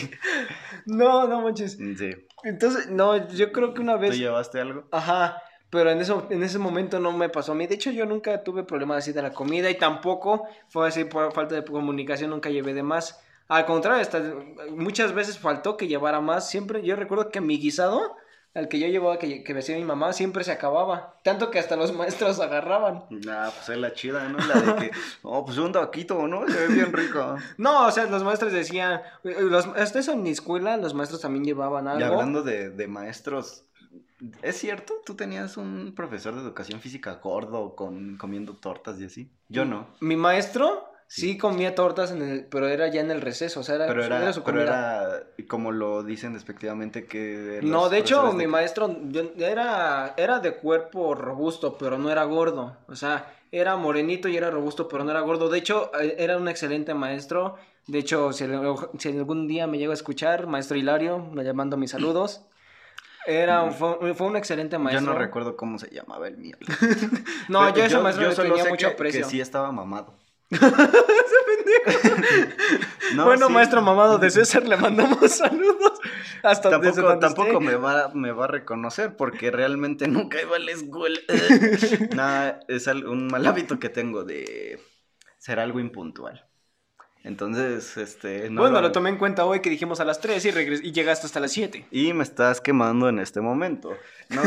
No, 0.86 1.26
no 1.28 1.42
manches. 1.42 1.72
Sí. 1.72 2.10
Entonces, 2.44 2.88
no, 2.88 3.28
yo 3.28 3.52
creo 3.52 3.74
que 3.74 3.80
una 3.80 3.94
¿Tú 3.94 4.00
vez. 4.00 4.18
llevaste 4.18 4.60
algo? 4.60 4.84
Ajá, 4.92 5.42
pero 5.70 5.90
en, 5.90 6.00
eso, 6.00 6.26
en 6.30 6.42
ese 6.42 6.58
momento 6.58 7.00
no 7.00 7.12
me 7.12 7.28
pasó 7.28 7.52
a 7.52 7.54
mí. 7.54 7.66
De 7.66 7.74
hecho, 7.74 7.90
yo 7.90 8.06
nunca 8.06 8.42
tuve 8.44 8.62
problemas 8.62 8.98
así 8.98 9.12
de 9.12 9.22
la 9.22 9.32
comida 9.32 9.68
y 9.68 9.76
tampoco 9.76 10.46
fue 10.68 10.88
así 10.88 11.04
por 11.04 11.32
falta 11.32 11.56
de 11.56 11.64
comunicación, 11.64 12.30
nunca 12.30 12.50
llevé 12.50 12.72
de 12.72 12.82
más. 12.82 13.20
Al 13.48 13.66
contrario, 13.66 14.00
hasta 14.00 14.22
muchas 14.70 15.12
veces 15.12 15.38
faltó 15.38 15.76
que 15.76 15.88
llevara 15.88 16.20
más. 16.20 16.48
Siempre 16.48 16.82
yo 16.82 16.96
recuerdo 16.96 17.30
que 17.30 17.40
mi 17.40 17.58
guisado 17.58 18.16
al 18.56 18.68
que 18.68 18.78
yo 18.78 18.86
llevaba, 18.86 19.18
que, 19.18 19.44
que 19.44 19.52
me 19.52 19.60
hacía 19.60 19.76
mi 19.76 19.84
mamá, 19.84 20.14
siempre 20.14 20.42
se 20.42 20.50
acababa. 20.50 21.14
Tanto 21.22 21.50
que 21.50 21.58
hasta 21.58 21.76
los 21.76 21.94
maestros 21.94 22.40
agarraban. 22.40 23.04
Nah, 23.10 23.50
pues 23.50 23.68
es 23.68 23.76
la 23.76 23.92
chida, 23.92 24.30
¿no? 24.30 24.38
La 24.38 24.60
de 24.60 24.76
que, 24.76 24.90
oh, 25.22 25.44
pues 25.44 25.58
un 25.58 25.72
taquito, 25.72 26.26
¿no? 26.26 26.48
Se 26.48 26.66
ve 26.66 26.74
bien 26.74 26.92
rico. 26.92 27.36
No, 27.58 27.86
o 27.86 27.90
sea, 27.90 28.06
los 28.06 28.24
maestros 28.24 28.52
decían, 28.52 29.02
eh, 29.24 29.36
los, 29.42 29.66
hasta 29.66 29.98
eso 29.98 30.12
en 30.12 30.22
mi 30.22 30.30
escuela, 30.30 30.78
los 30.78 30.94
maestros 30.94 31.20
también 31.20 31.44
llevaban 31.44 31.86
algo. 31.86 32.00
Y 32.00 32.04
hablando 32.04 32.42
de, 32.42 32.70
de 32.70 32.88
maestros, 32.88 33.64
¿es 34.40 34.56
cierto? 34.56 34.94
¿Tú 35.04 35.14
tenías 35.16 35.58
un 35.58 35.92
profesor 35.94 36.34
de 36.34 36.40
educación 36.40 36.80
física 36.80 37.20
gordo 37.22 37.76
con 37.76 38.16
comiendo 38.16 38.54
tortas 38.54 38.98
y 38.98 39.04
así? 39.04 39.30
Yo 39.50 39.66
no. 39.66 39.88
Mi 40.00 40.16
maestro 40.16 40.95
sí, 41.08 41.38
comía 41.38 41.74
tortas, 41.74 42.10
en 42.10 42.22
el, 42.22 42.44
pero 42.46 42.68
era 42.68 42.88
ya 42.88 43.00
en 43.00 43.10
el 43.10 43.20
receso, 43.20 43.60
o 43.60 43.62
sea, 43.62 43.76
era, 43.76 43.86
Pero 43.86 44.04
era, 44.04 44.32
su 44.32 44.42
pero 44.42 44.58
comida. 44.58 45.04
era, 45.36 45.46
como 45.48 45.72
lo 45.72 46.02
dicen 46.02 46.32
despectivamente, 46.34 47.06
que... 47.06 47.60
No, 47.62 47.88
de 47.88 47.98
hecho, 47.98 48.32
mi 48.32 48.40
de- 48.40 48.48
maestro 48.48 48.94
yo- 49.10 49.32
era, 49.38 50.14
era 50.16 50.40
de 50.40 50.54
cuerpo 50.56 51.14
robusto, 51.14 51.76
pero 51.78 51.98
no 51.98 52.10
era 52.10 52.24
gordo. 52.24 52.76
O 52.88 52.96
sea, 52.96 53.32
era 53.52 53.76
morenito 53.76 54.28
y 54.28 54.36
era 54.36 54.50
robusto, 54.50 54.88
pero 54.88 55.04
no 55.04 55.10
era 55.10 55.20
gordo. 55.20 55.48
De 55.48 55.58
hecho, 55.58 55.90
eh, 56.00 56.16
era 56.18 56.36
un 56.36 56.48
excelente 56.48 56.92
maestro. 56.94 57.56
De 57.86 57.98
hecho, 58.00 58.32
si, 58.32 58.44
si 58.98 59.08
algún 59.16 59.46
día 59.46 59.66
me 59.68 59.78
llego 59.78 59.92
a 59.92 59.94
escuchar, 59.94 60.46
maestro 60.48 60.76
Hilario, 60.76 61.30
le 61.34 61.52
mando 61.52 61.76
mis 61.76 61.92
saludos. 61.92 62.42
Era, 63.28 63.62
un- 63.62 63.72
fue, 63.72 64.14
fue 64.14 64.26
un 64.26 64.36
excelente 64.36 64.74
Yo 64.76 64.80
maestro. 64.80 65.12
no 65.12 65.18
recuerdo 65.18 65.56
cómo 65.56 65.78
se 65.78 65.88
llamaba 65.90 66.26
el 66.28 66.36
mío. 66.36 66.56
No, 67.48 67.60
Pero 67.60 67.76
yo 67.76 67.82
a 67.82 67.86
ese 67.86 67.98
maestro 67.98 68.24
yo 68.24 68.30
le 68.30 68.48
tenía 68.50 68.64
mucho 68.70 68.88
que- 68.88 68.92
aprecio. 68.94 69.20
Que 69.24 69.30
sí 69.30 69.40
estaba 69.40 69.70
mamado. 69.72 70.14
No, 73.14 73.24
bueno, 73.24 73.46
sí. 73.46 73.52
maestro 73.52 73.80
mamado 73.82 74.18
de 74.18 74.30
César, 74.30 74.66
le 74.66 74.76
mandamos 74.76 75.30
saludos. 75.32 75.98
Hasta 76.42 76.70
desde 76.78 77.02
Tampoco, 77.02 77.08
donde 77.08 77.26
tampoco 77.26 77.60
me, 77.60 77.74
va, 77.76 78.10
me 78.14 78.32
va 78.32 78.44
a 78.44 78.48
reconocer 78.48 79.16
porque 79.16 79.50
realmente 79.50 80.08
nunca 80.08 80.40
iba 80.42 80.56
a 80.56 80.58
la 80.58 80.72
escuela. 80.72 81.18
Nada, 82.14 82.60
es 82.68 82.86
un 82.86 83.28
mal 83.28 83.46
hábito 83.46 83.78
que 83.78 83.88
tengo 83.88 84.24
de 84.24 84.80
ser 85.38 85.60
algo 85.60 85.80
impuntual. 85.80 86.44
Entonces, 87.22 87.96
este... 87.96 88.50
no 88.50 88.60
bueno, 88.60 88.76
lo- 88.80 88.88
lo 88.88 88.92
tomé 88.92 89.10
en 89.10 89.18
cuenta 89.18 89.44
hoy 89.44 89.58
que 89.60 89.68
dijimos 89.70 89.98
a 89.98 90.04
las 90.04 90.20
3 90.20 90.44
y, 90.44 90.50
regres- 90.52 90.80
y 90.84 90.92
llegaste 90.92 91.26
hasta 91.26 91.40
las 91.40 91.50
7. 91.52 91.86
Y 91.90 92.12
me 92.12 92.22
estás 92.22 92.60
quemando 92.60 93.08
en 93.08 93.18
este 93.18 93.40
momento. 93.40 93.96
No, 94.28 94.42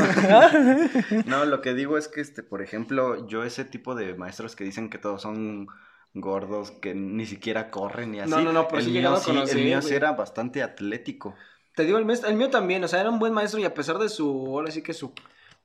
no, 1.26 1.46
lo 1.46 1.62
que 1.62 1.74
digo 1.74 1.98
es 1.98 2.08
que, 2.08 2.22
este, 2.22 2.42
por 2.42 2.62
ejemplo, 2.62 3.28
yo 3.28 3.44
ese 3.44 3.66
tipo 3.66 3.96
de 3.96 4.14
maestros 4.16 4.56
que 4.56 4.64
dicen 4.64 4.90
que 4.90 4.98
todos 4.98 5.22
son 5.24 5.68
gordos, 6.14 6.72
que 6.72 6.94
ni 6.96 7.26
siquiera 7.26 7.70
corren 7.72 8.16
y 8.16 8.20
así. 8.20 8.30
No, 8.32 8.42
no, 8.42 8.52
no, 8.52 8.68
pero 8.68 8.80
el 8.80 8.86
sí 8.86 8.92
mío 8.92 9.16
sí, 9.18 9.32
el 9.32 9.64
mío 9.64 9.82
sí 9.82 9.94
era 9.94 10.12
bastante 10.14 10.64
atlético. 10.64 11.36
Te 11.76 11.86
digo, 11.86 11.98
el, 11.98 12.06
mes- 12.06 12.24
el 12.24 12.36
mío 12.36 12.50
también, 12.50 12.84
o 12.84 12.88
sea, 12.88 13.00
era 13.02 13.10
un 13.10 13.20
buen 13.20 13.34
maestro 13.34 13.60
y 13.60 13.66
a 13.66 13.74
pesar 13.74 13.98
de 14.00 14.10
su, 14.10 14.28
ahora 14.48 14.72
sí 14.72 14.82
que 14.82 14.94
su 14.94 15.14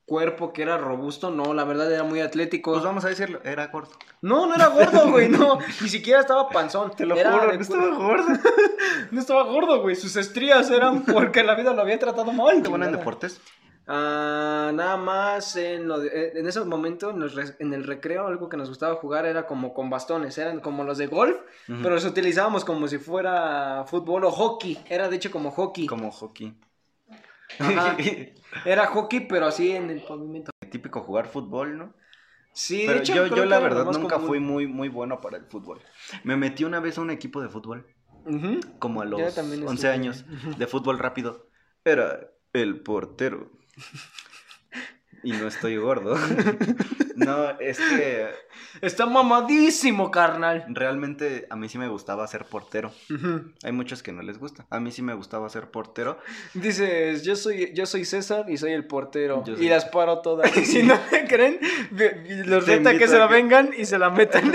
cuerpo 0.07 0.53
que 0.53 0.63
era 0.63 0.77
robusto, 0.77 1.31
no, 1.31 1.55
la 1.55 1.65
verdad 1.65 1.91
era 1.91 2.05
muy 2.05 2.21
atlético. 2.21 2.73
Pues 2.73 2.85
vamos 2.85 3.05
a 3.05 3.09
decirlo, 3.09 3.41
era 3.43 3.67
gordo. 3.69 3.93
No, 4.21 4.47
no 4.47 4.55
era 4.55 4.69
gordo, 4.69 5.11
güey, 5.11 5.29
no, 5.29 5.59
ni 5.81 5.89
siquiera 5.89 6.21
estaba 6.21 6.49
panzón. 6.51 6.93
Te 6.95 7.07
lo 7.07 7.17
Era 7.17 7.33
juro, 7.33 7.53
no 7.53 7.61
estaba 7.61 7.95
gordo. 7.97 8.27
No 9.11 9.21
estaba 9.21 9.43
gordo, 9.45 9.81
güey, 9.83 9.97
sus 9.97 10.15
estrías 10.17 10.71
eran 10.71 11.05
porque 11.05 11.43
la 11.43 11.55
vida 11.55 11.73
lo 11.73 11.83
había 11.83 11.99
tratado 11.99 12.33
mal. 12.33 12.63
¿Te 12.63 12.69
bueno 12.69 12.85
en 12.85 12.91
chingada. 12.91 12.97
deportes? 12.99 13.41
Ah, 13.87 14.71
nada 14.75 14.97
más 14.97 15.57
en, 15.57 15.87
lo 15.89 16.01
de- 16.01 16.09
eh, 16.09 16.33
en 16.37 16.47
ese 16.47 16.61
momento 16.65 17.11
en, 17.11 17.21
los 17.21 17.35
re- 17.35 17.55
en 17.59 17.75
el 17.75 17.85
recreo 17.85 18.27
algo 18.27 18.49
que 18.49 18.57
nos 18.57 18.69
gustaba 18.71 18.95
jugar 18.95 19.27
era 19.27 19.47
como 19.47 19.75
con 19.75 19.91
bastones, 19.91 20.39
eran 20.39 20.61
como 20.61 20.85
los 20.85 20.97
de 20.99 21.07
golf, 21.07 21.37
pero 21.67 21.91
los 21.91 22.05
utilizábamos 22.07 22.65
como 22.65 22.89
si 22.89 22.97
fuera 22.99 23.85
fútbol 23.87 24.25
o 24.25 24.31
hockey, 24.31 24.79
era 24.89 25.09
de 25.11 25.17
hecho 25.17 25.31
como 25.31 25.51
hockey. 25.51 25.87
Como 25.87 26.11
hockey. 26.11 26.55
Ajá. 27.59 27.97
Era 28.65 28.87
hockey 28.87 29.21
pero 29.29 29.47
así 29.47 29.71
en 29.73 29.91
el 29.91 30.03
pavimento. 30.03 30.51
Típico 30.71 31.01
jugar 31.03 31.27
fútbol, 31.29 31.77
¿no? 31.77 31.93
Sí, 32.53 32.81
de 32.83 32.87
Pero 32.87 32.99
hecho 33.01 33.27
yo, 33.27 33.45
la 33.45 33.59
verdad 33.59 33.85
nunca 33.85 34.15
común. 34.15 34.29
fui 34.29 34.41
muy, 34.41 34.67
muy 34.67 34.89
bueno 34.89 35.21
para 35.21 35.37
el 35.37 35.45
fútbol. 35.45 35.81
Me 36.23 36.37
metí 36.37 36.65
una 36.65 36.81
vez 36.81 36.97
a 36.99 37.01
un 37.03 37.11
equipo 37.11 37.43
de 37.43 37.49
fútbol, 37.49 37.87
como 38.79 39.03
a 39.03 39.05
los 39.05 39.35
también 39.35 39.63
11 39.63 39.75
estuve- 39.75 39.91
años, 39.93 40.25
de 40.57 40.67
fútbol 40.67 40.99
rápido. 40.99 41.49
Era 41.85 42.31
el 42.53 42.81
portero. 42.81 43.51
Y 45.23 45.33
no 45.33 45.49
estoy 45.49 45.77
gordo. 45.77 46.17
No, 47.17 47.49
es 47.61 47.79
que 47.79 48.29
Está 48.83 49.07
mamadísimo, 49.07 50.11
carnal. 50.11 50.65
realmente 50.69 51.47
a 51.49 51.55
mí 51.55 51.69
sí 51.69 51.79
me 51.79 51.87
gustaba 51.87 52.27
ser 52.27 52.45
portero. 52.45 52.93
Hay 53.63 53.71
muchos 53.71 54.03
que 54.03 54.11
no 54.11 54.21
les 54.23 54.37
gusta. 54.39 54.67
A 54.69 54.81
mí 54.81 54.91
sí 54.91 55.01
me 55.01 55.15
gustaba 55.15 55.49
ser 55.49 55.71
portero. 55.71 56.19
Dices, 56.55 57.23
yo 57.23 57.37
soy, 57.37 57.73
yo 57.73 57.87
soy 57.87 58.05
César 58.05 58.47
y 58.51 58.57
soy 58.57 58.73
el 58.73 58.85
portero. 58.89 59.45
Yo 59.47 59.53
Y 59.53 59.59
soy- 59.59 59.69
las 59.69 59.85
paro 59.85 60.23
todas. 60.23 60.55
Y 60.57 60.65
si 60.67 60.83
no 60.83 60.99
me 61.13 61.25
creen, 61.29 61.61
los 62.47 62.67
reta 62.67 62.99
que 62.99 63.07
se 63.07 63.17
la 63.17 63.29
que- 63.29 63.35
vengan 63.35 63.71
y 63.79 63.85
se 63.85 63.97
la 63.97 64.11
metan. 64.11 64.51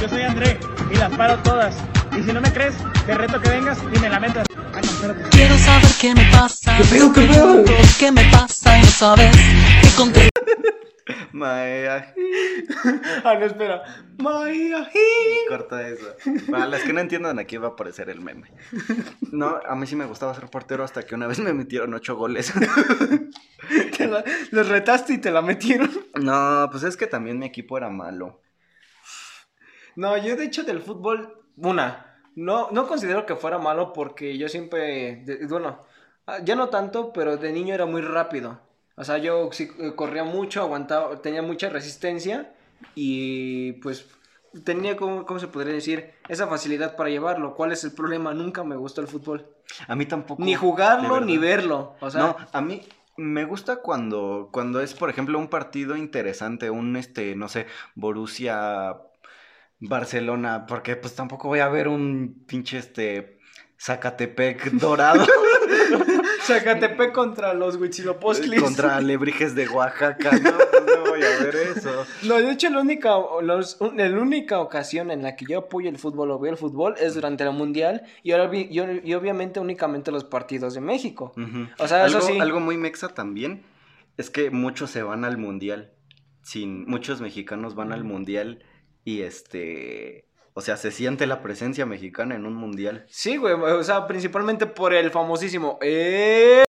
Yo 0.00 0.08
soy 0.08 0.22
André 0.22 0.58
y 0.92 0.94
las 0.96 1.14
paro 1.16 1.36
todas. 1.42 1.76
Y 2.16 2.22
si 2.22 2.32
no 2.32 2.40
me 2.40 2.52
crees, 2.52 2.74
te 3.04 3.14
reto 3.14 3.40
que 3.40 3.48
vengas 3.50 3.78
y 3.94 3.98
me 3.98 4.08
la 4.08 4.20
metas. 4.20 4.46
Ah, 4.74 4.80
no, 4.82 4.90
espérate. 4.90 5.28
Quiero 5.30 5.56
saber 5.58 5.90
qué 6.00 6.14
me 6.14 6.30
pasa. 6.32 6.76
¿Qué 6.78 6.84
pedo, 6.84 7.12
qué 7.12 7.20
pedo? 7.22 7.64
¿Qué 7.98 8.12
me 8.12 8.24
pasa 8.30 8.78
y 8.78 8.80
no 8.82 8.86
sabes 8.88 9.36
qué 9.82 9.88
contra- 9.96 10.22
Maya, 11.32 12.14
ah, 13.24 13.34
no, 13.38 13.44
espera. 13.44 13.82
Maya, 14.18 14.88
corta 15.48 15.86
eso. 15.88 16.06
Para 16.50 16.66
las 16.66 16.82
que 16.82 16.92
no 16.94 17.00
entiendan, 17.00 17.38
aquí 17.38 17.58
va 17.58 17.68
a 17.68 17.70
aparecer 17.72 18.08
el 18.08 18.20
meme. 18.22 18.50
No, 19.32 19.60
a 19.68 19.74
mí 19.76 19.86
sí 19.86 19.94
me 19.96 20.06
gustaba 20.06 20.34
ser 20.34 20.46
portero 20.48 20.82
hasta 20.82 21.02
que 21.04 21.14
una 21.14 21.26
vez 21.26 21.38
me 21.38 21.52
metieron 21.52 21.92
ocho 21.94 22.16
goles. 22.16 22.52
te 23.98 24.06
la- 24.06 24.24
los 24.50 24.68
retaste 24.68 25.12
y 25.14 25.18
te 25.18 25.30
la 25.30 25.42
metieron. 25.42 25.90
No, 26.14 26.68
pues 26.72 26.82
es 26.84 26.96
que 26.96 27.06
también 27.06 27.38
mi 27.38 27.46
equipo 27.46 27.76
era 27.76 27.90
malo. 27.90 28.40
No, 29.94 30.16
yo 30.16 30.36
de 30.36 30.44
hecho 30.44 30.64
del 30.64 30.80
fútbol, 30.80 31.45
una, 31.56 32.18
no, 32.34 32.70
no 32.70 32.86
considero 32.86 33.26
que 33.26 33.36
fuera 33.36 33.58
malo 33.58 33.92
porque 33.92 34.36
yo 34.38 34.48
siempre, 34.48 35.22
de- 35.24 35.46
bueno, 35.46 35.80
ah, 36.26 36.38
ya 36.44 36.54
no 36.56 36.68
tanto, 36.68 37.12
pero 37.12 37.36
de 37.36 37.52
niño 37.52 37.74
era 37.74 37.86
muy 37.86 38.02
rápido. 38.02 38.60
O 38.96 39.04
sea, 39.04 39.18
yo 39.18 39.50
sí 39.52 39.70
eh, 39.78 39.94
corría 39.94 40.24
mucho, 40.24 40.60
aguantaba, 40.62 41.20
tenía 41.22 41.42
mucha 41.42 41.68
resistencia 41.68 42.52
y 42.94 43.72
pues 43.74 44.06
tenía, 44.64 44.96
como, 44.96 45.26
¿cómo 45.26 45.38
se 45.40 45.48
podría 45.48 45.74
decir? 45.74 46.12
Esa 46.28 46.46
facilidad 46.46 46.96
para 46.96 47.10
llevarlo. 47.10 47.54
¿Cuál 47.54 47.72
es 47.72 47.84
el 47.84 47.92
problema? 47.92 48.32
Nunca 48.34 48.64
me 48.64 48.76
gustó 48.76 49.00
el 49.00 49.08
fútbol. 49.08 49.46
A 49.88 49.96
mí 49.96 50.06
tampoco. 50.06 50.42
Ni 50.42 50.54
jugarlo, 50.54 51.20
ni 51.20 51.38
verlo. 51.38 51.94
O 52.00 52.10
sea, 52.10 52.20
no, 52.22 52.36
a 52.52 52.60
mí 52.60 52.82
me 53.16 53.44
gusta 53.44 53.76
cuando, 53.76 54.48
cuando 54.52 54.80
es, 54.80 54.94
por 54.94 55.10
ejemplo, 55.10 55.38
un 55.38 55.48
partido 55.48 55.96
interesante, 55.96 56.70
un, 56.70 56.96
este, 56.96 57.34
no 57.34 57.48
sé, 57.48 57.66
Borussia 57.94 58.96
Barcelona, 59.80 60.66
porque 60.66 60.96
pues 60.96 61.14
tampoco 61.14 61.48
voy 61.48 61.60
a 61.60 61.68
ver 61.68 61.88
un 61.88 62.44
pinche, 62.46 62.78
este, 62.78 63.38
Zacatepec 63.78 64.70
dorado 64.72 65.26
Zacatepec 66.42 67.12
contra 67.12 67.54
los 67.54 67.76
Huitzilopochtlis. 67.76 68.62
contra 68.62 68.96
Alebrijes 68.96 69.54
de 69.54 69.68
Oaxaca, 69.68 70.30
no, 70.42 70.52
pues 70.52 70.82
no 70.96 71.10
voy 71.10 71.22
a 71.22 71.42
ver 71.44 71.56
eso. 71.76 72.04
No, 72.22 72.36
de 72.36 72.50
hecho, 72.52 72.70
la 72.70 72.80
única, 72.80 73.10
los- 73.42 73.78
la 73.80 74.06
única 74.10 74.60
ocasión 74.60 75.10
en 75.10 75.22
la 75.22 75.36
que 75.36 75.44
yo 75.46 75.58
apoyo 75.58 75.88
el 75.88 75.98
fútbol 75.98 76.30
o 76.30 76.38
veo 76.38 76.52
el 76.52 76.58
fútbol 76.58 76.94
es 77.00 77.14
durante 77.14 77.44
la 77.44 77.50
Mundial 77.50 78.02
y, 78.22 78.32
ahora 78.32 78.46
vi- 78.48 78.68
y, 78.70 78.80
y 79.10 79.14
obviamente 79.14 79.60
únicamente 79.60 80.10
los 80.12 80.24
partidos 80.24 80.74
de 80.74 80.80
México. 80.80 81.32
O 81.78 81.88
sea, 81.88 82.06
eso 82.06 82.18
algo, 82.18 82.28
sí. 82.28 82.38
algo 82.38 82.60
muy 82.60 82.76
mexa 82.76 83.08
también 83.08 83.64
es 84.16 84.30
que 84.30 84.50
muchos 84.50 84.90
se 84.90 85.02
van 85.02 85.24
al 85.24 85.38
mundial. 85.38 85.92
Sin, 86.42 86.86
muchos 86.86 87.20
mexicanos 87.20 87.74
van 87.74 87.92
al 87.92 88.04
mundial 88.04 88.62
y 89.06 89.22
este. 89.22 90.26
O 90.52 90.60
sea, 90.60 90.76
se 90.76 90.90
siente 90.90 91.26
la 91.26 91.42
presencia 91.42 91.86
mexicana 91.86 92.34
en 92.34 92.44
un 92.44 92.54
mundial. 92.54 93.06
Sí, 93.08 93.36
güey, 93.36 93.54
o 93.54 93.84
sea, 93.84 94.06
principalmente 94.06 94.66
por 94.66 94.94
el 94.94 95.10
famosísimo... 95.10 95.78
¡Eh! 95.82 96.64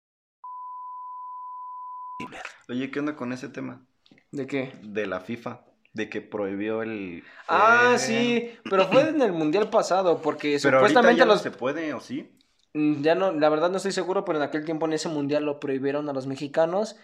Oye, 2.69 2.91
¿qué 2.91 2.99
onda 2.99 3.15
con 3.17 3.33
ese 3.33 3.49
tema? 3.49 3.87
¿De 4.33 4.47
qué? 4.47 4.73
De 4.83 5.07
la 5.07 5.21
FIFA, 5.21 5.65
de 5.93 6.11
que 6.11 6.21
prohibió 6.21 6.83
el. 6.83 7.23
Ah, 7.49 7.93
Eh, 7.95 7.99
sí, 7.99 8.51
pero 8.69 8.87
fue 8.89 9.09
en 9.09 9.23
el 9.23 9.33
Mundial 9.33 9.71
pasado 9.71 10.21
porque 10.21 10.59
Pero 10.61 10.79
supuestamente 10.79 11.19
ya 11.21 11.25
no 11.25 11.35
los... 11.35 11.43
se 11.43 11.53
puede, 11.53 11.95
¿o 11.95 12.01
sí? 12.01 12.29
Mm, 12.75 13.03
Ya 13.03 13.15
no, 13.15 13.33
la 13.33 13.49
verdad 13.49 13.71
no 13.71 13.77
estoy 13.77 13.93
seguro, 13.93 14.25
pero 14.25 14.39
en 14.39 14.45
aquel 14.45 14.65
tiempo 14.65 14.87
en 14.87 14.95
ese 14.95 15.09
mundial 15.09 15.45
lo 15.45 15.61
prohibieron 15.61 16.09
a 16.09 16.13
los 16.13 16.27
mexicanos 16.27 16.97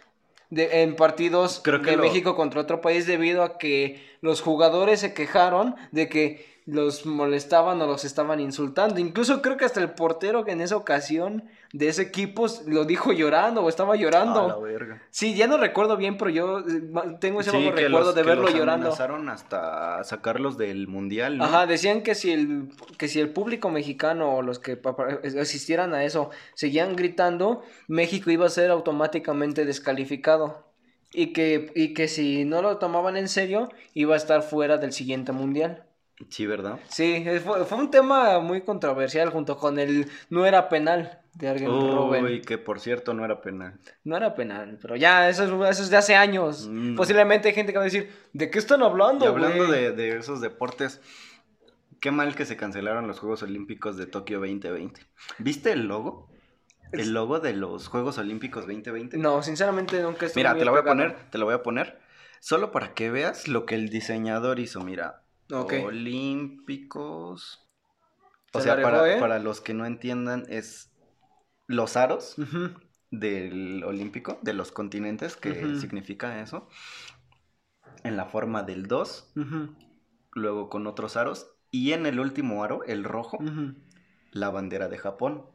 de, 0.53 0.83
en 0.83 0.97
partidos 0.97 1.61
Creo 1.65 1.81
que 1.81 1.93
de 1.93 1.97
lo- 1.97 2.03
México 2.03 2.37
contra 2.37 2.61
otro 2.61 2.81
país 2.83 3.07
debido 3.07 3.43
a 3.43 3.57
que 3.57 4.03
los 4.21 4.43
jugadores 4.43 5.01
se 5.01 5.15
quejaron 5.15 5.75
de 5.93 6.09
que 6.11 6.52
los 6.65 7.07
molestaban 7.07 7.81
o 7.83 7.87
los 7.87 8.05
estaban 8.05 8.39
insultando. 8.41 9.01
Incluso 9.01 9.43
creo 9.43 9.57
que 9.57 9.65
hasta 9.65 9.81
el 9.81 9.91
portero 9.91 10.45
que 10.45 10.53
en 10.53 10.61
esa 10.61 10.77
ocasión 10.77 11.45
de 11.73 11.89
ese 11.89 12.03
equipo 12.03 12.47
lo 12.67 12.85
dijo 12.85 13.13
llorando 13.13 13.63
o 13.63 13.69
estaba 13.69 13.95
A 13.95 13.97
la 13.97 14.03
llorando. 14.03 14.61
verga. 14.61 15.03
Sí, 15.11 15.35
ya 15.35 15.47
no 15.49 15.57
recuerdo 15.57 15.97
bien, 15.97 16.17
pero 16.19 16.31
yo 16.31 16.61
eh, 16.61 16.65
tengo 17.21 17.41
ese 17.41 17.51
Sí, 17.51 17.71
recuerdo 17.71 18.07
los- 18.07 18.15
de 18.15 18.23
que 18.23 18.29
verlo 18.29 18.45
los 18.45 18.55
llorando. 18.55 18.87
amenazaron 18.87 19.29
hasta 19.29 20.05
sacarlos 20.05 20.57
del 20.57 20.87
mundial, 20.87 21.39
¿no? 21.39 21.45
Ajá, 21.45 21.67
decían 21.67 22.03
que 22.03 22.15
si 22.15 22.31
el 22.33 22.69
que 22.99 23.09
si 23.09 23.19
el 23.21 23.31
público 23.31 23.69
mexicano 23.71 24.37
o 24.37 24.43
los 24.43 24.59
que 24.59 24.79
asistieran 25.41 25.95
a 25.95 26.05
eso 26.05 26.31
seguían 26.55 26.95
gritando, 26.97 27.63
México 27.89 28.31
iba 28.31 28.47
a 28.47 28.51
ser 28.51 28.71
automáticamente 28.71 29.65
descalificado. 29.65 30.71
Y 31.15 31.35
que, 31.35 31.71
y 31.75 31.93
que 31.93 32.09
si 32.09 32.47
no 32.47 32.63
lo 32.63 32.79
tomaban 32.79 33.19
en 33.19 33.29
serio, 33.29 33.69
iba 33.93 34.15
a 34.15 34.17
estar 34.17 34.43
fuera 34.43 34.79
del 34.79 34.93
siguiente 34.93 35.33
mundial. 35.33 35.85
Sí, 36.29 36.47
¿verdad? 36.47 36.79
Sí, 36.89 37.25
fue, 37.45 37.65
fue 37.65 37.79
un 37.79 37.91
tema 37.91 38.39
muy 38.41 38.63
controversial 38.63 39.31
junto 39.31 39.57
con 39.57 39.79
el 39.79 40.09
no 40.31 40.47
era 40.47 40.69
penal 40.69 41.23
de 41.35 41.55
Robben. 41.67 42.25
Uy, 42.25 42.43
que 42.43 42.59
por 42.59 42.81
cierto 42.81 43.15
no 43.15 43.25
era 43.25 43.41
penal. 43.41 43.79
No 44.05 44.17
era 44.17 44.35
penal, 44.35 44.79
pero 44.81 44.97
ya, 44.97 45.29
eso 45.29 45.45
es, 45.45 45.71
eso 45.71 45.83
es 45.83 45.91
de 45.91 45.97
hace 45.97 46.15
años. 46.15 46.69
Mm. 46.71 46.97
Posiblemente 46.97 47.49
hay 47.49 47.55
gente 47.55 47.73
que 47.73 47.79
va 47.79 47.85
a 47.85 47.87
decir, 47.87 48.11
¿de 48.33 48.51
qué 48.51 48.59
están 48.59 48.83
hablando? 48.83 49.25
Y 49.25 49.29
hablando 49.29 49.67
güey?" 49.67 49.81
de, 49.81 49.93
de 49.93 50.19
esos 50.19 50.41
deportes, 50.41 51.01
qué 52.01 52.11
mal 52.11 52.35
que 52.35 52.45
se 52.45 52.57
cancelaron 52.57 53.07
los 53.07 53.19
Juegos 53.19 53.43
Olímpicos 53.43 53.97
de 53.97 54.07
Tokio 54.07 54.41
2020. 54.41 55.01
¿Viste 55.39 55.73
el 55.73 55.87
logo? 55.87 56.31
El 56.93 57.15
logo 57.15 57.41
de 57.41 57.55
los 57.55 57.89
Juegos 57.89 58.19
Olímpicos 58.19 58.67
2020. 58.67 59.17
No, 59.17 59.43
sinceramente 59.43 60.03
nunca 60.03 60.27
estuve 60.27 60.43
Mira, 60.43 60.55
te 60.55 60.67
lo 60.67 60.73
voy 60.73 60.81
a 60.81 60.85
poner, 60.85 61.17
te 61.31 61.39
lo 61.39 61.47
voy 61.47 61.55
a 61.55 61.63
poner. 61.63 61.99
Solo 62.41 62.71
para 62.71 62.93
que 62.93 63.11
veas 63.11 63.49
lo 63.49 63.65
que 63.65 63.77
el 63.77 63.89
diseñador 63.89 64.59
hizo. 64.59 64.83
Mira, 64.83 65.22
Olímpicos. 65.55 67.67
O 68.53 68.61
Se 68.61 68.61
sea, 68.61 68.81
para, 68.81 69.07
¿eh? 69.07 69.19
para 69.19 69.39
los 69.39 69.61
que 69.61 69.75
no 69.75 69.87
entiendan, 69.87 70.45
es 70.49 70.91
los 71.67 71.97
aros 71.97 72.37
del 73.11 73.85
olímpico, 73.85 74.39
de 74.43 74.55
los 74.55 74.73
continentes, 74.73 75.37
que 75.37 75.75
significa 75.75 76.41
eso. 76.43 76.69
En 78.05 78.17
la 78.17 78.27
forma 78.27 78.63
del 78.63 78.87
2, 78.87 79.33
Ujú, 79.37 79.75
luego 80.33 80.69
con 80.71 80.87
otros 80.87 81.17
aros. 81.17 81.51
Y 81.71 81.93
en 81.93 82.07
el 82.07 82.21
último 82.21 82.65
aro, 82.65 82.85
el 82.85 83.05
rojo, 83.05 83.39
la 84.33 84.51
bandera 84.51 84.89
de 84.89 84.99
Japón. 84.99 85.47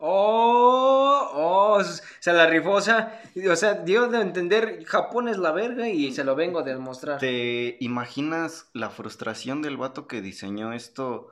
Oh, 0.00 1.30
oh, 1.34 1.82
se 2.20 2.32
la 2.32 2.46
rifó, 2.46 2.72
o 2.72 2.80
sea, 2.80 3.20
dio 3.84 4.06
de 4.08 4.20
entender, 4.20 4.84
Japón 4.84 5.28
es 5.28 5.38
la 5.38 5.52
verga 5.52 5.88
y 5.88 6.12
se 6.12 6.24
lo 6.24 6.34
vengo 6.36 6.60
a 6.60 6.62
demostrar. 6.62 7.18
¿Te 7.18 7.76
imaginas 7.80 8.68
la 8.72 8.90
frustración 8.90 9.62
del 9.62 9.76
vato 9.76 10.06
que 10.06 10.20
diseñó 10.22 10.72
esto 10.72 11.28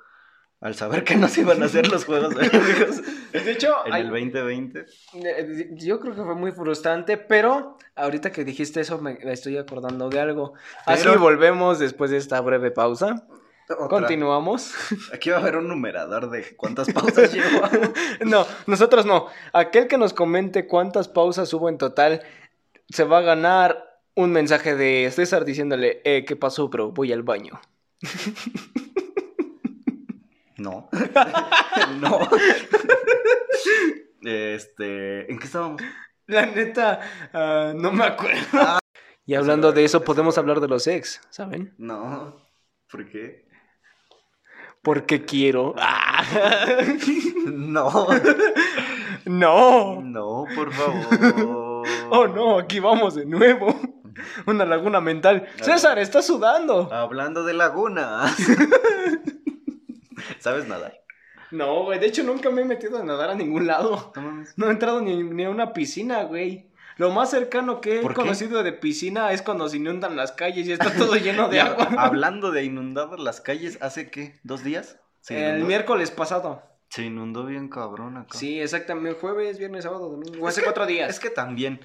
al 0.60 0.74
saber 0.74 1.04
que 1.04 1.16
no 1.16 1.28
se 1.28 1.42
iban 1.42 1.62
a 1.62 1.66
hacer 1.66 1.86
los 1.88 2.04
Juegos 2.06 2.34
Olímpicos 2.34 3.02
De 3.32 3.52
hecho, 3.52 3.74
en 3.86 3.92
hay- 3.92 4.02
el 4.02 4.08
2020? 4.08 4.86
eh, 5.14 5.68
yo 5.74 6.00
creo 6.00 6.14
que 6.14 6.22
fue 6.22 6.34
muy 6.34 6.50
frustrante, 6.52 7.18
pero 7.18 7.76
ahorita 7.94 8.32
que 8.32 8.44
dijiste 8.44 8.80
eso 8.80 8.98
me 8.98 9.18
estoy 9.22 9.58
acordando 9.58 10.08
de 10.08 10.18
algo. 10.20 10.54
Así 10.86 11.04
Pero- 11.06 11.20
volvemos 11.20 11.78
después 11.78 12.10
de 12.10 12.16
esta 12.16 12.40
breve 12.40 12.70
pausa. 12.70 13.26
Otra. 13.68 13.88
Continuamos. 13.88 14.74
Aquí 15.12 15.30
va 15.30 15.36
a 15.36 15.40
haber 15.40 15.56
un 15.56 15.68
numerador 15.68 16.30
de 16.30 16.56
cuántas 16.56 16.92
pausas 16.92 17.32
llevo. 17.34 17.62
No, 18.24 18.46
nosotros 18.66 19.06
no. 19.06 19.26
Aquel 19.52 19.88
que 19.88 19.98
nos 19.98 20.12
comente 20.12 20.66
cuántas 20.66 21.08
pausas 21.08 21.52
hubo 21.52 21.68
en 21.68 21.78
total 21.78 22.22
se 22.88 23.04
va 23.04 23.18
a 23.18 23.22
ganar 23.22 24.00
un 24.14 24.32
mensaje 24.32 24.76
de 24.76 25.10
César 25.10 25.44
diciéndole, 25.44 26.00
eh, 26.04 26.24
¿qué 26.24 26.36
pasó, 26.36 26.68
bro? 26.68 26.92
Voy 26.92 27.12
al 27.12 27.22
baño. 27.22 27.60
No. 30.58 30.88
no. 32.00 32.28
Este, 34.22 35.30
¿en 35.30 35.38
qué 35.38 35.44
estábamos? 35.44 35.82
La 36.26 36.46
neta, 36.46 37.00
ah, 37.32 37.72
no 37.76 37.92
me 37.92 38.04
acuerdo. 38.04 38.78
y 39.26 39.34
hablando 39.34 39.72
de 39.72 39.84
eso, 39.84 40.02
podemos 40.02 40.38
hablar 40.38 40.60
de 40.60 40.68
los 40.68 40.86
ex, 40.86 41.20
¿saben? 41.30 41.74
No. 41.78 42.42
¿Por 42.90 43.08
qué? 43.08 43.45
Porque 44.86 45.24
quiero. 45.24 45.74
Ah. 45.80 46.22
No. 47.44 48.06
no. 49.24 50.00
No, 50.00 50.44
por 50.54 50.72
favor. 50.72 51.82
Oh, 52.08 52.28
no, 52.28 52.60
aquí 52.60 52.78
vamos 52.78 53.16
de 53.16 53.26
nuevo. 53.26 53.74
Una 54.46 54.64
laguna 54.64 55.00
mental. 55.00 55.48
César, 55.60 55.98
está 55.98 56.22
sudando. 56.22 56.88
Hablando 56.92 57.42
de 57.42 57.54
lagunas. 57.54 58.36
¿Sabes 60.38 60.68
nadar? 60.68 60.94
No, 61.50 61.82
güey, 61.82 61.98
de 61.98 62.06
hecho 62.06 62.22
nunca 62.22 62.50
me 62.50 62.62
he 62.62 62.64
metido 62.64 63.00
a 63.00 63.04
nadar 63.04 63.30
a 63.30 63.34
ningún 63.34 63.66
lado. 63.66 64.12
No. 64.14 64.44
No 64.54 64.68
he 64.68 64.70
entrado 64.70 65.00
ni, 65.00 65.20
ni 65.20 65.46
a 65.46 65.50
una 65.50 65.72
piscina, 65.72 66.22
güey. 66.22 66.70
Lo 66.96 67.10
más 67.10 67.30
cercano 67.30 67.80
que 67.80 68.00
he 68.00 68.02
conocido 68.14 68.62
de 68.62 68.72
piscina 68.72 69.32
es 69.32 69.42
cuando 69.42 69.68
se 69.68 69.76
inundan 69.76 70.16
las 70.16 70.32
calles 70.32 70.66
y 70.66 70.72
está 70.72 70.92
todo 70.94 71.14
lleno 71.16 71.48
de 71.48 71.60
agua. 71.60 71.88
Hablando 71.98 72.50
de 72.50 72.64
inundadas 72.64 73.20
las 73.20 73.40
calles, 73.40 73.78
¿hace 73.82 74.10
qué? 74.10 74.38
¿Dos 74.42 74.64
días? 74.64 74.98
¿Se 75.20 75.56
El 75.56 75.64
miércoles 75.64 76.10
pasado. 76.10 76.62
Se 76.88 77.02
inundó 77.02 77.44
bien 77.44 77.68
cabrón 77.68 78.16
acá. 78.16 78.38
Sí, 78.38 78.60
exactamente. 78.60 79.18
Jueves, 79.20 79.58
viernes, 79.58 79.84
sábado, 79.84 80.08
domingo. 80.08 80.46
Hace 80.46 80.60
que- 80.60 80.66
cuatro 80.66 80.86
días. 80.86 81.10
Es 81.10 81.20
que 81.20 81.30
también, 81.30 81.80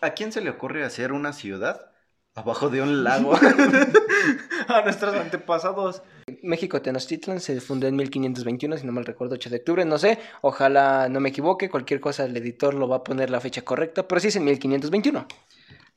¿a 0.00 0.10
quién 0.10 0.30
se 0.30 0.40
le 0.42 0.50
ocurre 0.50 0.84
hacer 0.84 1.12
una 1.12 1.32
ciudad 1.32 1.91
abajo 2.34 2.68
de 2.68 2.82
un 2.82 3.04
lago? 3.04 3.32
a 4.68 4.82
nuestros 4.82 5.14
antepasados. 5.14 6.02
México 6.42 6.80
Tenochtitlan 6.80 7.40
se 7.40 7.60
fundó 7.60 7.86
en 7.86 7.96
1521, 7.96 8.78
si 8.78 8.86
no 8.86 8.92
mal 8.92 9.04
recuerdo, 9.04 9.34
8 9.34 9.50
de 9.50 9.56
octubre, 9.56 9.84
no 9.84 9.98
sé, 9.98 10.18
ojalá 10.40 11.08
no 11.08 11.20
me 11.20 11.30
equivoque, 11.30 11.68
cualquier 11.68 12.00
cosa 12.00 12.24
el 12.24 12.36
editor 12.36 12.74
lo 12.74 12.88
va 12.88 12.96
a 12.96 13.04
poner 13.04 13.30
la 13.30 13.40
fecha 13.40 13.62
correcta, 13.62 14.06
pero 14.06 14.20
sí 14.20 14.28
es 14.28 14.36
en 14.36 14.44
1521. 14.44 15.26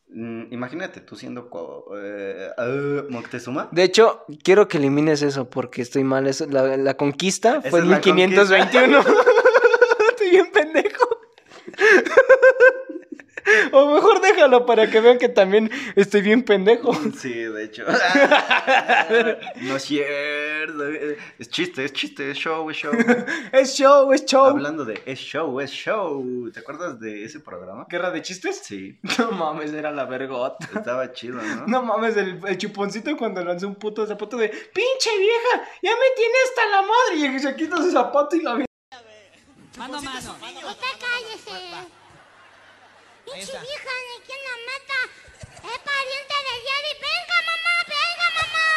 Mm, 0.10 0.54
imagínate 0.54 1.02
tú 1.02 1.16
siendo 1.16 1.50
eh, 2.02 2.50
ah, 2.58 3.04
Moctezuma. 3.10 3.68
De 3.72 3.84
hecho, 3.84 4.26
quiero 4.44 4.68
que 4.68 4.78
elimines 4.78 5.22
eso 5.22 5.50
porque 5.50 5.82
estoy 5.82 6.04
mal, 6.04 6.28
eso, 6.28 6.46
la, 6.48 6.78
la 6.78 6.96
conquista 6.96 7.62
fue 7.62 7.82
en 7.82 7.90
la 7.90 8.00
1521. 8.00 9.00
estoy 10.10 10.30
bien 10.30 10.52
pendejo. 10.52 11.06
O 13.72 13.93
mejor 13.93 14.22
déjalo 14.22 14.66
para 14.66 14.89
que 14.89 14.99
vean 15.01 15.18
que 15.18 15.30
también 15.30 15.70
estoy 15.95 16.22
bien 16.22 16.43
pendejo. 16.43 16.93
Sí, 17.18 17.34
de 17.34 17.64
hecho. 17.64 17.84
no 19.62 19.76
es 19.76 19.84
cierto. 19.84 20.86
Es 21.39 21.49
chiste, 21.49 21.86
es 21.86 21.93
chiste, 21.93 22.32
es 22.32 22.38
show, 22.38 22.70
es 22.70 22.78
show. 22.78 22.93
es 23.51 23.74
show, 23.76 24.12
es 24.14 24.26
show. 24.26 24.45
Hablando 24.47 24.86
de 24.86 25.01
es 25.06 25.20
show, 25.20 25.60
es 25.60 25.72
show. 25.72 26.49
¿Te 26.51 26.60
acuerdas 26.60 26.99
de 26.99 27.24
ese 27.24 27.39
programa? 27.39 27.86
¿Guerra 27.89 28.12
de 28.12 28.22
chistes? 28.22 28.62
Sí, 28.64 28.99
No 29.20 29.32
mames, 29.32 29.74
era 29.74 29.91
la 29.91 30.06
vergota. 30.06 30.68
estaba 30.76 31.12
chido, 31.14 31.41
¿no? 31.41 31.68
No 31.68 31.84
mames, 31.84 32.18
el, 32.18 32.39
el 32.47 32.58
chuponcito 32.58 33.16
cuando 33.18 33.43
lanzó 33.43 33.68
un 33.68 33.76
puto 33.76 34.06
zapato 34.06 34.38
de 34.38 34.49
¡Pinche 34.49 35.18
vieja! 35.18 35.70
¡Ya 35.82 35.91
me 35.91 36.16
tiene 36.16 36.34
hasta 36.49 36.66
la 36.68 36.82
madre! 36.82 37.36
Y 37.36 37.39
se 37.39 37.56
quita 37.56 37.78
su 37.78 37.91
zapato 37.91 38.36
y 38.36 38.41
la 38.41 38.53
vieja. 38.56 38.66
Mano 39.78 39.97
a 39.97 40.01
mano. 40.01 40.20
Usted 40.20 40.88
cállese. 40.99 41.88
Pinche 43.26 43.52
vieja, 43.52 43.94
ni 44.08 44.16
quien 44.26 44.40
la 44.48 44.56
mata. 44.70 45.00
Es 45.74 45.80
pariente 45.90 46.36
de 46.48 46.54
Jerry. 46.66 46.94
Venga, 47.06 47.38
mamá, 47.50 47.76
venga, 47.96 48.28
mamá. 48.40 48.70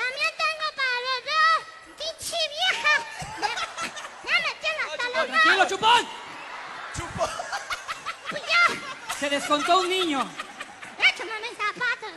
También 0.00 0.32
tengo 0.42 0.66
para 0.78 0.96
los 1.06 1.20
dos. 1.30 1.58
Pinche 1.98 2.40
vieja. 2.56 2.92
Ya 4.28 4.36
me 4.44 4.52
tiene 4.60 4.80
hasta 4.88 5.04
la 5.08 5.16
madre. 5.16 5.30
Tranquilo, 5.30 5.64
chupón. 5.68 6.02
Pues 8.30 8.42
ya, 8.46 8.62
Se 9.18 9.26
descontó 9.30 9.80
un 9.80 9.88
niño. 9.88 10.20
échame 10.98 11.36
mis 11.40 11.56
zapatos. 11.58 12.14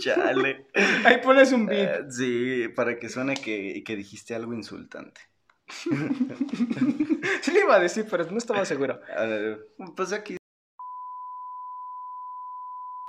Chale. 0.00 0.66
Ahí 1.04 1.18
pones 1.22 1.52
un 1.52 1.66
beat. 1.66 2.00
Eh, 2.00 2.04
sí, 2.10 2.68
para 2.68 2.98
que 2.98 3.08
suene 3.08 3.34
que, 3.34 3.82
que 3.84 3.96
dijiste 3.96 4.34
algo 4.34 4.54
insultante. 4.54 5.20
Sí 7.42 7.52
le 7.52 7.60
iba 7.60 7.76
a 7.76 7.80
decir, 7.80 8.06
pero 8.10 8.30
no 8.30 8.38
estaba 8.38 8.64
seguro. 8.64 9.00
Pues 9.96 10.12
aquí. 10.12 10.36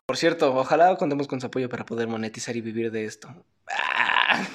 Por 0.06 0.18
cierto, 0.18 0.54
ojalá 0.54 0.96
contemos 0.98 1.28
con 1.28 1.40
su 1.40 1.48
apoyo 1.48 1.70
para 1.70 1.86
poder 1.86 2.08
monetizar 2.08 2.56
y 2.56 2.62
vivir 2.62 2.92
de 2.92 3.06
esto. 3.06 3.30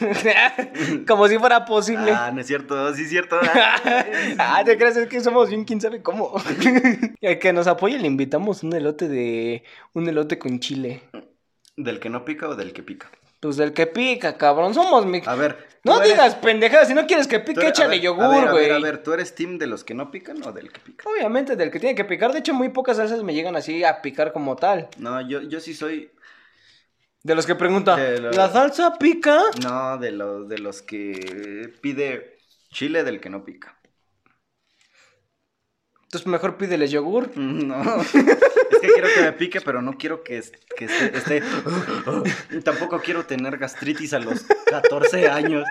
Como 1.06 1.28
si 1.28 1.38
fuera 1.38 1.64
posible. 1.64 2.12
Ah, 2.12 2.30
no 2.32 2.40
es 2.40 2.46
cierto, 2.46 2.94
sí 2.94 3.02
es 3.02 3.08
cierto. 3.08 3.38
Ah, 4.38 4.62
¿te 4.64 4.76
crees? 4.76 4.96
Es 4.96 5.08
que 5.08 5.20
somos 5.20 5.48
bien 5.48 5.64
quién 5.64 5.80
sabe 5.80 6.02
cómo. 6.02 6.34
Y 7.20 7.26
al 7.26 7.38
que 7.38 7.52
nos 7.52 7.66
apoye 7.66 7.98
le 7.98 8.06
invitamos 8.06 8.62
un 8.62 8.74
elote 8.74 9.08
de... 9.08 9.64
Un 9.94 10.08
elote 10.08 10.38
con 10.38 10.60
chile. 10.60 11.02
¿Del 11.76 12.00
que 12.00 12.10
no 12.10 12.24
pica 12.24 12.48
o 12.48 12.54
del 12.54 12.72
que 12.72 12.82
pica? 12.82 13.10
Pues 13.46 13.56
del 13.58 13.72
que 13.72 13.86
pica, 13.86 14.36
cabrón. 14.36 14.74
Somos 14.74 15.06
mi... 15.06 15.22
A 15.24 15.34
ver. 15.36 15.66
No 15.84 15.98
eres- 15.98 16.10
digas 16.14 16.34
pendejadas, 16.34 16.88
si 16.88 16.94
no 16.94 17.06
quieres 17.06 17.28
que 17.28 17.38
pique, 17.38 17.60
eres- 17.60 17.78
a 17.78 17.84
échale 17.84 17.90
ver, 17.90 17.98
a 18.00 18.02
yogur, 18.02 18.28
ver, 18.28 18.48
a 18.48 18.50
güey. 18.52 18.66
ver, 18.66 18.72
A 18.76 18.78
ver, 18.80 19.02
¿tú 19.04 19.12
eres 19.12 19.34
team 19.36 19.56
de 19.58 19.68
los 19.68 19.84
que 19.84 19.94
no 19.94 20.10
pican 20.10 20.42
o 20.44 20.50
del 20.50 20.72
que 20.72 20.80
pica? 20.80 21.08
Obviamente 21.08 21.54
del 21.54 21.70
que 21.70 21.78
tiene 21.78 21.94
que 21.94 22.04
picar. 22.04 22.32
De 22.32 22.40
hecho, 22.40 22.54
muy 22.54 22.70
pocas 22.70 22.96
salsas 22.96 23.22
me 23.22 23.34
llegan 23.34 23.54
así 23.54 23.84
a 23.84 24.02
picar 24.02 24.32
como 24.32 24.56
tal. 24.56 24.88
No, 24.98 25.20
yo, 25.28 25.42
yo 25.42 25.60
sí 25.60 25.74
soy 25.74 26.10
De 27.22 27.36
los 27.36 27.46
que 27.46 27.54
pregunta, 27.54 27.96
¿la 27.96 28.50
salsa 28.50 28.98
pica? 28.98 29.40
No, 29.62 29.96
de 29.98 30.10
los, 30.10 30.48
de 30.48 30.58
los 30.58 30.82
que 30.82 31.72
pide 31.80 32.36
chile 32.72 33.04
del 33.04 33.20
que 33.20 33.30
no 33.30 33.44
pica. 33.44 33.75
Entonces 36.06 36.26
mejor 36.26 36.56
pídele 36.56 36.88
yogur. 36.88 37.30
No, 37.36 38.00
es 38.00 38.10
que 38.80 38.88
quiero 38.92 39.08
que 39.14 39.20
me 39.22 39.32
pique, 39.32 39.60
pero 39.60 39.80
no 39.82 39.96
quiero 39.96 40.22
que, 40.22 40.38
es- 40.38 40.52
que 40.76 40.84
esté, 40.86 41.12
esté- 41.16 42.62
Tampoco 42.62 43.00
quiero 43.00 43.24
tener 43.26 43.56
gastritis 43.58 44.12
a 44.12 44.18
los 44.18 44.44
14 44.66 45.28
años. 45.28 45.64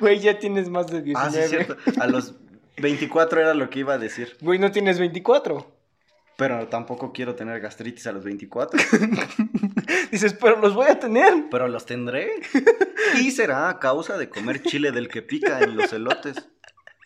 Güey, 0.00 0.18
ya 0.20 0.38
tienes 0.38 0.68
más 0.68 0.88
de 0.88 1.02
19. 1.02 1.14
Ah, 1.28 1.30
sí, 1.30 1.38
es 1.38 1.48
cierto. 1.50 1.76
A 2.00 2.06
los 2.06 2.34
24 2.78 3.40
era 3.40 3.54
lo 3.54 3.70
que 3.70 3.78
iba 3.80 3.94
a 3.94 3.98
decir. 3.98 4.36
Güey, 4.40 4.58
no 4.58 4.70
tienes 4.72 4.98
24. 4.98 5.76
Pero 6.36 6.66
tampoco 6.68 7.12
quiero 7.12 7.34
tener 7.36 7.60
gastritis 7.60 8.06
a 8.08 8.12
los 8.12 8.24
24. 8.24 8.80
Dices, 10.10 10.34
pero 10.34 10.56
los 10.60 10.74
voy 10.74 10.88
a 10.88 10.98
tener. 10.98 11.44
Pero 11.50 11.68
los 11.68 11.86
tendré. 11.86 12.30
Y 13.20 13.30
será 13.30 13.68
a 13.68 13.78
causa 13.78 14.18
de 14.18 14.28
comer 14.28 14.62
chile 14.62 14.90
del 14.92 15.08
que 15.08 15.22
pica 15.22 15.60
en 15.60 15.76
los 15.76 15.92
elotes. 15.92 16.36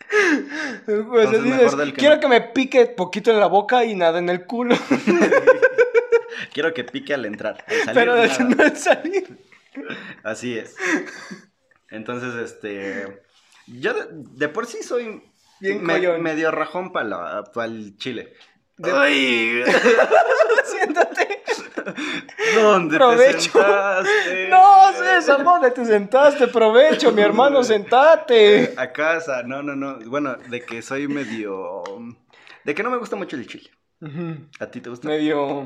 Sea, 0.09 0.95
Entonces, 0.95 1.43
dices, 1.43 1.61
mejor 1.61 1.77
del 1.77 1.93
que 1.93 1.97
quiero 1.99 2.15
no. 2.15 2.21
que 2.21 2.27
me 2.27 2.41
pique 2.41 2.85
poquito 2.87 3.31
en 3.31 3.39
la 3.39 3.47
boca 3.47 3.83
y 3.85 3.95
nada 3.95 4.19
en 4.19 4.29
el 4.29 4.45
culo. 4.45 4.75
Quiero 6.53 6.73
que 6.73 6.83
pique 6.83 7.13
al 7.13 7.25
entrar. 7.25 7.63
Al 7.67 7.75
salir, 7.77 7.93
pero 7.93 8.15
nada. 8.15 8.37
no 8.39 8.63
al 8.63 8.77
salir. 8.77 9.37
Así 10.23 10.57
es. 10.57 10.75
Entonces, 11.89 12.33
este. 12.35 13.21
Yo 13.67 13.93
de, 13.93 14.05
de 14.11 14.49
por 14.49 14.65
sí 14.65 14.81
soy 14.81 15.23
Bien 15.59 15.83
me- 15.83 16.17
medio 16.19 16.51
rajón 16.51 16.91
para 16.93 17.43
el 17.65 17.97
chile. 17.97 18.33
De- 18.77 18.91
¡Ay! 18.91 19.63
Siéntate. 20.65 21.06
¿Dónde 22.55 22.97
te 22.99 23.33
sentaste? 23.33 24.47
No, 24.49 24.91
César, 24.93 25.43
¿dónde 25.43 25.71
te 25.71 25.85
sentaste? 25.85 26.47
Provecho, 26.47 27.11
mi 27.11 27.21
hermano, 27.21 27.63
sentate. 27.63 28.73
A 28.77 28.91
casa, 28.91 29.43
no, 29.43 29.61
no, 29.63 29.75
no. 29.75 29.97
Bueno, 30.09 30.35
de 30.35 30.61
que 30.61 30.81
soy 30.81 31.07
medio. 31.07 31.83
De 32.63 32.73
que 32.75 32.83
no 32.83 32.89
me 32.89 32.97
gusta 32.97 33.15
mucho 33.15 33.35
el 33.35 33.47
chile. 33.47 33.69
¿A 34.59 34.67
ti 34.67 34.81
te 34.81 34.89
gusta? 34.89 35.07
Medio. 35.07 35.65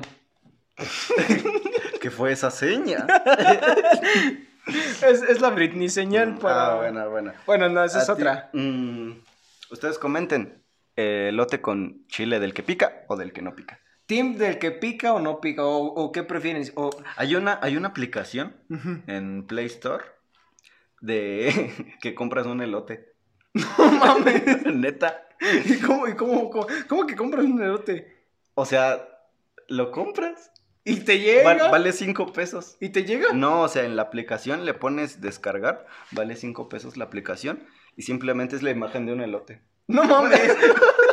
¿Qué 2.01 2.09
fue 2.09 2.31
esa 2.31 2.49
seña? 2.51 3.05
Es, 5.01 5.21
es 5.23 5.41
la 5.41 5.49
Britney 5.49 5.89
señal 5.89 6.37
para. 6.37 6.73
Ah, 6.73 6.75
buena, 6.77 7.07
buena. 7.07 7.33
Bueno, 7.45 7.67
no, 7.69 7.83
esa 7.83 7.99
es 7.99 8.05
ti- 8.05 8.11
otra. 8.13 8.49
mm, 8.53 9.11
ustedes 9.71 9.97
comenten. 9.99 10.63
eh, 10.95 11.27
¿Elote 11.29 11.61
con 11.61 12.05
chile 12.07 12.39
del 12.39 12.53
que 12.53 12.63
pica 12.63 13.03
o 13.07 13.15
del 13.17 13.33
que 13.33 13.41
no 13.41 13.55
pica? 13.55 13.79
¿Team 14.11 14.35
del 14.35 14.59
que 14.59 14.71
pica 14.71 15.13
o 15.13 15.21
no 15.21 15.39
pica? 15.39 15.63
¿O, 15.65 15.85
o 15.85 16.11
qué 16.11 16.23
prefieren? 16.23 16.69
O... 16.75 16.89
Hay 17.15 17.33
una, 17.35 17.59
hay 17.61 17.77
una 17.77 17.87
aplicación 17.87 18.57
en 19.07 19.47
Play 19.47 19.67
Store 19.67 20.03
de 20.99 21.71
que 22.01 22.13
compras 22.13 22.45
un 22.45 22.61
elote. 22.61 23.13
No 23.53 23.89
mames. 23.93 24.65
Neta. 24.75 25.29
¿Y 25.63 25.77
cómo, 25.79 26.09
y 26.09 26.15
cómo, 26.15 26.49
cómo, 26.49 26.67
cómo 26.89 27.07
que 27.07 27.15
compras 27.15 27.45
un 27.45 27.61
elote? 27.61 28.25
O 28.53 28.65
sea, 28.65 29.07
lo 29.69 29.91
compras. 29.91 30.51
¿Y 30.83 30.97
te 31.05 31.19
llega? 31.19 31.43
Val- 31.45 31.71
vale 31.71 31.93
5 31.93 32.33
pesos. 32.33 32.75
¿Y 32.81 32.89
te 32.89 33.05
llega? 33.05 33.31
No, 33.31 33.61
o 33.61 33.69
sea, 33.69 33.85
en 33.85 33.95
la 33.95 34.01
aplicación 34.01 34.65
le 34.65 34.73
pones 34.73 35.21
descargar, 35.21 35.87
vale 36.11 36.35
5 36.35 36.67
pesos 36.67 36.97
la 36.97 37.05
aplicación 37.05 37.63
y 37.95 38.01
simplemente 38.01 38.57
es 38.57 38.61
la 38.61 38.71
imagen 38.71 39.05
de 39.05 39.13
un 39.13 39.21
elote. 39.21 39.61
No 39.87 40.03
mames. 40.03 40.41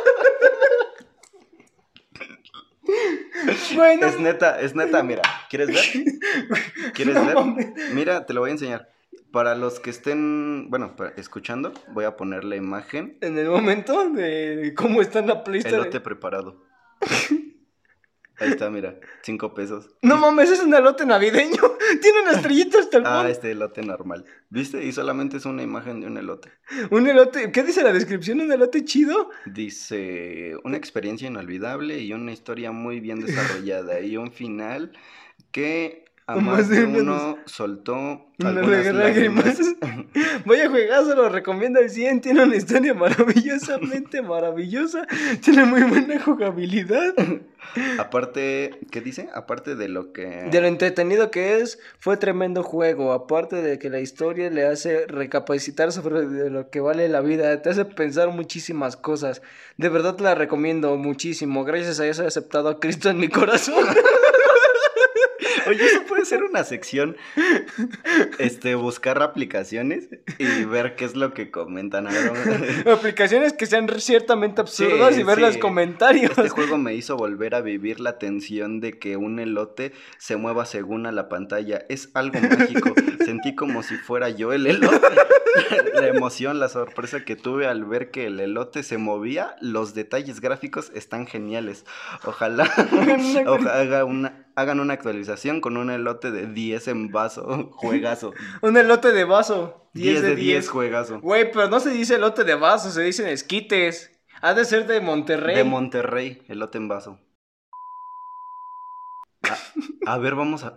Bueno, 3.75 4.07
Es 4.07 4.19
neta, 4.19 4.59
es 4.59 4.75
neta, 4.75 5.03
mira, 5.03 5.21
¿quieres 5.49 5.67
ver? 5.67 5.83
¿Quieres 6.93 7.15
No 7.15 7.55
ver? 7.55 7.73
Mira, 7.93 8.25
te 8.25 8.33
lo 8.33 8.41
voy 8.41 8.49
a 8.49 8.53
enseñar. 8.53 8.89
Para 9.31 9.55
los 9.55 9.79
que 9.79 9.91
estén, 9.91 10.69
bueno, 10.69 10.95
escuchando, 11.15 11.71
voy 11.93 12.05
a 12.05 12.15
poner 12.15 12.43
la 12.43 12.55
imagen 12.55 13.17
en 13.21 13.37
el 13.37 13.47
momento 13.47 14.09
de 14.09 14.73
cómo 14.75 15.01
está 15.01 15.19
en 15.19 15.27
la 15.27 15.43
Play 15.43 15.59
Store. 15.59 15.83
elote 15.83 15.99
preparado. 15.99 16.63
Ahí 18.39 18.49
está, 18.51 18.69
mira, 18.69 18.99
5 19.23 19.53
pesos. 19.53 19.89
No 20.01 20.17
mames, 20.17 20.49
es 20.49 20.61
un 20.61 20.73
elote 20.73 21.05
navideño. 21.05 21.61
Tiene 22.01 22.21
una 22.21 22.31
estrellita 22.31 22.79
hasta 22.79 22.97
el 22.97 23.03
Ah, 23.05 23.27
este 23.29 23.51
elote 23.51 23.81
normal. 23.81 24.25
¿Viste? 24.49 24.83
Y 24.83 24.91
solamente 24.91 25.37
es 25.37 25.45
una 25.45 25.61
imagen 25.63 26.01
de 26.01 26.07
un 26.07 26.17
elote. 26.17 26.51
Un 26.91 27.07
elote. 27.07 27.51
¿Qué 27.51 27.63
dice 27.63 27.83
la 27.83 27.91
descripción? 27.93 28.39
¿Un 28.41 28.51
elote 28.51 28.85
chido? 28.85 29.29
Dice, 29.45 30.55
una 30.63 30.77
experiencia 30.77 31.27
inolvidable 31.27 31.99
y 31.99 32.13
una 32.13 32.31
historia 32.31 32.71
muy 32.71 32.99
bien 32.99 33.19
desarrollada 33.19 33.99
y 34.01 34.17
un 34.17 34.31
final 34.31 34.91
que 35.51 36.05
a 36.33 36.35
Más 36.37 36.69
de 36.69 36.83
uno 36.85 37.37
soltó 37.45 37.95
Una 38.39 38.49
algunas 38.49 38.85
lágrimas. 38.93 39.45
lágrimas. 39.45 40.05
Vaya 40.45 40.69
juegazo, 40.69 41.15
lo 41.15 41.29
recomiendo 41.29 41.79
al 41.79 41.89
100. 41.89 42.21
Tiene 42.21 42.43
una 42.43 42.55
historia 42.55 42.93
maravillosamente 42.93 44.21
maravillosa. 44.23 45.07
Tiene 45.43 45.65
muy 45.65 45.83
buena 45.83 46.19
jugabilidad. 46.21 47.13
Aparte, 47.99 48.79
¿qué 48.91 49.01
dice? 49.01 49.29
Aparte 49.33 49.75
de 49.75 49.89
lo 49.89 50.13
que... 50.13 50.25
De 50.49 50.61
lo 50.61 50.67
entretenido 50.67 51.29
que 51.29 51.57
es, 51.59 51.79
fue 51.99 52.17
tremendo 52.17 52.63
juego. 52.63 53.11
Aparte 53.11 53.57
de 53.57 53.77
que 53.79 53.89
la 53.89 53.99
historia 53.99 54.49
le 54.49 54.65
hace 54.65 55.05
recapacitar 55.07 55.91
sobre 55.91 56.25
de 56.25 56.49
lo 56.49 56.69
que 56.69 56.79
vale 56.79 57.09
la 57.09 57.21
vida, 57.21 57.61
te 57.61 57.69
hace 57.69 57.85
pensar 57.85 58.29
muchísimas 58.29 58.95
cosas. 58.95 59.41
De 59.77 59.89
verdad 59.89 60.15
te 60.15 60.23
la 60.23 60.35
recomiendo 60.35 60.95
muchísimo. 60.97 61.63
Gracias 61.63 61.99
a 61.99 62.07
eso 62.07 62.23
he 62.23 62.27
aceptado 62.27 62.69
a 62.69 62.79
Cristo 62.79 63.09
en 63.09 63.17
mi 63.19 63.27
corazón. 63.27 63.85
Oye, 65.69 65.85
eso 65.85 66.03
puede 66.07 66.25
ser 66.25 66.43
una 66.43 66.63
sección, 66.63 67.15
este, 68.39 68.75
buscar 68.75 69.21
aplicaciones 69.21 70.09
y 70.37 70.63
ver 70.65 70.95
qué 70.95 71.05
es 71.05 71.15
lo 71.15 71.33
que 71.33 71.51
comentan. 71.51 72.07
A 72.07 72.11
ver, 72.11 72.87
Aplicaciones 72.89 73.53
que 73.53 73.65
sean 73.65 73.87
ciertamente 73.99 74.61
absurdas 74.61 75.15
Sí, 75.15 75.21
y 75.21 75.23
ver 75.23 75.35
sí. 75.35 75.41
los 75.41 75.57
comentarios. 75.57 76.31
Este 76.31 76.49
juego 76.49 76.77
me 76.77 76.95
hizo 76.95 77.15
volver 77.17 77.55
a 77.55 77.61
vivir 77.61 77.99
la 77.99 78.17
tensión 78.17 78.79
de 78.79 78.97
que 78.99 79.17
un 79.17 79.39
elote 79.39 79.93
se 80.17 80.35
mueva 80.37 80.65
según 80.65 81.05
a 81.05 81.11
la 81.11 81.29
pantalla. 81.29 81.85
Es 81.89 82.09
algo 82.13 82.39
mágico. 82.39 82.93
Sentí 83.25 83.55
como 83.55 83.83
si 83.83 83.95
fuera 83.95 84.29
yo 84.29 84.53
el 84.53 84.67
elote. 84.67 84.99
La 85.93 86.07
emoción, 86.07 86.59
la 86.59 86.69
sorpresa 86.69 87.25
que 87.25 87.35
tuve 87.35 87.67
al 87.67 87.83
ver 87.85 88.11
que 88.11 88.27
el 88.27 88.39
elote 88.39 88.83
se 88.83 88.97
movía, 88.97 89.55
los 89.61 89.93
detalles 89.93 90.39
gráficos 90.41 90.91
están 90.95 91.27
geniales. 91.27 91.85
Ojalá, 92.23 92.63
oja- 93.47 93.79
haga 93.79 94.05
una- 94.05 94.45
hagan 94.59 94.79
una 94.79 94.93
actualización 94.93 95.61
con 95.61 95.77
un 95.77 95.89
elote 95.89 96.31
de 96.31 96.47
10 96.47 96.87
en 96.89 97.11
vaso. 97.11 97.69
Juegazo. 97.73 98.33
Un 98.61 98.77
elote 98.77 99.11
de 99.11 99.23
vaso. 99.23 99.89
10 99.93 100.21
de 100.21 100.35
10, 100.35 100.69
juegazo. 100.69 101.19
Güey, 101.19 101.51
pero 101.51 101.67
no 101.67 101.79
se 101.79 101.89
dice 101.89 102.15
elote 102.15 102.43
de 102.43 102.53
vaso, 102.53 102.91
se 102.91 103.01
dicen 103.01 103.27
esquites. 103.27 104.11
Ha 104.41 104.53
de 104.53 104.63
ser 104.63 104.85
de 104.85 105.01
Monterrey. 105.01 105.55
De 105.55 105.63
Monterrey, 105.63 106.43
elote 106.47 106.77
en 106.77 106.87
vaso. 106.87 107.19
A, 110.05 110.13
a 110.13 110.17
ver, 110.19 110.35
vamos 110.35 110.63
a. 110.63 110.75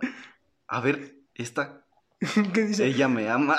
A 0.67 0.81
ver, 0.81 1.15
esta. 1.35 1.82
¿Qué 2.53 2.63
dice? 2.63 2.85
Ella 2.85 3.07
me 3.07 3.29
ama. 3.29 3.57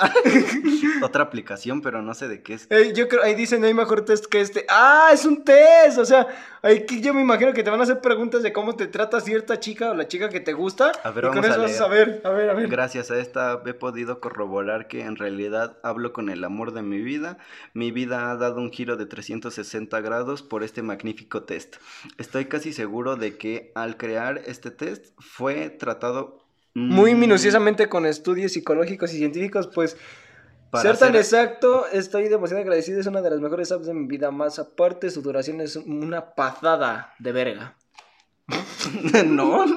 Otra 1.01 1.23
aplicación, 1.23 1.81
pero 1.81 2.01
no 2.01 2.13
sé 2.13 2.27
de 2.27 2.41
qué 2.41 2.55
es. 2.55 2.67
Eh, 2.69 2.93
yo 2.95 3.07
creo, 3.07 3.23
ahí 3.23 3.35
dicen, 3.35 3.61
no 3.61 3.67
hay 3.67 3.73
mejor 3.73 4.05
test 4.05 4.25
que 4.25 4.41
este. 4.41 4.65
¡Ah! 4.69 5.09
Es 5.13 5.25
un 5.25 5.43
test. 5.43 5.97
O 5.97 6.05
sea, 6.05 6.27
ahí 6.61 6.85
yo 7.01 7.13
me 7.13 7.21
imagino 7.21 7.53
que 7.53 7.63
te 7.63 7.69
van 7.69 7.79
a 7.79 7.83
hacer 7.83 8.01
preguntas 8.01 8.43
de 8.43 8.53
cómo 8.53 8.75
te 8.75 8.87
trata 8.87 9.19
cierta 9.19 9.59
chica 9.59 9.91
o 9.91 9.93
la 9.93 10.07
chica 10.07 10.29
que 10.29 10.39
te 10.39 10.53
gusta. 10.53 10.91
A 11.03 11.11
ver, 11.11 11.25
y 11.25 11.27
con 11.27 11.41
vamos 11.41 11.45
a 11.45 11.49
eso 11.49 11.61
vas 11.61 11.63
a 11.63 11.65
leer. 11.65 11.77
saber. 11.77 12.21
A 12.23 12.29
ver, 12.29 12.49
a 12.49 12.53
ver. 12.53 12.67
Gracias 12.67 13.11
a 13.11 13.19
esta 13.19 13.61
he 13.65 13.73
podido 13.73 14.19
corroborar 14.19 14.87
que 14.87 15.01
en 15.01 15.15
realidad 15.15 15.77
hablo 15.83 16.13
con 16.13 16.29
el 16.29 16.43
amor 16.43 16.73
de 16.73 16.81
mi 16.81 17.01
vida. 17.01 17.37
Mi 17.73 17.91
vida 17.91 18.31
ha 18.31 18.35
dado 18.37 18.61
un 18.61 18.71
giro 18.71 18.95
de 18.95 19.05
360 19.05 19.99
grados 20.01 20.41
por 20.41 20.63
este 20.63 20.81
magnífico 20.81 21.43
test. 21.43 21.75
Estoy 22.17 22.45
casi 22.45 22.73
seguro 22.73 23.15
de 23.15 23.37
que 23.37 23.71
al 23.75 23.97
crear 23.97 24.41
este 24.45 24.71
test 24.71 25.13
fue 25.19 25.69
tratado 25.69 26.44
Muy 26.75 27.15
mm, 27.15 27.19
minuciosamente 27.19 27.87
con 27.87 28.05
estudios 28.05 28.51
psicológicos 28.51 29.13
y 29.13 29.17
científicos, 29.17 29.67
pues. 29.73 29.95
para 30.69 30.83
ser 30.83 30.97
tan 30.97 31.15
exacto, 31.15 31.87
estoy 31.87 32.27
demasiado 32.27 32.61
agradecido. 32.61 32.99
Es 32.99 33.07
una 33.07 33.21
de 33.21 33.29
las 33.29 33.39
mejores 33.39 33.71
apps 33.71 33.87
de 33.87 33.93
mi 33.93 34.07
vida. 34.07 34.29
Más 34.29 34.59
aparte, 34.59 35.09
su 35.09 35.21
duración 35.21 35.61
es 35.61 35.77
una 35.77 36.35
pasada 36.35 37.13
de 37.17 37.31
verga. 37.31 37.77
no. 39.25 39.65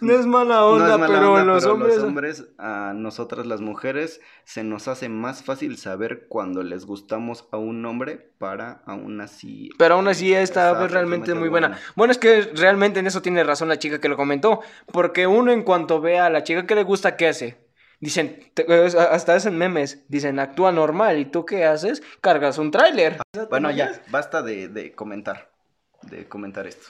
No 0.00 0.12
es 0.18 0.26
mala 0.26 0.64
onda, 0.64 0.86
no 0.88 0.92
es 0.94 0.98
mala 1.00 1.14
pero 1.14 1.32
onda, 1.32 1.44
los 1.44 1.62
pero 1.62 1.74
hombres. 1.74 1.94
los 1.96 2.04
hombres, 2.04 2.44
a 2.58 2.92
nosotras 2.94 3.46
las 3.46 3.60
mujeres, 3.60 4.20
se 4.44 4.64
nos 4.64 4.88
hace 4.88 5.08
más 5.08 5.42
fácil 5.42 5.76
saber 5.78 6.26
cuando 6.28 6.62
les 6.62 6.86
gustamos 6.86 7.48
a 7.52 7.56
un 7.58 7.84
hombre 7.86 8.32
para 8.38 8.82
aún 8.86 9.20
así... 9.20 9.70
Pero 9.78 9.94
aún 9.94 10.08
así 10.08 10.32
esta 10.34 10.68
app 10.70 10.74
Está 10.76 10.86
es 10.86 10.92
realmente 10.92 11.34
muy 11.34 11.48
buena. 11.48 11.68
buena. 11.68 11.82
Bueno, 11.96 12.12
es 12.12 12.18
que 12.18 12.42
realmente 12.54 13.00
en 13.00 13.06
eso 13.06 13.22
tiene 13.22 13.42
razón 13.44 13.68
la 13.68 13.78
chica 13.78 14.00
que 14.00 14.08
lo 14.08 14.16
comentó. 14.16 14.60
Porque 14.92 15.26
uno 15.26 15.52
en 15.52 15.62
cuanto 15.62 16.00
ve 16.00 16.18
a 16.18 16.30
la 16.30 16.42
chica 16.44 16.66
que 16.66 16.74
le 16.74 16.82
gusta, 16.84 17.16
¿qué 17.16 17.28
hace? 17.28 17.66
Dicen, 17.98 18.50
te- 18.52 18.66
hasta 18.98 19.34
hacen 19.34 19.56
memes, 19.56 20.04
dicen, 20.08 20.38
actúa 20.38 20.70
normal. 20.72 21.18
¿Y 21.18 21.24
tú 21.24 21.46
qué 21.46 21.64
haces? 21.64 22.02
Cargas 22.20 22.58
un 22.58 22.70
tráiler. 22.70 23.18
Bueno, 23.48 23.70
ya, 23.70 24.02
basta 24.10 24.42
de, 24.42 24.68
de 24.68 24.92
comentar. 24.94 25.55
De 26.02 26.28
comentar 26.28 26.66
esto. 26.66 26.86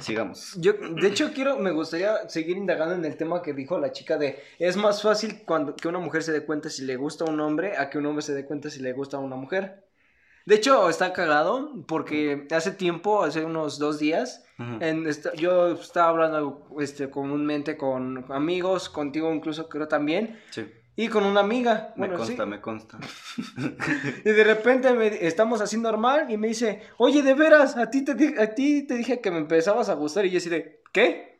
Sigamos. 0.00 0.54
Yo, 0.60 0.72
de 0.74 1.08
hecho, 1.08 1.32
quiero, 1.34 1.56
me 1.58 1.70
gustaría 1.72 2.28
seguir 2.28 2.56
indagando 2.56 2.94
en 2.94 3.04
el 3.04 3.16
tema 3.16 3.42
que 3.42 3.52
dijo 3.52 3.78
la 3.78 3.92
chica 3.92 4.16
de 4.16 4.42
es 4.58 4.76
más 4.76 5.02
fácil 5.02 5.42
cuando 5.46 5.74
que 5.74 5.88
una 5.88 5.98
mujer 5.98 6.22
se 6.22 6.32
dé 6.32 6.44
cuenta 6.44 6.70
si 6.70 6.84
le 6.84 6.96
gusta 6.96 7.24
a 7.24 7.30
un 7.30 7.40
hombre 7.40 7.76
a 7.76 7.90
que 7.90 7.98
un 7.98 8.06
hombre 8.06 8.22
se 8.22 8.34
dé 8.34 8.44
cuenta 8.46 8.70
si 8.70 8.80
le 8.80 8.92
gusta 8.92 9.16
a 9.16 9.20
una 9.20 9.36
mujer. 9.36 9.84
De 10.46 10.54
hecho, 10.54 10.88
está 10.88 11.12
cagado 11.12 11.84
porque 11.86 12.46
hace 12.52 12.70
tiempo, 12.70 13.22
hace 13.22 13.44
unos 13.44 13.78
dos 13.78 13.98
días, 13.98 14.44
en 14.80 15.06
esta- 15.06 15.34
yo 15.34 15.72
estaba 15.72 16.08
hablando 16.08 16.66
este, 16.80 17.10
comúnmente 17.10 17.76
con 17.76 18.24
amigos, 18.32 18.88
contigo 18.88 19.32
incluso 19.32 19.68
creo 19.68 19.86
también, 19.88 20.40
Sí, 20.50 20.66
y 20.98 21.06
con 21.08 21.24
una 21.24 21.38
amiga. 21.40 21.92
me 21.94 22.08
sí. 22.08 22.14
consta, 22.14 22.44
me 22.44 22.60
consta. 22.60 22.98
Y 24.24 24.30
de 24.30 24.42
repente 24.44 24.92
me- 24.92 25.26
estamos 25.26 25.60
así 25.60 25.78
normal 25.78 26.28
y 26.28 26.36
me 26.36 26.48
dice, 26.48 26.82
oye, 26.96 27.22
de 27.22 27.34
veras, 27.34 27.76
a 27.76 27.88
ti, 27.88 28.04
te 28.04 28.12
a 28.42 28.54
ti 28.54 28.82
te 28.82 28.94
dije 28.94 29.20
que 29.20 29.30
me 29.30 29.38
empezabas 29.38 29.88
a 29.88 29.94
gustar 29.94 30.26
y 30.26 30.30
yo 30.30 30.38
así 30.38 30.48
de, 30.48 30.82
¿qué? 30.92 31.38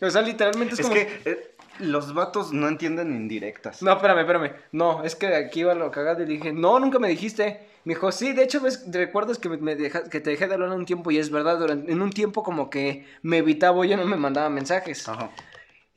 O 0.00 0.08
sea, 0.08 0.22
literalmente 0.22 0.74
es, 0.74 0.80
Es 0.80 0.86
como... 0.86 0.94
que 0.94 1.20
eh, 1.26 1.54
los 1.80 2.14
vatos 2.14 2.54
no 2.54 2.68
entienden 2.68 3.14
indirectas. 3.14 3.82
No, 3.82 3.92
espérame, 3.92 4.20
espérame. 4.20 4.52
No, 4.72 5.04
es 5.04 5.14
que 5.14 5.26
aquí 5.26 5.60
iba 5.60 5.74
lo 5.74 5.90
cagado 5.90 6.22
y 6.22 6.26
dije, 6.26 6.54
no, 6.54 6.80
nunca 6.80 6.98
me 6.98 7.08
dijiste. 7.08 7.66
Me 7.84 7.94
dijo, 7.94 8.10
sí, 8.10 8.32
de 8.32 8.44
hecho, 8.44 8.60
ves, 8.62 8.90
¿te 8.90 8.96
recuerdas 8.98 9.38
que, 9.38 9.50
me 9.50 9.76
deja- 9.76 10.08
que 10.08 10.20
te 10.20 10.30
dejé 10.30 10.48
de 10.48 10.54
hablar 10.54 10.70
un 10.70 10.86
tiempo? 10.86 11.10
Y 11.10 11.18
es 11.18 11.30
verdad, 11.30 11.58
durante, 11.58 11.92
en 11.92 12.00
un 12.00 12.10
tiempo 12.10 12.42
como 12.42 12.70
que 12.70 13.04
me 13.22 13.38
evitaba 13.38 13.76
o 13.76 13.84
ya 13.84 13.96
no 13.98 14.06
me 14.06 14.16
mandaba 14.16 14.48
mensajes. 14.48 15.06
Ajá. 15.06 15.30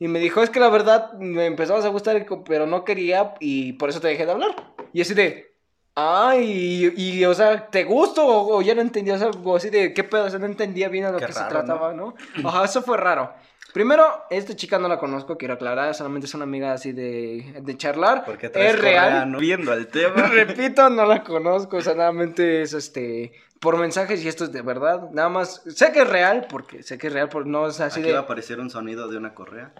Y 0.00 0.08
me 0.08 0.18
dijo, 0.18 0.42
es 0.42 0.48
que 0.48 0.58
la 0.58 0.70
verdad 0.70 1.12
me 1.12 1.44
empezabas 1.44 1.84
a 1.84 1.88
gustar, 1.88 2.26
pero 2.46 2.66
no 2.66 2.84
quería 2.84 3.34
y 3.38 3.74
por 3.74 3.90
eso 3.90 4.00
te 4.00 4.08
dejé 4.08 4.24
de 4.24 4.32
hablar. 4.32 4.56
Y 4.94 5.02
así 5.02 5.12
de, 5.12 5.54
ay, 5.94 6.92
y, 6.96 7.18
y, 7.18 7.24
o 7.26 7.34
sea, 7.34 7.68
¿te 7.68 7.84
gusto 7.84 8.26
o, 8.26 8.56
o 8.56 8.62
ya 8.62 8.74
no 8.74 8.80
entendía? 8.80 9.14
O 9.14 9.18
sea, 9.18 9.28
o 9.28 9.56
así 9.56 9.68
de, 9.68 9.92
¿qué 9.92 10.02
pedo? 10.02 10.24
O 10.24 10.30
sea, 10.30 10.38
no 10.38 10.46
entendía 10.46 10.88
bien 10.88 11.04
a 11.04 11.12
lo 11.12 11.18
Qué 11.18 11.26
que 11.26 11.32
raro, 11.32 11.48
se 11.48 11.54
trataba, 11.54 11.92
¿no? 11.92 12.14
Ajá, 12.42 12.64
eso 12.64 12.80
fue 12.80 12.96
raro. 12.96 13.30
Primero, 13.74 14.24
esta 14.30 14.56
chica 14.56 14.78
no 14.78 14.88
la 14.88 14.98
conozco, 14.98 15.36
quiero 15.36 15.54
aclarar, 15.54 15.94
solamente 15.94 16.26
es 16.26 16.34
una 16.34 16.44
amiga 16.44 16.72
así 16.72 16.92
de, 16.92 17.60
de 17.60 17.76
charlar. 17.76 18.24
Porque 18.24 18.48
traes 18.48 18.74
es 18.74 18.80
real. 18.80 19.04
correa, 19.04 19.26
¿no? 19.26 19.38
Viendo 19.38 19.70
al 19.70 19.86
tema. 19.86 20.14
Repito, 20.32 20.88
no 20.88 21.04
la 21.04 21.22
conozco, 21.22 21.76
o 21.76 21.80
sea, 21.82 21.92
solamente 21.92 22.62
es 22.62 22.72
este 22.72 23.32
por 23.60 23.76
mensajes 23.76 24.24
y 24.24 24.28
esto 24.28 24.44
es 24.44 24.52
de 24.52 24.62
verdad. 24.62 25.10
Nada 25.12 25.28
más, 25.28 25.62
sé 25.66 25.92
que 25.92 26.00
es 26.00 26.08
real, 26.08 26.46
porque 26.48 26.82
sé 26.82 26.96
que 26.96 27.08
es 27.08 27.12
real, 27.12 27.28
porque 27.28 27.50
no 27.50 27.68
es 27.68 27.78
así 27.80 28.00
Aquí 28.00 28.08
de 28.08 28.14
va 28.14 28.20
a 28.20 28.22
aparecer 28.22 28.58
un 28.58 28.70
sonido 28.70 29.06
de 29.08 29.18
una 29.18 29.34
correa. 29.34 29.72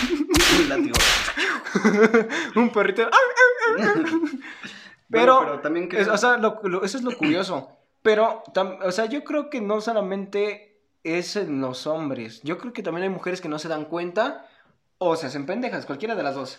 Un 0.60 0.68
látigo. 0.68 0.96
un 2.56 2.70
perrito. 2.70 3.08
Bueno, 5.08 5.38
Pero, 5.38 5.40
pero 5.40 5.60
también 5.60 5.88
que... 5.88 6.00
es- 6.00 6.08
o 6.08 6.16
sea, 6.18 6.36
lo- 6.36 6.60
lo- 6.64 6.82
eso 6.82 6.98
es 6.98 7.04
lo 7.04 7.16
curioso. 7.16 7.70
Pero, 8.02 8.42
tam- 8.52 8.78
o 8.82 8.90
sea, 8.90 9.04
yo 9.06 9.22
creo 9.22 9.50
que 9.50 9.60
no 9.60 9.80
solamente 9.80 10.80
es 11.04 11.36
en 11.36 11.60
los 11.60 11.86
hombres. 11.86 12.40
Yo 12.42 12.58
creo 12.58 12.72
que 12.72 12.82
también 12.82 13.04
hay 13.04 13.10
mujeres 13.10 13.40
que 13.40 13.48
no 13.48 13.60
se 13.60 13.68
dan 13.68 13.84
cuenta 13.84 14.48
o 14.98 15.14
se 15.14 15.26
hacen 15.28 15.46
pendejas, 15.46 15.86
cualquiera 15.86 16.16
de 16.16 16.24
las 16.24 16.34
dos. 16.34 16.58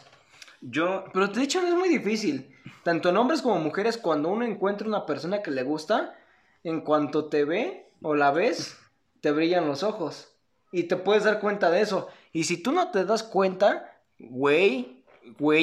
Yo... 0.61 1.03
Pero 1.13 1.27
de 1.27 1.43
hecho 1.43 1.59
es 1.59 1.73
muy 1.73 1.89
difícil. 1.89 2.55
Tanto 2.83 3.09
en 3.09 3.17
hombres 3.17 3.41
como 3.41 3.59
mujeres, 3.59 3.97
cuando 3.97 4.29
uno 4.29 4.45
encuentra 4.45 4.87
una 4.87 5.05
persona 5.05 5.41
que 5.41 5.51
le 5.51 5.63
gusta, 5.63 6.15
en 6.63 6.79
cuanto 6.81 7.25
te 7.25 7.43
ve 7.43 7.91
o 8.01 8.15
la 8.15 8.31
ves, 8.31 8.77
te 9.19 9.31
brillan 9.31 9.67
los 9.67 9.83
ojos. 9.83 10.33
Y 10.71 10.83
te 10.83 10.95
puedes 10.95 11.25
dar 11.25 11.41
cuenta 11.41 11.69
de 11.69 11.81
eso. 11.81 12.07
Y 12.33 12.43
si 12.45 12.57
tú 12.57 12.71
no 12.71 12.91
te 12.91 13.05
das 13.05 13.23
cuenta, 13.23 13.93
güey, 14.19 15.03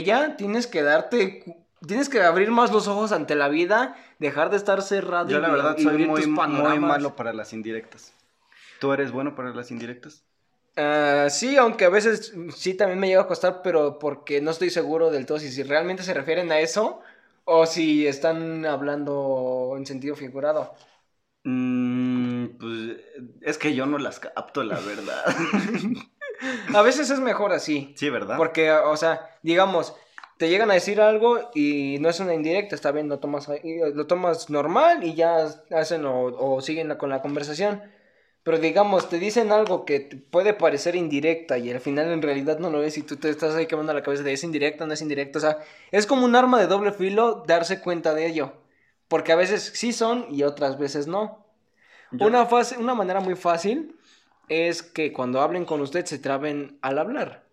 ya 0.04 0.36
tienes 0.36 0.66
que 0.66 0.82
darte. 0.82 1.44
Tienes 1.86 2.08
que 2.08 2.22
abrir 2.22 2.50
más 2.50 2.72
los 2.72 2.88
ojos 2.88 3.12
ante 3.12 3.34
la 3.34 3.48
vida, 3.48 3.94
dejar 4.18 4.50
de 4.50 4.56
estar 4.56 4.80
cerrado 4.80 5.28
Yo 5.28 5.38
y, 5.38 5.40
la 5.42 5.50
verdad 5.50 5.76
y 5.76 5.82
soy 5.82 6.06
muy, 6.06 6.26
muy 6.26 6.78
malo 6.78 7.14
para 7.14 7.34
las 7.34 7.52
indirectas. 7.52 8.14
¿Tú 8.80 8.92
eres 8.92 9.12
bueno 9.12 9.34
para 9.34 9.52
las 9.52 9.70
indirectas? 9.70 10.24
Ah, 10.76 11.26
sí, 11.30 11.56
aunque 11.56 11.84
a 11.84 11.90
veces 11.90 12.34
sí 12.54 12.74
también 12.74 12.98
me 12.98 13.08
llega 13.08 13.22
a 13.22 13.26
costar, 13.26 13.60
pero 13.62 13.98
porque 13.98 14.40
no 14.40 14.50
estoy 14.50 14.70
seguro 14.70 15.10
del 15.10 15.26
todo 15.26 15.38
si, 15.38 15.52
si 15.52 15.62
realmente 15.62 16.02
se 16.02 16.14
refieren 16.14 16.50
a 16.50 16.58
eso 16.58 17.00
o 17.44 17.66
si 17.66 18.06
están 18.06 18.64
hablando 18.64 19.74
en 19.76 19.86
sentido 19.86 20.16
figurado. 20.16 20.74
Mm, 21.44 22.46
pues 22.58 22.96
es 23.42 23.58
que 23.58 23.74
yo 23.74 23.86
no 23.86 23.98
las 23.98 24.18
capto, 24.18 24.64
la 24.64 24.80
verdad. 24.80 25.24
A 26.74 26.82
veces 26.82 27.10
es 27.10 27.20
mejor 27.20 27.52
así, 27.52 27.94
sí, 27.96 28.10
¿verdad? 28.10 28.36
porque, 28.36 28.70
o 28.72 28.96
sea, 28.96 29.30
digamos, 29.42 29.94
te 30.38 30.48
llegan 30.48 30.70
a 30.70 30.74
decir 30.74 31.00
algo 31.00 31.50
y 31.54 31.98
no 32.00 32.08
es 32.08 32.18
una 32.20 32.34
indirecta, 32.34 32.74
está 32.74 32.90
bien, 32.92 33.08
lo 33.08 33.18
tomas, 33.20 33.48
ahí, 33.48 33.80
lo 33.94 34.06
tomas 34.06 34.50
normal 34.50 35.04
y 35.04 35.14
ya 35.14 35.46
hacen 35.70 36.04
o, 36.06 36.24
o 36.24 36.60
siguen 36.60 36.94
con 36.96 37.10
la 37.10 37.22
conversación. 37.22 37.82
Pero 38.42 38.58
digamos, 38.58 39.08
te 39.08 39.18
dicen 39.18 39.52
algo 39.52 39.86
que 39.86 40.00
te 40.00 40.16
puede 40.18 40.52
parecer 40.52 40.96
indirecta 40.96 41.56
y 41.56 41.70
al 41.70 41.80
final 41.80 42.10
en 42.12 42.20
realidad 42.20 42.58
no 42.58 42.68
lo 42.68 42.82
es 42.82 42.98
y 42.98 43.02
tú 43.02 43.16
te 43.16 43.30
estás 43.30 43.54
ahí 43.54 43.66
quemando 43.66 43.94
la 43.94 44.02
cabeza 44.02 44.22
de 44.22 44.34
es 44.34 44.44
indirecta, 44.44 44.84
no 44.84 44.92
es 44.92 45.00
indirecta. 45.00 45.38
O 45.38 45.40
sea, 45.40 45.58
es 45.90 46.04
como 46.06 46.26
un 46.26 46.36
arma 46.36 46.60
de 46.60 46.66
doble 46.66 46.92
filo 46.92 47.42
darse 47.46 47.80
cuenta 47.80 48.12
de 48.12 48.26
ello. 48.26 48.52
Porque 49.08 49.32
a 49.32 49.36
veces 49.36 49.72
sí 49.74 49.94
son 49.94 50.26
y 50.28 50.42
otras 50.42 50.78
veces 50.78 51.06
no. 51.06 51.46
Yo- 52.12 52.26
Una, 52.26 52.44
fase, 52.44 52.76
una 52.76 52.94
manera 52.94 53.20
muy 53.20 53.34
fácil 53.34 53.96
es 54.48 54.82
que 54.82 55.12
cuando 55.12 55.40
hablen 55.40 55.64
con 55.64 55.80
usted 55.80 56.04
se 56.06 56.18
traben 56.18 56.78
al 56.82 56.98
hablar. 56.98 57.44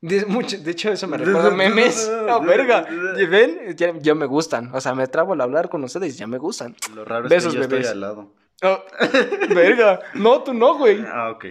De, 0.00 0.26
mucho- 0.26 0.58
de 0.58 0.70
hecho, 0.72 0.90
eso 0.92 1.06
me 1.06 1.16
recuerda 1.16 1.48
a 1.48 1.50
memes. 1.52 2.10
No, 2.26 2.40
verga. 2.44 2.86
¿Y 3.18 3.26
¿Ven? 3.34 3.76
Ya, 3.76 3.92
ya 3.98 4.14
me 4.16 4.26
gustan. 4.26 4.74
O 4.74 4.80
sea, 4.80 4.94
me 4.94 5.06
trabo 5.06 5.32
al 5.34 5.40
hablar 5.40 5.68
con 5.68 5.84
ustedes, 5.84 6.18
ya 6.18 6.26
me 6.26 6.38
gustan. 6.38 6.74
Lo 6.94 7.04
raro 7.04 7.26
es 7.26 7.30
Besos, 7.30 7.54
que 7.54 7.60
yo 7.62 7.68
bebés. 7.68 7.86
estoy 7.86 7.92
al 7.92 8.00
lado. 8.00 8.34
Oh, 8.64 8.82
verga. 9.54 10.00
No, 10.14 10.42
tú 10.42 10.54
no, 10.54 10.76
güey. 10.76 11.00
Ah, 11.06 11.30
ok. 11.30 11.46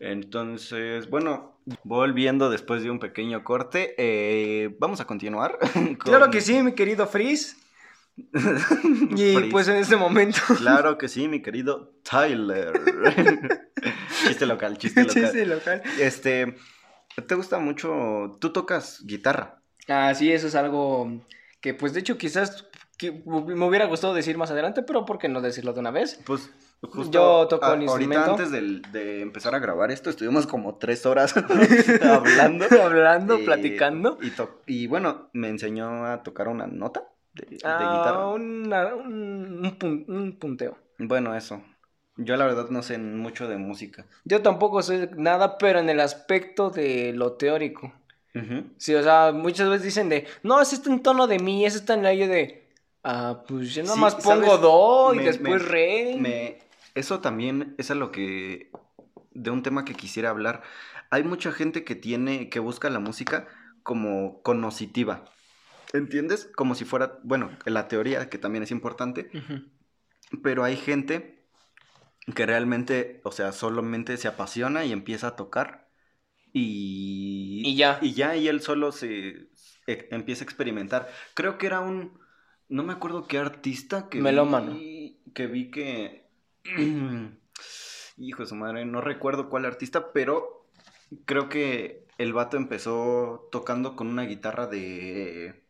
Entonces, 0.00 1.08
bueno, 1.08 1.56
volviendo 1.84 2.50
después 2.50 2.82
de 2.82 2.90
un 2.90 2.98
pequeño 2.98 3.42
corte, 3.44 3.94
eh, 3.96 4.74
vamos 4.78 5.00
a 5.00 5.06
continuar. 5.06 5.58
con- 5.72 5.94
Claro 5.94 6.30
que 6.30 6.40
sí, 6.40 6.62
mi 6.62 6.72
querido 6.74 7.06
Freeze. 7.06 7.56
Y 9.16 9.50
pues 9.50 9.68
en 9.68 9.76
este 9.76 9.96
momento. 9.96 10.38
Claro 10.58 10.98
que 10.98 11.08
sí, 11.08 11.28
mi 11.28 11.42
querido 11.42 11.94
Tyler. 12.08 12.72
chiste 14.26 14.46
local, 14.46 14.78
chiste 14.78 15.02
local. 15.02 15.14
Chiste 15.22 15.46
local. 15.46 15.82
Este, 16.00 16.54
¿te 17.26 17.34
gusta 17.34 17.58
mucho? 17.58 18.36
Tú 18.40 18.52
tocas 18.52 19.00
guitarra. 19.04 19.60
Ah, 19.88 20.14
sí, 20.14 20.32
eso 20.32 20.46
es 20.46 20.54
algo 20.54 21.20
que, 21.60 21.74
pues 21.74 21.92
de 21.92 22.00
hecho, 22.00 22.16
quizás 22.18 22.66
que 22.96 23.10
me 23.26 23.66
hubiera 23.66 23.86
gustado 23.86 24.14
decir 24.14 24.38
más 24.38 24.50
adelante, 24.50 24.82
pero 24.82 25.04
¿por 25.04 25.18
qué 25.18 25.28
no 25.28 25.40
decirlo 25.40 25.72
de 25.72 25.80
una 25.80 25.90
vez? 25.90 26.20
Pues 26.24 26.50
justo 26.82 27.10
Yo 27.12 27.48
toco 27.48 27.66
a- 27.66 27.74
el 27.74 27.88
ahorita 27.88 28.24
antes 28.26 28.50
de 28.52 29.20
empezar 29.20 29.54
a 29.54 29.58
grabar 29.58 29.90
esto 29.90 30.10
estuvimos 30.10 30.46
como 30.46 30.76
tres 30.76 31.04
horas 31.06 31.34
hablando. 32.02 32.66
Hablando, 32.82 33.38
Y- 33.40 33.44
platicando. 33.44 34.18
Y 34.66 34.86
bueno, 34.86 35.28
me 35.32 35.48
enseñó 35.48 36.06
a 36.06 36.22
tocar 36.22 36.48
una 36.48 36.66
nota 36.66 37.02
de, 37.34 37.46
de 37.46 37.58
Ah, 37.64 37.78
guitarra. 37.92 38.26
una- 38.28 38.94
un, 38.94 39.76
un 39.82 40.04
un 40.08 40.38
punteo. 40.38 40.78
Bueno, 40.98 41.34
eso. 41.34 41.62
Yo 42.16 42.36
la 42.36 42.44
verdad 42.46 42.68
no 42.70 42.82
sé 42.82 42.96
mucho 42.98 43.48
de 43.48 43.56
música. 43.56 44.06
Yo 44.24 44.40
tampoco 44.42 44.82
sé 44.82 45.10
nada, 45.16 45.58
pero 45.58 45.80
en 45.80 45.88
el 45.88 46.00
aspecto 46.00 46.70
de 46.70 47.12
lo 47.12 47.32
teórico. 47.32 47.92
Sí, 48.78 48.94
o 48.94 49.02
sea, 49.02 49.32
muchas 49.32 49.68
veces 49.68 49.84
dicen 49.84 50.08
de, 50.08 50.26
no, 50.42 50.60
ese 50.60 50.76
está 50.76 50.90
en 50.90 51.02
tono 51.02 51.26
de 51.26 51.38
mi, 51.38 51.64
ese 51.64 51.78
está 51.78 51.94
en 51.94 52.02
la 52.02 52.12
yo 52.14 52.26
de, 52.26 52.68
ah, 53.04 53.44
pues 53.48 53.74
yo 53.74 53.82
nada 53.82 53.94
Sí, 53.94 54.00
más 54.00 54.14
pongo 54.16 54.46
¿sabes? 54.46 54.60
do 54.60 55.14
y 55.14 55.18
Me- 55.18 55.24
después 55.24 55.62
me- 55.62 55.68
re. 55.68 56.16
Me, 56.18 56.58
eso 56.94 57.20
también 57.20 57.74
es 57.78 57.90
a 57.90 57.94
lo 57.94 58.10
que 58.10 58.70
de 59.32 59.50
un 59.50 59.62
tema 59.62 59.84
que 59.84 59.94
quisiera 59.94 60.30
hablar. 60.30 60.62
Hay 61.10 61.22
mucha 61.24 61.52
gente 61.52 61.84
que 61.84 61.94
tiene 61.94 62.48
que 62.50 62.58
busca 62.60 62.90
la 62.90 62.98
música 63.00 63.46
como 63.82 64.42
conocitiva. 64.42 65.24
¿Entiendes? 65.94 66.50
Como 66.54 66.74
si 66.74 66.84
fuera, 66.84 67.18
bueno, 67.22 67.50
la 67.64 67.88
teoría 67.88 68.28
que 68.28 68.36
también 68.38 68.64
es 68.64 68.70
importante, 68.70 69.30
pero 70.42 70.64
hay 70.64 70.76
gente 70.76 71.44
que 72.34 72.46
realmente, 72.46 73.20
o 73.24 73.32
sea, 73.32 73.52
solamente 73.52 74.16
se 74.16 74.28
apasiona 74.28 74.84
y 74.84 74.92
empieza 74.92 75.28
a 75.28 75.36
tocar 75.36 75.88
y 76.52 77.62
Y 77.64 77.76
ya. 77.76 77.98
y 78.02 78.14
ya 78.14 78.36
y 78.36 78.48
él 78.48 78.60
solo 78.62 78.92
se 78.92 79.48
e- 79.86 80.08
empieza 80.10 80.44
a 80.44 80.46
experimentar. 80.46 81.08
Creo 81.34 81.58
que 81.58 81.66
era 81.66 81.80
un 81.80 82.18
no 82.68 82.82
me 82.82 82.92
acuerdo 82.94 83.26
qué 83.28 83.38
artista 83.38 84.08
que 84.08 84.20
Melómano. 84.22 84.72
vi 84.72 85.20
que 85.34 85.46
vi 85.46 85.70
que 85.70 86.26
hijo 88.18 88.42
de 88.42 88.48
su 88.48 88.54
madre, 88.54 88.84
no 88.84 89.00
recuerdo 89.00 89.50
cuál 89.50 89.64
artista, 89.66 90.12
pero 90.12 90.66
creo 91.26 91.48
que 91.48 92.06
el 92.18 92.32
vato 92.32 92.56
empezó 92.56 93.48
tocando 93.52 93.96
con 93.96 94.06
una 94.08 94.24
guitarra 94.24 94.66
de 94.66 95.63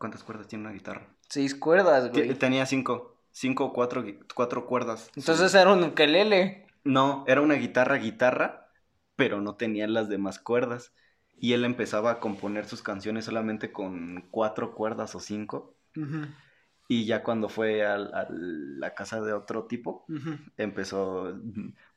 ¿cuántas 0.00 0.24
cuerdas 0.24 0.48
tiene 0.48 0.64
una 0.64 0.72
guitarra? 0.72 1.06
Seis 1.28 1.54
cuerdas, 1.54 2.10
güey. 2.10 2.34
Tenía 2.34 2.64
cinco, 2.64 3.18
cinco 3.30 3.66
o 3.66 3.72
cuatro, 3.72 4.02
cuatro 4.34 4.66
cuerdas. 4.66 5.10
Entonces 5.14 5.54
era 5.54 5.72
un 5.72 5.84
ukelele. 5.84 6.66
No, 6.82 7.24
era 7.28 7.42
una 7.42 7.54
guitarra, 7.54 7.96
guitarra, 7.96 8.72
pero 9.14 9.42
no 9.42 9.56
tenía 9.56 9.86
las 9.86 10.08
demás 10.08 10.38
cuerdas. 10.38 10.92
Y 11.36 11.52
él 11.52 11.64
empezaba 11.64 12.10
a 12.12 12.18
componer 12.18 12.64
sus 12.64 12.82
canciones 12.82 13.26
solamente 13.26 13.72
con 13.72 14.26
cuatro 14.30 14.74
cuerdas 14.74 15.14
o 15.14 15.20
cinco. 15.20 15.76
Y 16.88 17.04
ya 17.04 17.22
cuando 17.22 17.48
fue 17.48 17.86
a 17.86 17.98
la 17.98 18.94
casa 18.94 19.20
de 19.20 19.34
otro 19.34 19.64
tipo, 19.66 20.06
empezó, 20.56 21.38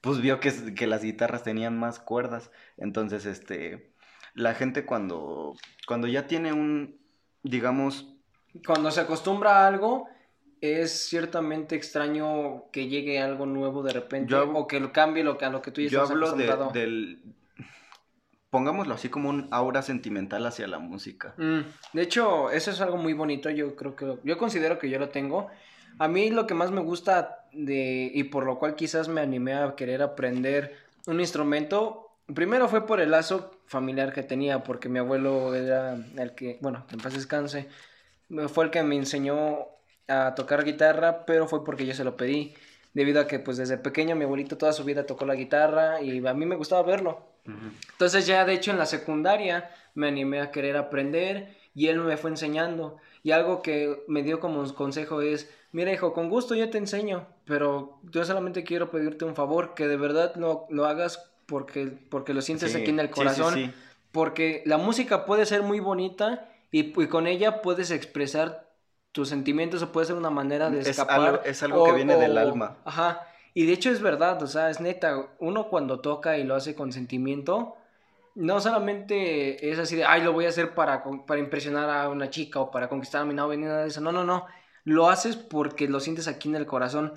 pues 0.01 0.19
vio 0.19 0.41
que, 0.41 0.75
que 0.75 0.87
las 0.87 1.03
guitarras 1.03 1.43
tenían 1.43 1.79
más 1.79 1.99
cuerdas. 1.99 2.51
Entonces, 2.77 3.25
este, 3.25 3.93
la 4.33 4.53
gente 4.55 4.85
cuando, 4.85 5.55
cuando 5.87 6.07
ya 6.07 6.27
tiene 6.27 6.51
un, 6.53 7.02
digamos, 7.43 8.07
Cuando 8.65 8.89
se 8.91 9.01
acostumbra 9.01 9.59
a 9.59 9.67
algo, 9.67 10.07
es 10.61 11.07
ciertamente 11.09 11.75
extraño 11.75 12.71
que 12.71 12.87
llegue 12.87 13.19
algo 13.19 13.45
nuevo 13.45 13.83
de 13.83 13.93
repente 13.93 14.31
Yo 14.31 14.49
o 14.53 14.65
que 14.65 14.79
lo 14.79 14.93
cambie 14.93 15.23
lo 15.23 15.37
que, 15.37 15.45
a 15.45 15.49
lo 15.49 15.61
que 15.61 15.71
tú 15.71 15.81
ya 15.81 15.89
yo 15.89 16.01
hablo 16.03 16.31
de, 16.31 16.45
acostumbrado. 16.45 16.71
del, 16.71 17.21
pongámoslo 18.49 18.93
así 18.93 19.09
como 19.09 19.29
un 19.29 19.47
aura 19.51 19.81
sentimental 19.81 20.45
hacia 20.45 20.67
la 20.67 20.77
música. 20.77 21.33
Mm, 21.37 21.61
de 21.93 22.01
hecho, 22.01 22.51
eso 22.51 22.71
es 22.71 22.79
algo 22.81 22.97
muy 22.97 23.13
bonito, 23.13 23.49
yo 23.49 23.75
creo 23.75 23.95
que, 23.95 24.19
yo 24.23 24.37
considero 24.37 24.77
que 24.77 24.89
yo 24.89 24.99
lo 24.99 25.09
tengo. 25.09 25.49
A 25.97 26.07
mí 26.07 26.29
lo 26.29 26.47
que 26.47 26.53
más 26.53 26.71
me 26.71 26.81
gusta 26.81 27.47
de, 27.51 28.11
y 28.13 28.23
por 28.25 28.45
lo 28.45 28.59
cual 28.59 28.75
quizás 28.75 29.07
me 29.07 29.21
animé 29.21 29.55
a 29.55 29.75
querer 29.75 30.01
aprender 30.01 30.77
un 31.07 31.19
instrumento, 31.19 32.02
primero 32.33 32.67
fue 32.67 32.85
por 32.85 32.99
el 32.99 33.11
lazo 33.11 33.51
familiar 33.65 34.13
que 34.13 34.23
tenía, 34.23 34.63
porque 34.63 34.89
mi 34.89 34.99
abuelo 34.99 35.53
era 35.55 35.95
el 36.17 36.35
que, 36.35 36.57
bueno, 36.61 36.85
en 36.91 36.99
paz 36.99 37.13
descanse, 37.13 37.67
fue 38.47 38.65
el 38.65 38.71
que 38.71 38.83
me 38.83 38.95
enseñó 38.95 39.67
a 40.07 40.35
tocar 40.35 40.63
guitarra, 40.63 41.25
pero 41.25 41.47
fue 41.47 41.63
porque 41.63 41.85
yo 41.85 41.93
se 41.93 42.03
lo 42.03 42.17
pedí, 42.17 42.53
debido 42.93 43.21
a 43.21 43.27
que 43.27 43.39
pues 43.39 43.57
desde 43.57 43.77
pequeño 43.77 44.15
mi 44.15 44.25
abuelito 44.25 44.57
toda 44.57 44.73
su 44.73 44.83
vida 44.83 45.05
tocó 45.05 45.25
la 45.25 45.35
guitarra 45.35 46.01
y 46.01 46.25
a 46.25 46.33
mí 46.33 46.45
me 46.45 46.55
gustaba 46.55 46.83
verlo. 46.83 47.33
Entonces 47.91 48.25
ya 48.25 48.45
de 48.45 48.53
hecho 48.53 48.71
en 48.71 48.77
la 48.77 48.85
secundaria 48.85 49.69
me 49.95 50.07
animé 50.07 50.39
a 50.39 50.51
querer 50.51 50.77
aprender 50.77 51.57
y 51.75 51.87
él 51.87 51.99
me 51.99 52.17
fue 52.17 52.29
enseñando. 52.29 52.97
Y 53.23 53.31
algo 53.31 53.61
que 53.61 54.03
me 54.07 54.21
dio 54.23 54.39
como 54.39 54.73
consejo 54.75 55.21
es, 55.21 55.49
mira 55.71 55.91
hijo, 55.91 56.13
con 56.13 56.29
gusto 56.29 56.55
yo 56.55 56.69
te 56.69 56.77
enseño, 56.77 57.27
pero 57.45 57.99
yo 58.03 58.23
solamente 58.25 58.63
quiero 58.63 58.91
pedirte 58.91 59.25
un 59.25 59.35
favor, 59.35 59.73
que 59.73 59.87
de 59.87 59.97
verdad 59.97 60.35
lo, 60.35 60.67
lo 60.69 60.85
hagas 60.85 61.32
porque, 61.53 61.81
porque 62.09 62.33
lo 62.33 62.41
sientes 62.41 62.71
Sí, 62.71 62.77
aquí 62.81 62.89
en 62.89 62.99
el 62.99 63.07
sí, 63.07 63.13
sí, 63.13 63.19
corazón. 63.19 63.53
sí. 63.53 63.73
Porque 64.11 64.63
la 64.65 64.77
música 64.77 65.25
puede 65.25 65.45
ser 65.45 65.61
muy 65.63 65.79
bonita 65.79 66.49
y, 66.71 66.79
y 67.01 67.07
con 67.07 67.27
ella 67.27 67.61
puedes 67.61 67.91
expresar 67.91 68.45
tus 69.11 69.29
sentimientos 69.29 69.81
o 69.83 69.91
puede 69.91 70.07
ser 70.07 70.15
una 70.15 70.29
manera 70.31 70.69
de 70.69 70.79
Es 70.81 70.87
escapar. 70.89 71.19
algo- 71.21 71.43
es 71.45 71.63
algo 71.63 71.83
que 71.85 71.91
viene 71.93 72.15
del 72.17 72.37
alma. 72.37 72.77
Ajá. 72.85 73.21
Y 73.53 73.65
de 73.67 73.73
hecho 73.73 73.89
es 73.91 74.01
verdad, 74.01 74.41
o 74.41 74.47
sea, 74.47 74.69
es 74.71 74.79
neta, 74.81 75.09
uno 75.39 75.67
cuando 75.69 75.99
toca 75.99 76.37
y 76.39 76.43
lo 76.43 76.55
hace 76.55 76.73
con 76.75 76.91
sentimiento, 76.91 77.75
no 78.35 78.59
solamente 78.59 79.69
es 79.71 79.77
así 79.79 79.95
de, 79.95 80.05
ay, 80.05 80.23
lo 80.23 80.33
voy 80.33 80.45
a 80.45 80.49
hacer 80.49 80.73
para, 80.73 81.03
para 81.27 81.39
impresionar 81.39 81.89
a 81.89 82.09
una 82.09 82.29
chica 82.31 82.59
o 82.59 82.71
para 82.71 82.89
conquistar 82.89 83.21
a 83.21 83.25
mi 83.25 83.35
novia, 83.35 83.57
ni 83.57 83.65
nada 83.65 83.83
de 83.83 83.89
eso. 83.89 84.01
No, 84.01 84.11
no, 84.11 84.23
no. 84.23 84.47
Lo 84.85 85.09
haces 85.09 85.35
porque 85.37 85.87
lo 85.87 85.99
sientes 85.99 86.27
aquí 86.27 86.49
en 86.49 86.55
el 86.55 86.65
corazón. 86.65 87.13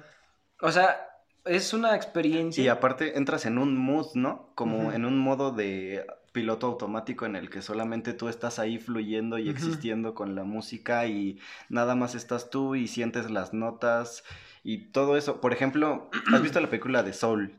O 0.61 0.71
sea, 0.73 1.09
es 1.47 1.73
una 1.73 1.95
experiencia. 1.97 2.63
Y 2.63 2.69
aparte 2.69 3.17
entras 3.17 3.47
en 3.47 3.59
un 3.59 3.77
mood, 3.77 4.09
¿no? 4.15 4.51
Como 4.55 4.93
en 4.93 5.05
un 5.05 5.19
modo 5.19 5.53
de 5.53 6.07
piloto 6.33 6.67
automático 6.67 7.25
en 7.25 7.35
el 7.35 7.49
que 7.49 7.63
solamente 7.63 8.13
tú 8.13 8.29
estás 8.29 8.59
ahí 8.59 8.79
fluyendo 8.79 9.39
y 9.39 9.49
existiendo 9.49 10.15
con 10.15 10.35
la 10.35 10.45
música 10.45 11.07
y 11.07 11.41
nada 11.71 11.95
más 11.95 12.15
estás 12.15 12.51
tú 12.51 12.75
y 12.75 12.89
sientes 12.89 13.31
las 13.31 13.55
notas 13.55 14.23
y 14.63 14.89
todo 14.89 15.17
eso. 15.17 15.41
Por 15.41 15.55
ejemplo, 15.55 16.11
¿has 16.35 16.43
visto 16.43 16.61
la 16.61 16.69
película 16.69 17.03
de 17.03 17.15
Soul? 17.15 17.59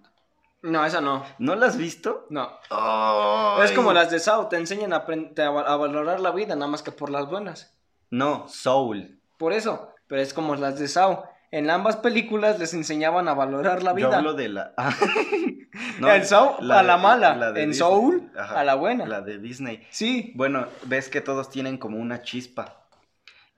No, 0.61 0.85
esa 0.85 1.01
no. 1.01 1.23
¿No 1.39 1.55
la 1.55 1.67
has 1.67 1.77
visto? 1.77 2.27
No. 2.29 2.51
¡Ay! 2.69 3.65
Es 3.65 3.71
como 3.71 3.93
las 3.93 4.11
de 4.11 4.19
Sao, 4.19 4.47
te 4.47 4.57
enseñan 4.57 4.93
a, 4.93 4.97
a 4.97 5.75
valorar 5.77 6.19
la 6.19 6.31
vida, 6.31 6.55
nada 6.55 6.69
más 6.69 6.83
que 6.83 6.91
por 6.91 7.09
las 7.09 7.27
buenas. 7.27 7.75
No, 8.09 8.47
Soul. 8.47 9.19
Por 9.37 9.53
eso, 9.53 9.93
pero 10.07 10.21
es 10.21 10.33
como 10.33 10.55
las 10.55 10.77
de 10.77 10.87
Sao. 10.87 11.23
En 11.51 11.69
ambas 11.69 11.97
películas 11.97 12.59
les 12.59 12.73
enseñaban 12.73 13.27
a 13.27 13.33
valorar 13.33 13.83
la 13.83 13.93
vida. 13.93 14.09
Yo 14.09 14.15
hablo 14.15 14.33
de 14.33 14.49
la... 14.49 14.73
En 15.99 16.25
Soul, 16.25 16.71
a 16.71 16.83
la 16.83 16.97
mala. 16.97 17.53
En 17.55 17.69
Disney. 17.69 17.73
Soul, 17.73 18.31
Ajá, 18.37 18.59
a 18.59 18.63
la 18.63 18.75
buena. 18.75 19.05
La 19.05 19.21
de 19.21 19.37
Disney. 19.37 19.85
Sí. 19.89 20.31
Bueno, 20.35 20.67
ves 20.83 21.09
que 21.09 21.21
todos 21.21 21.49
tienen 21.49 21.77
como 21.77 21.97
una 21.97 22.21
chispa. 22.21 22.87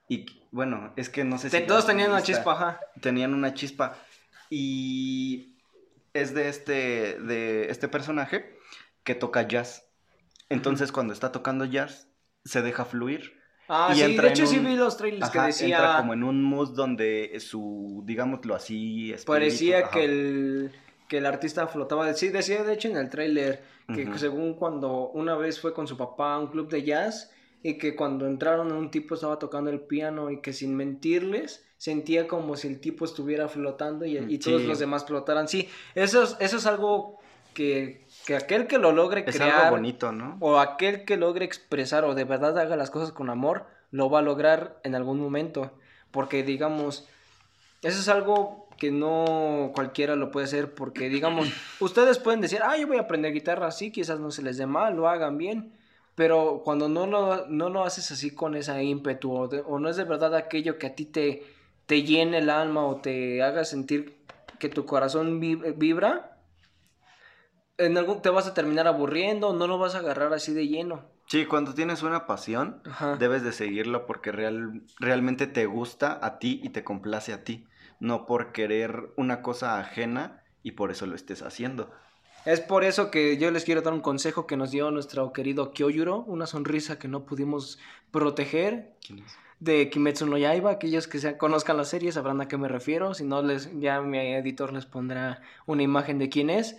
Y 0.08 0.26
bueno, 0.52 0.94
es 0.96 1.10
que 1.10 1.24
no 1.24 1.38
sé 1.38 1.50
si... 1.50 1.62
Todos 1.62 1.86
tenían 1.86 2.12
una 2.12 2.22
chispa, 2.22 2.54
ajá. 2.54 2.80
Tenían 3.02 3.34
una 3.34 3.54
chispa. 3.54 3.96
Y 4.50 5.58
es 6.14 6.34
de 6.34 6.50
este, 6.50 7.20
de 7.20 7.70
este 7.70 7.88
personaje 7.88 8.58
que 9.04 9.16
toca 9.16 9.44
jazz. 9.44 9.86
Entonces 10.50 10.92
cuando 10.92 11.14
está 11.14 11.32
tocando 11.32 11.66
jazz, 11.66 12.08
se 12.44 12.62
deja 12.62 12.86
fluir. 12.86 13.39
Ah, 13.70 13.90
Y 13.94 13.98
sí, 13.98 14.02
entra 14.02 14.24
de 14.24 14.28
en 14.30 14.34
hecho 14.34 14.48
sí 14.48 14.60
vi 14.60 14.76
los 14.76 14.98
trailers 14.98 15.30
que 15.30 15.40
decía... 15.40 15.78
entra 15.78 15.98
como 16.00 16.14
en 16.14 16.24
un 16.24 16.44
mood 16.44 16.72
donde 16.76 17.40
su, 17.40 18.02
digámoslo 18.06 18.56
así, 18.56 19.12
espíritu, 19.12 19.32
Parecía 19.32 19.80
ajá. 19.80 19.92
que 19.92 20.06
el, 20.06 20.72
que 21.08 21.18
el 21.20 21.26
artista 21.28 21.68
flotaba. 21.68 22.12
Sí, 22.16 22.30
decía 22.30 22.64
de 22.64 22.74
hecho 22.74 22.88
en 22.90 22.98
el 22.98 23.10
tráiler 23.10 23.62
que 23.94 24.08
según 24.18 24.56
cuando 24.56 25.10
una 25.10 25.36
vez 25.36 25.60
fue 25.60 25.74
con 25.74 25.88
su 25.88 25.98
papá 25.98 26.34
a 26.36 26.40
un 26.40 26.48
club 26.48 26.70
de 26.70 26.84
jazz 26.84 27.32
y 27.64 27.78
que 27.78 27.96
cuando 27.96 28.26
entraron 28.28 28.72
un 28.72 28.90
tipo 28.92 29.14
estaba 29.16 29.38
tocando 29.40 29.70
el 29.70 29.82
piano 29.82 30.32
y 30.32 30.42
que 30.42 30.54
sin 30.54 30.76
mentirles 30.76 31.66
sentía 31.78 32.28
como 32.28 32.56
si 32.56 32.68
el 32.68 32.80
tipo 32.80 33.06
estuviera 33.06 33.48
flotando 33.50 34.06
y, 34.06 34.18
y 34.18 34.38
todos 34.40 34.62
Sí. 34.62 34.68
los 34.68 34.80
demás 34.80 35.06
flotaran. 35.06 35.48
Sí, 35.48 35.70
eso 35.96 36.24
es, 36.24 36.36
eso 36.40 36.58
es 36.58 36.66
algo 36.66 37.19
que, 37.54 38.06
que 38.26 38.36
aquel 38.36 38.68
que 38.68 38.78
lo 38.78 38.92
logre 38.92 39.24
Es 39.26 39.36
crear 39.36 39.52
algo 39.62 39.72
bonito, 39.72 40.12
¿no? 40.12 40.38
o 40.40 40.60
aquel 40.60 41.06
que 41.06 41.18
logre 41.18 41.46
expresar 41.46 42.06
o 42.06 42.16
de 42.16 42.24
verdad 42.24 42.58
haga 42.58 42.76
las 42.76 42.90
cosas 42.92 43.12
con 43.12 43.30
amor, 43.30 43.66
lo 43.92 44.10
va 44.10 44.20
a 44.20 44.22
lograr 44.24 44.80
en 44.84 44.96
algún 44.96 45.20
momento. 45.20 45.72
Porque 46.12 46.44
digamos, 46.44 47.08
eso 47.82 48.00
es 48.00 48.08
algo 48.10 48.68
que 48.78 48.92
no 48.92 49.72
cualquiera 49.76 50.16
lo 50.16 50.32
puede 50.32 50.46
hacer 50.46 50.74
porque 50.74 51.10
digamos, 51.10 51.50
ustedes 51.80 52.18
pueden 52.20 52.42
decir, 52.42 52.60
ah, 52.64 52.78
yo 52.78 52.88
voy 52.88 52.98
a 52.98 53.02
aprender 53.02 53.34
guitarra, 53.34 53.72
sí, 53.72 53.92
quizás 53.92 54.20
no 54.20 54.32
se 54.32 54.42
les 54.42 54.58
dé 54.58 54.66
mal, 54.66 54.96
lo 54.96 55.10
hagan 55.10 55.38
bien, 55.38 55.74
pero 56.16 56.62
cuando 56.64 56.88
no 56.90 57.06
lo, 57.08 57.46
no 57.48 57.70
lo 57.70 57.84
haces 57.84 58.12
así 58.12 58.32
con 58.32 58.56
esa 58.56 58.82
ímpetu 58.82 59.34
o, 59.36 59.48
de- 59.48 59.62
o 59.66 59.80
no 59.80 59.90
es 59.90 59.98
de 59.98 60.04
verdad 60.06 60.34
aquello 60.36 60.78
que 60.78 60.88
a 60.88 60.96
ti 60.96 61.06
te, 61.06 61.44
te 61.86 62.04
llene 62.04 62.38
el 62.40 62.50
alma 62.50 62.86
o 62.86 62.98
te 62.98 63.42
haga 63.44 63.64
sentir 63.66 64.18
que 64.60 64.70
tu 64.70 64.86
corazón 64.86 65.40
vi- 65.40 65.56
vibra, 65.76 66.38
en 67.80 67.98
algún, 67.98 68.22
te 68.22 68.30
vas 68.30 68.46
a 68.48 68.54
terminar 68.54 68.88
aburriendo, 68.88 69.54
no 69.54 69.66
lo 69.68 69.78
vas 69.80 69.96
a 69.96 70.00
agarrar 70.00 70.34
así 70.34 70.54
de 70.54 70.68
lleno. 70.68 71.06
Sí, 71.28 71.46
cuando 71.46 71.74
tienes 71.74 72.04
una 72.04 72.26
pasión, 72.28 72.82
Ajá. 72.86 73.16
debes 73.18 73.44
de 73.44 73.52
seguirla 73.52 74.06
porque 74.06 74.32
real, 74.32 74.82
realmente 75.00 75.48
te 75.48 75.66
gusta 75.66 76.20
a 76.22 76.40
ti 76.40 76.60
y 76.64 76.70
te 76.70 76.84
complace 76.84 77.34
a 77.34 77.44
ti, 77.44 77.68
no 78.00 78.26
por 78.26 78.52
querer 78.52 79.12
una 79.16 79.42
cosa 79.42 79.80
ajena 79.80 80.44
y 80.64 80.72
por 80.72 80.92
eso 80.92 81.06
lo 81.06 81.16
estés 81.16 81.42
haciendo. 81.42 81.92
Es 82.46 82.62
por 82.62 82.84
eso 82.84 83.12
que 83.12 83.38
yo 83.38 83.52
les 83.52 83.64
quiero 83.66 83.82
dar 83.82 83.94
un 83.94 84.00
consejo 84.02 84.48
que 84.48 84.58
nos 84.58 84.72
dio 84.72 84.90
nuestro 84.92 85.34
querido 85.34 85.72
Kyojuro, 85.72 86.20
una 86.22 86.48
sonrisa 86.48 86.98
que 86.98 87.08
no 87.08 87.26
pudimos 87.26 87.80
proteger 88.12 88.94
¿Quién 89.06 89.20
es? 89.20 89.36
de 89.60 89.90
Kimetsu 89.90 90.26
no 90.26 90.38
Yaiba. 90.38 90.72
Aquellos 90.72 91.08
que 91.08 91.20
se- 91.20 91.38
conozcan 91.38 91.78
la 91.78 91.84
serie 91.84 92.12
sabrán 92.12 92.40
a 92.42 92.48
qué 92.48 92.58
me 92.58 92.68
refiero. 92.70 93.14
Si 93.14 93.24
no, 93.26 93.42
les, 93.42 93.70
ya 93.80 94.02
mi 94.02 94.18
editor 94.18 94.72
les 94.74 94.86
pondrá 94.86 95.42
una 95.66 95.84
imagen 95.84 96.18
de 96.18 96.30
quién 96.30 96.50
es. 96.50 96.78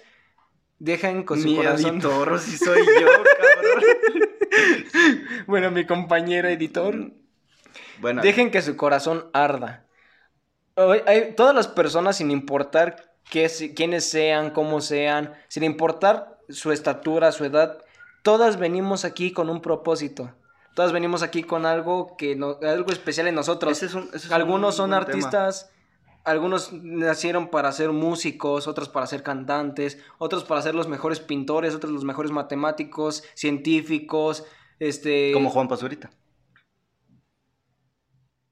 Dejen 0.80 1.22
con 1.24 1.38
su 1.40 1.46
Mi 1.46 1.56
corazón. 1.56 1.90
editor, 1.92 2.38
si 2.40 2.56
soy 2.56 2.80
yo, 2.84 3.06
cabrón. 3.38 4.30
bueno, 5.46 5.70
mi 5.70 5.86
compañero 5.86 6.48
editor. 6.48 7.12
Bueno, 8.00 8.22
Dejen 8.22 8.50
que 8.50 8.62
su 8.62 8.76
corazón 8.76 9.26
arda. 9.32 9.84
Hoy 10.76 11.02
hay- 11.06 11.34
todas 11.36 11.54
las 11.54 11.68
personas, 11.68 12.16
sin 12.16 12.30
importar 12.30 13.12
qué, 13.30 13.50
quiénes 13.76 14.08
sean, 14.08 14.50
cómo 14.50 14.80
sean, 14.80 15.34
sin 15.48 15.64
importar 15.64 16.38
su 16.48 16.72
estatura, 16.72 17.30
su 17.32 17.44
edad, 17.44 17.78
todas 18.22 18.58
venimos 18.58 19.04
aquí 19.04 19.32
con 19.32 19.50
un 19.50 19.60
propósito. 19.60 20.34
Todas 20.74 20.92
venimos 20.92 21.22
aquí 21.22 21.42
con 21.42 21.66
algo 21.66 22.16
que 22.16 22.36
no- 22.36 22.58
algo 22.62 22.90
especial 22.90 23.26
en 23.28 23.34
nosotros. 23.34 23.72
ese 23.72 23.86
es 23.86 23.94
un- 23.94 24.08
ese 24.14 24.28
es 24.28 24.32
algunos 24.32 24.74
un 24.78 24.90
son 24.90 24.90
tema. 24.90 25.00
Algunos 26.24 26.72
nacieron 26.72 27.48
para 27.48 27.72
ser 27.72 27.90
músicos, 27.90 28.68
otros 28.68 28.88
para 28.88 29.06
ser 29.06 29.22
cantantes, 29.22 30.02
otros 30.18 30.44
para 30.44 30.62
ser 30.62 30.74
los 30.74 30.88
mejores 30.88 31.20
pintores, 31.20 31.74
otros 31.74 31.92
los 31.92 32.04
mejores 32.04 32.30
matemáticos, 32.32 33.24
científicos, 33.34 34.44
este 34.78 35.32
Como 35.32 35.50
Juan 35.50 35.68
Pazurita. 35.68 36.10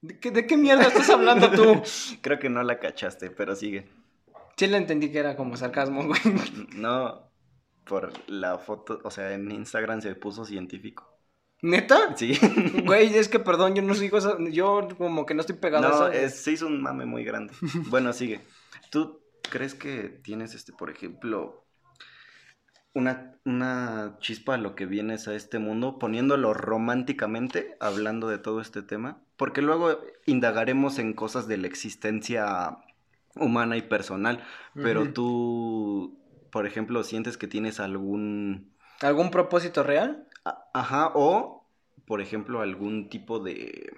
¿De 0.00 0.18
qué, 0.20 0.30
de 0.30 0.46
qué 0.46 0.56
mierda 0.56 0.84
estás 0.84 1.10
hablando 1.10 1.50
tú? 1.50 1.82
Creo 2.22 2.38
que 2.38 2.48
no 2.48 2.62
la 2.62 2.78
cachaste, 2.78 3.30
pero 3.30 3.56
sigue. 3.56 3.88
Sí 4.56 4.66
le 4.66 4.76
entendí 4.76 5.10
que 5.10 5.18
era 5.18 5.36
como 5.36 5.56
sarcasmo, 5.56 6.06
güey. 6.06 6.20
No, 6.74 7.30
por 7.84 8.12
la 8.28 8.58
foto, 8.58 9.00
o 9.04 9.10
sea, 9.10 9.32
en 9.32 9.50
Instagram 9.50 10.00
se 10.00 10.14
puso 10.14 10.44
científico. 10.44 11.17
¿Neta? 11.62 12.16
Sí. 12.16 12.38
Güey, 12.84 13.14
es 13.16 13.28
que 13.28 13.38
perdón, 13.40 13.74
yo 13.74 13.82
no 13.82 13.94
sigo 13.94 14.18
esa- 14.18 14.36
yo 14.50 14.88
como 14.96 15.26
que 15.26 15.34
no 15.34 15.40
estoy 15.40 15.56
pegado 15.56 15.86
a 15.86 15.90
No, 15.90 15.94
eso. 16.08 16.12
es- 16.12 16.42
se 16.42 16.52
hizo 16.52 16.66
un 16.66 16.80
mame 16.80 17.04
muy 17.06 17.24
grande. 17.24 17.52
Bueno, 17.88 18.12
sigue. 18.12 18.40
¿Tú 18.90 19.20
crees 19.50 19.74
que 19.74 20.08
tienes, 20.22 20.54
este, 20.54 20.72
por 20.72 20.88
ejemplo, 20.90 21.64
una, 22.94 23.34
una 23.44 24.16
chispa 24.20 24.54
a 24.54 24.58
lo 24.58 24.74
que 24.74 24.86
vienes 24.86 25.28
a 25.28 25.34
este 25.34 25.58
mundo, 25.58 25.98
poniéndolo 25.98 26.54
románticamente, 26.54 27.76
hablando 27.80 28.28
de 28.28 28.38
todo 28.38 28.60
este 28.60 28.82
tema? 28.82 29.22
porque 29.36 29.62
luego 29.62 30.00
indagaremos 30.26 30.98
en 30.98 31.12
cosas 31.12 31.46
de 31.46 31.58
la 31.58 31.68
existencia 31.68 32.78
humana 33.36 33.76
y 33.76 33.82
personal, 33.82 34.42
pero 34.74 35.12
tú, 35.12 36.18
por 36.50 36.66
ejemplo, 36.66 37.04
sientes 37.04 37.38
que 37.38 37.46
tienes 37.46 37.78
algún, 37.78 38.74
¿Algún 39.00 39.30
propósito 39.30 39.84
real? 39.84 40.26
Ajá, 40.44 41.12
o, 41.14 41.66
por 42.06 42.20
ejemplo, 42.20 42.60
algún 42.60 43.08
tipo 43.08 43.38
de 43.38 43.92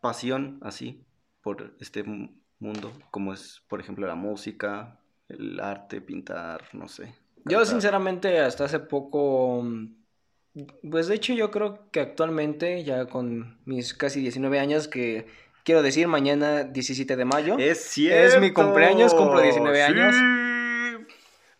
pasión 0.00 0.58
así 0.62 1.04
por 1.42 1.74
este 1.80 2.04
mundo, 2.58 2.92
como 3.10 3.32
es, 3.32 3.62
por 3.68 3.80
ejemplo, 3.80 4.06
la 4.06 4.14
música, 4.14 4.98
el 5.28 5.60
arte, 5.60 6.00
pintar, 6.00 6.62
no 6.72 6.88
sé. 6.88 7.14
Yo 7.44 7.64
sinceramente 7.64 8.38
hasta 8.40 8.64
hace 8.64 8.78
poco, 8.78 9.62
mm, 9.62 9.96
pues 10.90 11.08
de 11.08 11.16
hecho 11.16 11.32
yo 11.34 11.50
creo 11.50 11.90
que 11.90 12.00
actualmente, 12.00 12.84
ya 12.84 13.06
con 13.06 13.58
mis 13.64 13.94
casi 13.94 14.20
19 14.20 14.60
años, 14.60 14.86
que 14.86 15.26
quiero 15.64 15.82
decir 15.82 16.06
mañana 16.06 16.64
17 16.64 17.16
de 17.16 17.24
mayo, 17.24 17.56
Es 17.58 17.78
Es 17.78 17.84
cierto. 17.88 18.40
mi 18.40 18.52
cumpleaños, 18.52 19.14
cumplo 19.14 19.40
19 19.40 19.82
años. 19.82 20.14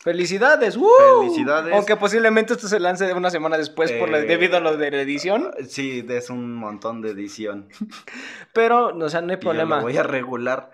¡Felicidades! 0.03 0.77
¡Woo! 0.77 0.91
Felicidades. 1.21 1.73
Aunque 1.75 1.97
posiblemente 1.97 2.55
esto 2.55 2.67
se 2.67 2.81
lance 2.81 3.13
una 3.15 3.31
semana 3.31 3.57
después 3.57 3.93
por 3.93 4.09
la- 4.11 4.19
Eh, 4.19 4.23
debido 4.25 4.57
a 4.57 4.61
lo 4.61 4.77
de 4.77 4.91
la 4.91 5.01
edición, 5.03 5.53
Sí, 5.69 6.05
es 6.09 6.29
un 6.29 6.55
montón 6.57 7.03
de 7.03 7.11
edición. 7.11 7.69
pero, 8.53 8.89
o 8.89 9.09
sea, 9.09 9.21
no 9.21 9.31
hay 9.31 9.37
problema. 9.37 9.77
lo 9.77 9.83
voy 9.83 9.97
a 9.97 10.03
regular. 10.03 10.71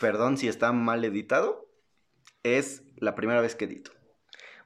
Perdón 0.00 0.36
si 0.38 0.46
está 0.46 0.70
mal 0.72 1.04
editado. 1.04 1.68
Es 2.44 2.84
la 2.96 3.14
primera 3.16 3.40
vez 3.40 3.56
que 3.56 3.64
edito. 3.64 3.90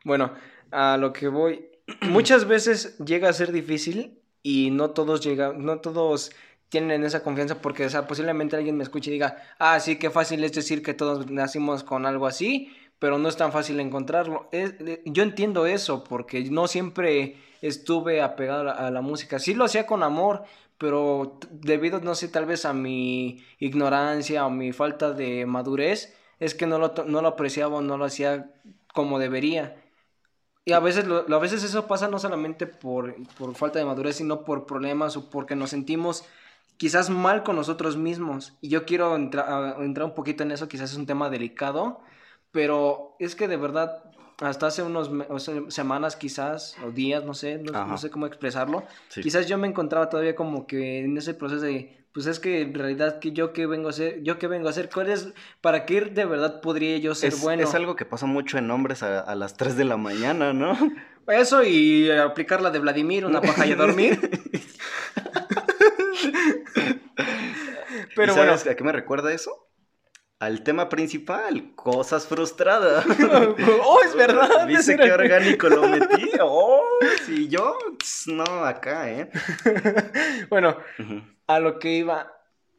Bueno, 0.05 0.35
a 0.71 0.97
lo 0.99 1.13
que 1.15 1.29
voy, 1.29 1.71
muchas 2.03 2.47
veces 2.47 2.99
llega 2.99 3.31
a 3.31 3.33
ser 3.33 3.53
difícil 3.53 4.21
y 4.43 4.71
no 4.71 4.91
todos 4.91 5.23
llegan, 5.25 5.65
no 5.65 5.81
todos 5.81 6.31
tienen 6.69 7.05
esa 7.05 7.23
confianza 7.23 7.61
porque, 7.63 7.87
o 7.87 7.89
sea, 7.91 8.07
posiblemente 8.07 8.57
alguien 8.57 8.77
me 8.77 8.83
escuche 8.83 9.11
y 9.11 9.15
diga, 9.15 9.37
ah, 9.59 9.81
sí, 9.81 9.97
qué 9.97 10.11
fácil 10.11 10.43
es 10.45 10.53
decir 10.53 10.83
que 10.83 10.93
todos 10.93 11.31
nacimos 11.31 11.85
con 11.85 12.05
algo 12.05 12.27
así, 12.27 12.71
pero 13.05 13.19
no 13.19 13.29
es 13.29 13.37
tan 13.37 13.53
fácil 13.53 13.81
encontrarlo. 13.81 14.49
Yo 15.05 15.23
entiendo 15.25 15.67
eso 15.67 16.05
porque 16.05 16.43
no 16.45 16.67
siempre 16.67 17.37
estuve 17.61 18.23
apegado 18.23 18.71
a 18.71 18.91
la, 18.91 19.03
música. 19.03 19.39
Sí 19.39 19.53
lo 19.53 19.67
hacía 19.67 19.85
con 19.85 20.03
amor, 20.03 20.45
pero 20.79 21.39
debido, 21.51 22.01
no 22.01 22.15
sé, 22.15 22.29
tal 22.29 22.47
vez 22.47 22.65
a 22.65 22.73
mi 22.73 23.45
ignorancia 23.59 24.47
o 24.47 24.51
mi 24.51 24.73
falta 24.73 25.13
de 25.13 25.45
madurez, 25.45 26.17
es 26.41 26.55
que 26.55 26.67
no 26.67 26.79
lo, 26.79 26.95
no 27.07 27.21
lo 27.21 27.29
apreciaba 27.29 27.77
o 27.77 27.83
no 27.83 27.99
lo 27.99 28.07
hacía 28.07 28.51
como 28.95 29.19
debería. 29.19 29.77
Y 30.65 30.73
a 30.73 30.81
veces, 30.81 31.07
lo- 31.07 31.27
a 31.29 31.39
veces 31.39 31.63
eso 31.63 31.87
pasa 31.87 32.09
no 32.09 32.19
solamente 32.19 32.67
por, 32.67 33.15
por 33.37 33.55
falta 33.55 33.79
de 33.79 33.85
madurez, 33.85 34.17
sino 34.17 34.45
por 34.45 34.65
problemas 34.65 35.19
o 35.19 35.29
porque 35.29 35.57
nos 35.57 35.69
sentimos 35.71 36.25
quizás 36.79 37.11
mal 37.11 37.43
con 37.43 37.57
nosotros 37.57 37.99
mismos. 37.99 38.55
Y 38.63 38.71
yo 38.71 38.87
quiero 38.87 39.15
entrar 39.17 40.05
un 40.05 40.15
poquito 40.15 40.43
en 40.43 40.53
eso, 40.53 40.69
quizás 40.69 40.93
es 40.93 40.97
un 40.97 41.07
tema 41.07 41.29
delicado, 41.29 42.01
pero 42.55 43.17
es 43.19 43.35
que 43.35 43.49
de 43.49 43.57
verdad, 43.57 44.05
hasta 44.41 44.69
hace 44.69 44.83
unos 44.85 45.11
me- 45.11 45.27
o 45.29 45.39
sea, 45.41 45.55
semanas 45.69 46.15
quizás, 46.15 46.77
o 46.87 46.93
días, 46.93 47.25
no 47.25 47.35
sé, 47.35 47.59
no, 47.59 47.99
sé 47.99 48.11
cómo 48.11 48.27
expresarlo, 48.27 48.85
Sí. 49.09 49.21
quizás 49.23 49.49
yo 49.49 49.59
me 49.59 49.67
encontraba 49.67 50.09
todavía 50.09 50.37
como 50.37 50.67
que 50.69 51.01
en 51.01 51.17
ese 51.19 51.35
proceso 51.35 51.63
de, 51.63 52.07
pues 52.13 52.27
es 52.27 52.39
que 52.39 52.61
en 52.63 52.73
realidad, 52.75 53.19
que 53.19 53.33
yo 53.33 53.53
qué 53.53 53.67
vengo 53.67 53.89
a 53.89 53.91
hacer? 53.91 54.23
¿Yo 54.23 54.39
qué 54.39 54.47
vengo 54.47 54.69
a 54.69 54.71
hacer? 54.71 54.89
¿Cuál 54.89 55.11
es, 55.11 55.33
para 55.61 55.85
qué 55.85 56.01
de 56.03 56.25
verdad 56.25 56.61
podría 56.61 56.97
yo 56.99 57.13
ser 57.17 57.33
Es, 57.33 57.43
bueno? 57.43 57.65
es 57.65 57.75
algo 57.75 57.97
que 57.97 58.05
pasa 58.05 58.27
mucho 58.27 58.57
en 58.57 58.71
hombres 58.71 59.03
a, 59.03 59.19
a 59.21 59.35
las 59.35 59.57
3 59.57 59.77
de 59.77 59.85
la 59.85 59.97
mañana, 59.97 60.53
¿no? 60.53 60.79
Eso 61.27 61.65
y 61.65 62.09
aplicar 62.11 62.61
la 62.63 62.71
de 62.71 62.79
Vladimir, 62.79 63.27
una 63.27 63.41
paja 63.41 63.67
y 63.67 63.73
a 63.73 63.77
dormir. 63.77 64.21
Pero 68.17 68.33
¿Y 68.33 68.37
bueno, 68.37 68.53
¿Sabes 68.57 68.67
a 68.67 68.77
qué 68.77 68.85
me 68.85 68.93
recuerda 68.93 69.33
eso? 69.33 69.67
Al 70.41 70.62
tema 70.62 70.89
principal, 70.89 71.72
cosas 71.74 72.26
frustradas. 72.26 73.07
oh, 73.85 74.01
es 74.05 74.14
verdad. 74.14 74.68
ese 74.70 74.93
¿Viste 74.93 74.93
era 74.95 75.05
qué 75.05 75.09
el- 75.09 75.20
orgánico 75.32 75.68
lo 75.68 75.89
metí? 75.89 76.30
Oh, 76.41 76.82
si 77.24 77.49
yo, 77.49 77.76
no, 78.26 78.45
acá, 78.64 79.11
¿eh? 79.11 79.30
Bueno, 80.51 80.76
a 81.47 81.61
lo 81.61 81.78
que 81.78 81.93
iba, 81.93 82.32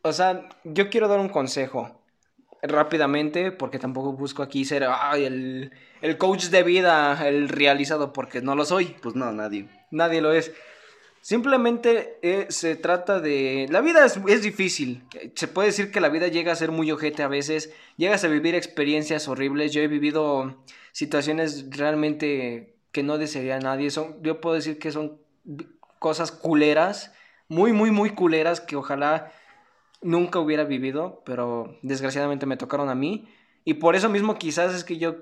o 0.03 0.11
sea, 0.13 0.47
yo 0.63 0.89
quiero 0.89 1.07
dar 1.07 1.19
un 1.19 1.29
consejo 1.29 2.01
rápidamente, 2.61 3.51
porque 3.51 3.79
tampoco 3.79 4.13
busco 4.13 4.43
aquí 4.43 4.65
ser 4.65 4.85
ay, 4.87 5.25
el, 5.25 5.71
el 6.01 6.17
coach 6.17 6.45
de 6.45 6.63
vida, 6.63 7.27
el 7.27 7.49
realizado, 7.49 8.11
porque 8.13 8.41
no 8.41 8.55
lo 8.55 8.65
soy. 8.65 8.95
Pues 9.01 9.15
no, 9.15 9.31
nadie. 9.31 9.67
Nadie 9.91 10.21
lo 10.21 10.33
es. 10.33 10.51
Simplemente 11.25 12.19
eh, 12.21 12.45
se 12.49 12.75
trata 12.75 13.19
de... 13.19 13.65
La 13.71 13.81
vida 13.81 14.05
es, 14.05 14.19
es 14.27 14.43
difícil. 14.43 15.01
Se 15.33 15.47
puede 15.47 15.69
decir 15.69 15.89
que 15.89 15.99
la 15.99 16.09
vida 16.09 16.27
llega 16.27 16.51
a 16.51 16.55
ser 16.55 16.69
muy 16.69 16.91
ojete 16.91 17.23
a 17.23 17.27
veces. 17.27 17.73
Llegas 17.97 18.23
a 18.23 18.27
vivir 18.27 18.53
experiencias 18.53 19.27
horribles. 19.27 19.73
Yo 19.73 19.81
he 19.81 19.87
vivido 19.87 20.63
situaciones 20.91 21.75
realmente 21.75 22.75
que 22.91 23.01
no 23.01 23.17
desearía 23.17 23.55
a 23.55 23.59
nadie. 23.59 23.89
Son, 23.89 24.21
yo 24.21 24.39
puedo 24.39 24.53
decir 24.53 24.77
que 24.77 24.91
son 24.91 25.17
cosas 25.97 26.31
culeras. 26.31 27.11
Muy, 27.47 27.73
muy, 27.73 27.89
muy 27.89 28.11
culeras 28.11 28.61
que 28.61 28.75
ojalá 28.75 29.31
nunca 30.03 30.37
hubiera 30.37 30.63
vivido. 30.63 31.23
Pero 31.25 31.75
desgraciadamente 31.81 32.45
me 32.45 32.55
tocaron 32.55 32.89
a 32.89 32.93
mí. 32.93 33.27
Y 33.63 33.73
por 33.73 33.95
eso 33.95 34.09
mismo 34.09 34.37
quizás 34.37 34.75
es 34.75 34.83
que 34.83 34.99
yo 34.99 35.15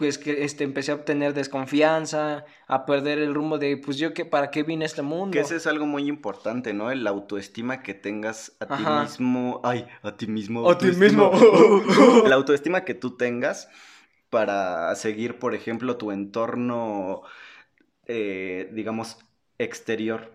pues 0.00 0.16
que 0.16 0.44
este, 0.44 0.64
empecé 0.64 0.92
a 0.92 0.94
obtener 0.94 1.34
desconfianza, 1.34 2.46
a 2.66 2.86
perder 2.86 3.18
el 3.18 3.34
rumbo 3.34 3.58
de, 3.58 3.76
pues 3.76 3.98
yo 3.98 4.14
que 4.14 4.24
para 4.24 4.50
qué 4.50 4.62
vine 4.62 4.86
a 4.86 4.86
este 4.86 5.02
mundo. 5.02 5.30
Que 5.32 5.40
ese 5.40 5.56
es 5.56 5.66
algo 5.66 5.84
muy 5.84 6.08
importante, 6.08 6.72
¿no? 6.72 6.90
El 6.90 7.06
autoestima 7.06 7.82
que 7.82 7.92
tengas 7.92 8.56
a 8.60 8.66
ti 8.78 8.82
mismo. 9.02 9.60
Ay, 9.62 9.86
a 10.02 10.16
ti 10.16 10.26
mismo. 10.26 10.70
A 10.70 10.78
ti 10.78 10.86
mismo. 10.86 11.30
La 12.26 12.34
autoestima 12.36 12.82
que 12.86 12.94
tú 12.94 13.18
tengas 13.18 13.68
para 14.30 14.94
seguir, 14.94 15.38
por 15.38 15.54
ejemplo, 15.54 15.98
tu 15.98 16.12
entorno, 16.12 17.20
eh, 18.06 18.70
digamos, 18.72 19.18
exterior. 19.58 20.32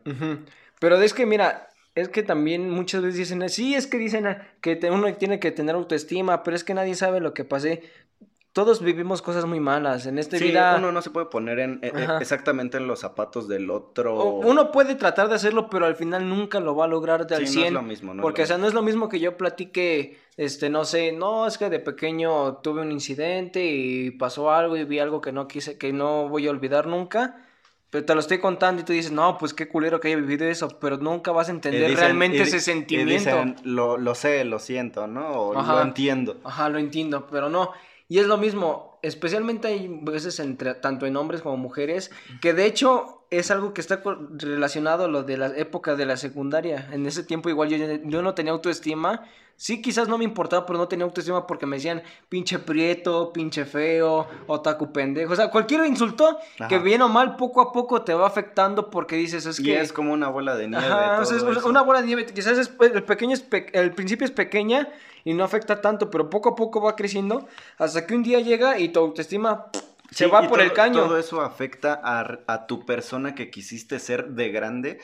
Pero 0.80 1.02
es 1.02 1.16
que 1.16 1.26
mira, 1.26 1.70
es 1.96 2.10
que 2.10 2.22
también 2.22 2.70
muchas 2.70 3.02
veces 3.02 3.18
dicen, 3.18 3.50
sí, 3.50 3.74
es 3.74 3.88
que 3.88 3.98
dicen 3.98 4.28
ah, 4.28 4.48
que 4.62 4.76
te- 4.76 4.92
uno 4.92 5.12
tiene 5.16 5.40
que 5.40 5.50
tener 5.52 5.74
autoestima, 5.74 6.44
pero 6.44 6.56
es 6.56 6.64
que 6.64 6.76
nadie 6.76 6.94
sabe 6.94 7.20
lo 7.20 7.34
que 7.34 7.46
pasé. 7.46 7.82
Todos 8.56 8.82
vivimos 8.82 9.22
cosas 9.22 9.44
muy 9.44 9.60
malas 9.60 10.06
en 10.06 10.18
esta 10.18 10.38
Sí, 10.38 10.46
vida. 10.46 10.76
uno 10.78 10.90
no 10.94 11.02
se 11.02 11.10
puede 11.10 11.26
poner 11.26 11.60
en, 11.60 11.80
eh, 11.82 11.92
exactamente 12.22 12.78
en 12.78 12.88
los 12.88 13.00
zapatos 13.02 13.50
del 13.50 13.70
otro. 13.70 14.16
o- 14.16 14.48
Uno 14.48 14.72
puede 14.72 14.96
tratar 14.96 15.28
de 15.28 15.36
hacerlo, 15.36 15.70
pero 15.70 15.86
al 15.86 15.98
final 15.98 16.30
nunca 16.30 16.62
lo 16.62 16.74
va 16.74 16.86
a 16.86 16.88
lograr 16.88 17.28
de 17.28 17.36
al 17.36 17.48
Sí, 17.48 17.48
no 17.48 17.52
100. 17.64 17.66
es 17.68 17.74
lo 17.74 17.82
mismo, 17.82 18.14
no 18.14 18.22
es 18.22 18.24
porque, 18.24 18.44
lo 18.44 18.46
o 18.46 18.48
sea, 18.48 18.58
no 18.58 18.66
es 18.66 18.74
lo 18.74 18.82
mismo 18.82 19.10
que 19.10 19.20
yo 19.20 19.36
platique, 19.36 20.18
este, 20.38 20.70
no 20.70 20.86
sé, 20.86 21.12
no, 21.12 21.48
es 21.48 21.58
que 21.58 21.70
de 21.70 21.80
pequeño 21.82 22.56
tuve 22.64 22.80
un 22.80 22.94
incidente 22.94 23.66
y 23.66 24.12
pasó 24.12 24.50
algo 24.52 24.78
y 24.78 24.86
vi 24.86 25.00
algo 25.00 25.20
que 25.20 25.34
no 25.34 25.50
quise, 25.50 25.78
que 25.78 25.92
no 25.92 26.30
voy 26.30 26.48
a 26.48 26.52
olvidar 26.52 26.88
nunca. 26.88 27.42
Pero 27.90 28.06
te 28.06 28.14
lo 28.14 28.22
estoy 28.22 28.38
contando 28.40 28.82
y 28.82 28.86
tú 28.86 28.94
dices, 28.94 29.12
no, 29.12 29.38
pues 29.38 29.54
qué 29.54 29.68
culero 29.68 30.00
que 30.00 30.08
haya 30.08 30.18
vivido 30.18 30.46
eso, 30.48 30.80
pero 30.80 30.96
nunca 30.96 31.34
vas 31.34 31.50
a 31.50 31.52
entender 31.52 31.90
dicen- 31.90 31.98
realmente 32.00 32.38
di- 32.38 32.44
ese 32.44 32.62
sentimiento. 32.62 33.14
dicen, 33.14 33.56
lo, 33.66 33.98
lo 33.98 34.16
sé, 34.16 34.46
lo 34.46 34.60
siento, 34.60 35.08
¿no? 35.08 35.28
O 35.30 35.58
Ajá. 35.58 35.74
lo 35.76 35.82
entiendo. 35.82 36.38
Ajá, 36.46 36.70
lo 36.70 36.78
entiendo, 36.80 37.28
pero 37.30 37.50
no. 37.50 37.72
Y 38.08 38.20
es 38.20 38.28
lo 38.28 38.38
mismo, 38.38 39.00
especialmente 39.02 39.68
hay 39.68 39.88
veces 40.02 40.40
entre 40.40 40.76
tanto 40.76 41.06
en 41.06 41.18
hombres 41.18 41.42
como 41.42 41.58
mujeres, 41.58 42.12
que 42.42 42.54
de 42.54 42.66
hecho 42.66 43.25
es 43.38 43.52
algo 43.52 43.74
que 43.74 43.82
está 43.82 44.02
relacionado 44.38 45.06
a 45.06 45.08
lo 45.08 45.24
de 45.24 45.38
la 45.38 45.48
época 45.58 45.96
de 45.96 46.06
la 46.06 46.18
secundaria. 46.18 46.90
En 46.92 47.06
ese 47.06 47.24
tiempo 47.24 47.50
igual 47.50 47.70
yo, 47.70 47.78
yo 48.04 48.22
no 48.22 48.34
tenía 48.34 48.52
autoestima. 48.54 49.24
Sí, 49.58 49.82
quizás 49.82 50.10
no 50.10 50.18
me 50.18 50.26
importaba, 50.26 50.66
pero 50.66 50.78
no 50.78 50.90
tenía 50.90 51.06
autoestima 51.06 51.48
porque 51.48 51.66
me 51.66 51.78
decían 51.78 52.04
pinche 52.28 52.60
prieto, 52.60 53.32
pinche 53.32 53.64
feo, 53.64 54.28
otaku 54.48 54.92
pendejo. 54.92 55.32
O 55.32 55.36
sea, 55.38 55.50
cualquier 55.50 55.86
insulto 55.86 56.38
que 56.68 56.78
bien 56.80 57.02
o 57.02 57.08
mal 57.08 57.38
poco 57.38 57.62
a 57.62 57.72
poco 57.72 58.02
te 58.02 58.14
va 58.14 58.28
afectando 58.28 58.90
porque 58.90 59.16
dices, 59.16 59.46
es 59.46 59.60
y 59.62 59.64
que... 59.64 59.80
es 59.80 59.94
como 59.94 60.12
una 60.12 60.28
bola 60.28 60.56
de 60.58 60.68
nieve. 60.68 60.86
Ajá, 60.86 61.22
o 61.22 61.26
sea, 61.26 61.38
es 61.38 61.44
todo 61.44 61.70
una- 61.70 61.84
bola 61.84 62.02
de 62.02 62.08
nieve. 62.08 62.26
Quizás 62.26 62.58
es, 62.58 62.70
el 62.82 63.04
pequeño 63.04 63.34
es 63.34 63.42
pe- 63.44 63.68
el 63.72 63.92
principio 63.94 64.26
es 64.26 64.32
pequeña 64.32 64.90
y 65.24 65.34
no 65.34 65.46
afecta 65.46 65.80
tanto, 65.80 66.10
pero 66.12 66.30
poco 66.30 66.50
a 66.50 66.56
poco 66.56 66.82
va 66.82 66.98
creciendo 66.98 67.48
hasta 67.78 68.06
que 68.06 68.14
un 68.14 68.24
día 68.24 68.42
llega 68.42 68.78
y 68.78 68.90
tu 68.90 69.00
autoestima 69.00 69.72
pff, 69.72 69.82
se 70.12 70.26
Sí, 70.26 70.28
va 70.28 70.48
por 70.48 70.62
el 70.62 70.74
caño. 70.74 71.04
Todo 71.04 71.18
eso 71.18 71.42
afecta 71.42 72.00
a, 72.04 72.40
a 72.48 72.68
tu 72.68 72.86
persona 72.86 73.36
que 73.36 73.50
quisiste 73.52 74.00
ser 74.00 74.30
de 74.32 74.50
grande. 74.52 75.00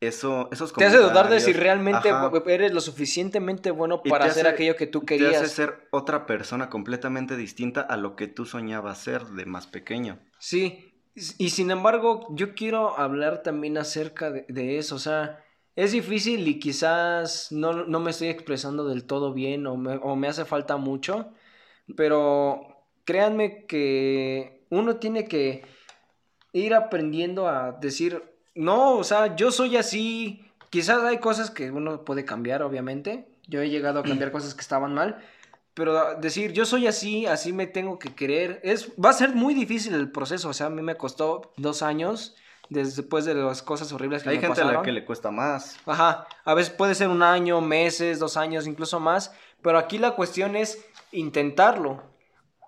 Eso, 0.00 0.48
esos 0.52 0.72
Te 0.76 0.84
hace 0.84 0.98
dudar 0.98 1.28
de 1.28 1.38
si 1.38 1.52
realmente 1.52 2.08
ajá, 2.08 2.30
eres 2.46 2.72
lo 2.72 2.80
suficientemente 2.80 3.70
bueno 3.70 4.08
para 4.08 4.24
hacer 4.26 4.46
hace- 4.46 4.48
aquello 4.48 4.74
que 4.74 4.88
tú 4.88 5.04
Te 5.16 5.26
hace 5.28 5.48
querías. 5.48 5.48
ser 5.48 5.88
otra 5.92 6.26
persona 6.26 6.70
completamente 6.70 7.36
distinta 7.36 7.80
a 7.82 7.96
lo 7.96 8.16
que 8.16 8.26
tú 8.28 8.46
soñabas 8.46 8.98
ser 8.98 9.24
de 9.26 9.46
más 9.46 9.66
pequeño. 9.66 10.18
Sí, 10.38 10.94
y 11.38 11.50
sin 11.50 11.70
embargo, 11.70 12.26
yo 12.30 12.54
quiero 12.54 12.98
hablar 12.98 13.42
también 13.42 13.76
acerca 13.78 14.30
de, 14.30 14.46
de 14.48 14.78
eso. 14.78 14.96
O 14.96 14.98
sea, 14.98 15.44
es 15.76 15.92
difícil 15.92 16.46
y 16.48 16.58
quizás 16.58 17.52
no, 17.52 17.72
no 17.84 18.00
me 18.00 18.10
estoy 18.10 18.28
expresando 18.28 18.86
del 18.88 19.04
todo 19.06 19.32
bien 19.34 19.66
o 19.66 19.76
me, 19.76 19.96
o 19.96 20.16
me 20.16 20.28
hace 20.28 20.44
falta 20.44 20.76
mucho, 20.76 21.32
pero 21.96 22.79
créanme 23.04 23.66
que 23.66 24.64
uno 24.70 24.96
tiene 24.96 25.26
que 25.26 25.64
ir 26.52 26.74
aprendiendo 26.74 27.48
a 27.48 27.72
decir, 27.72 28.22
no, 28.54 28.96
o 28.96 29.04
sea, 29.04 29.36
yo 29.36 29.50
soy 29.50 29.76
así, 29.76 30.44
quizás 30.70 31.02
hay 31.02 31.18
cosas 31.18 31.50
que 31.50 31.70
uno 31.70 32.04
puede 32.04 32.24
cambiar, 32.24 32.62
obviamente. 32.62 33.26
Yo 33.46 33.60
he 33.60 33.68
llegado 33.68 34.00
a 34.00 34.02
cambiar 34.04 34.30
cosas 34.30 34.54
que 34.54 34.60
estaban 34.60 34.94
mal. 34.94 35.18
Pero 35.74 36.16
decir, 36.16 36.52
yo 36.52 36.64
soy 36.66 36.86
así, 36.86 37.26
así 37.26 37.52
me 37.52 37.66
tengo 37.66 37.98
que 37.98 38.14
querer, 38.14 38.60
es, 38.64 38.90
va 39.02 39.10
a 39.10 39.14
ser 39.14 39.34
muy 39.34 39.54
difícil 39.54 39.94
el 39.94 40.10
proceso. 40.10 40.48
O 40.48 40.52
sea, 40.52 40.66
a 40.66 40.70
mí 40.70 40.82
me 40.82 40.96
costó 40.96 41.52
dos 41.56 41.82
años 41.82 42.36
después 42.70 43.24
de 43.24 43.34
las 43.34 43.62
cosas 43.62 43.92
horribles 43.92 44.22
que 44.22 44.30
Hay 44.30 44.38
me 44.38 44.46
gente 44.46 44.60
a 44.60 44.64
la 44.64 44.82
que 44.82 44.92
le 44.92 45.04
cuesta 45.04 45.30
más. 45.30 45.78
Ajá, 45.86 46.26
a 46.44 46.54
veces 46.54 46.72
puede 46.72 46.94
ser 46.94 47.08
un 47.08 47.22
año, 47.22 47.60
meses, 47.60 48.18
dos 48.18 48.36
años, 48.36 48.66
incluso 48.66 49.00
más, 49.00 49.32
pero 49.62 49.78
aquí 49.78 49.98
la 49.98 50.12
cuestión 50.12 50.56
es 50.56 50.84
intentarlo. 51.12 52.02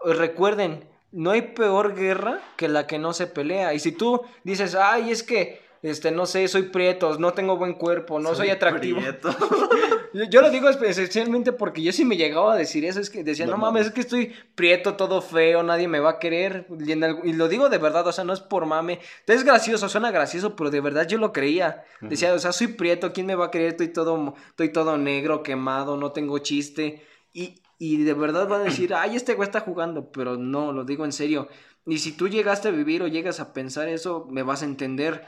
Recuerden, 0.05 0.84
no 1.12 1.30
hay 1.30 1.42
peor 1.42 1.94
guerra 1.94 2.40
que 2.57 2.68
la 2.68 2.86
que 2.86 2.98
no 2.98 3.12
se 3.12 3.26
pelea. 3.26 3.74
Y 3.74 3.78
si 3.80 3.92
tú 3.92 4.22
dices, 4.44 4.74
ay, 4.74 5.11
es 5.11 5.22
que, 5.22 5.61
este, 5.82 6.11
no 6.11 6.26
sé, 6.26 6.46
soy 6.48 6.62
prieto, 6.64 7.18
no 7.18 7.32
tengo 7.32 7.57
buen 7.57 7.74
cuerpo, 7.74 8.18
no 8.20 8.34
soy, 8.34 8.50
atractivo. 8.50 9.00
Yo, 10.14 10.24
yo 10.24 10.42
lo 10.42 10.50
digo 10.50 10.68
esencialmente 10.68 11.53
porque 11.53 11.80
yo 11.82 11.90
sí 11.90 12.05
me 12.05 12.18
llegaba 12.18 12.53
a 12.53 12.57
decir 12.57 12.84
eso, 12.84 13.00
es 13.00 13.09
que 13.09 13.24
decía, 13.24 13.46
no, 13.46 13.53
No 13.53 13.59
mames, 13.59 13.86
es 13.86 13.92
que 13.94 14.03
estoy 14.03 14.34
prieto, 14.55 14.94
todo 14.94 15.22
feo, 15.22 15.62
nadie 15.62 15.88
me 15.88 16.00
va 16.00 16.11
a 16.11 16.18
querer. 16.18 16.66
Y, 16.86 16.92
en 16.92 17.03
el- 17.03 17.16
y 17.24 17.32
lo 17.32 17.48
digo 17.48 17.70
de 17.70 17.78
verdad, 17.78 18.07
o 18.07 18.12
sea, 18.12 18.22
no 18.22 18.34
es 18.34 18.40
por 18.40 18.66
mame. 18.66 19.00
Es 19.26 19.42
gracioso, 19.42 19.88
suena 19.88 20.11
gracioso, 20.11 20.55
pero 20.55 20.68
de 20.68 20.82
verdad 20.82 21.09
yo 21.09 21.16
lo 21.16 21.32
creía. 21.32 21.84
Decía, 22.03 22.34
o 22.34 22.38
sea, 22.38 22.53
soy 22.53 22.66
prieto, 22.66 23.14
¿quién 23.14 23.24
me 23.24 23.36
va 23.36 23.46
a 23.46 23.50
querer? 23.50 23.68
Estoy 23.68 23.88
todo, 23.88 24.34
estoy 24.50 24.68
todo 24.70 24.98
negro, 24.98 25.42
quemado, 25.42 25.96
no 25.96 26.12
tengo 26.12 26.38
chiste. 26.40 27.03
Y, 27.32 27.61
y 27.82 28.04
de 28.04 28.14
verdad 28.14 28.46
van 28.46 28.60
a 28.60 28.64
decir, 28.64 28.94
ay, 28.94 29.16
este 29.16 29.34
güey 29.34 29.48
está 29.48 29.58
jugando, 29.60 30.12
pero 30.12 30.36
no, 30.36 30.72
lo 30.72 30.84
digo 30.84 31.04
en 31.04 31.10
serio. 31.10 31.48
Y 31.84 31.98
si 31.98 32.12
tú 32.12 32.28
llegaste 32.28 32.68
a 32.68 32.70
vivir 32.70 33.02
o 33.02 33.08
llegas 33.08 33.40
a 33.40 33.52
pensar 33.52 33.88
eso, 33.88 34.24
me 34.30 34.44
vas 34.44 34.62
a 34.62 34.66
entender. 34.66 35.26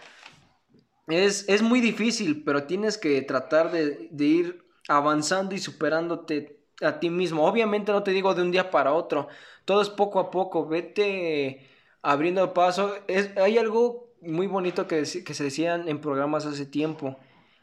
Es, 1.08 1.48
es 1.48 1.62
muy 1.62 1.80
difícil, 1.80 2.44
pero 2.44 2.62
tienes 2.62 2.96
que 2.96 3.20
tratar 3.22 3.72
de, 3.72 4.08
de 4.12 4.24
ir 4.24 4.64
avanzando 4.88 5.56
y 5.56 5.58
superándote 5.58 6.60
a 6.80 7.00
ti 7.00 7.10
mismo. 7.10 7.44
Obviamente 7.44 7.90
no 7.90 8.04
te 8.04 8.12
digo 8.12 8.34
de 8.34 8.42
un 8.42 8.52
día 8.52 8.70
para 8.70 8.92
otro, 8.92 9.26
todo 9.64 9.82
es 9.82 9.90
poco 9.90 10.20
a 10.20 10.30
poco, 10.30 10.68
vete 10.68 11.68
abriendo 12.02 12.54
paso. 12.54 12.94
Es, 13.08 13.36
hay 13.36 13.58
algo 13.58 14.14
muy 14.20 14.46
bonito 14.46 14.86
que, 14.86 15.02
que 15.02 15.34
se 15.34 15.44
decían 15.44 15.88
en 15.88 16.00
programas 16.00 16.46
hace 16.46 16.66
tiempo. 16.66 17.18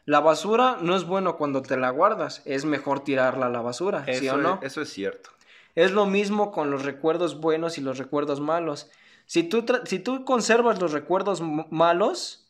La 0.06 0.20
basura 0.20 0.78
no 0.82 0.96
es 0.96 1.06
bueno 1.06 1.38
cuando 1.38 1.62
te 1.62 1.78
la 1.78 1.90
guardas, 1.90 2.42
es 2.46 2.66
mejor 2.66 3.04
tirarla 3.04 3.46
a 3.46 3.50
la 3.50 3.62
basura, 3.62 4.06
¿sí 4.06 4.28
Eso, 4.28 4.36
o 4.36 4.38
no? 4.38 4.60
es, 4.62 4.72
eso 4.72 4.82
es 4.82 4.90
cierto. 4.90 5.30
Es 5.76 5.92
lo 5.92 6.06
mismo 6.06 6.52
con 6.52 6.72
los 6.72 6.84
recuerdos 6.84 7.40
buenos 7.40 7.78
y 7.78 7.82
los 7.82 7.98
recuerdos 7.98 8.40
malos. 8.40 8.90
Si 9.26 9.44
tú, 9.44 9.64
si 9.86 10.00
tú 10.00 10.26
conservas 10.26 10.82
los 10.82 10.92
recuerdos 10.92 11.42
malos, 11.42 12.50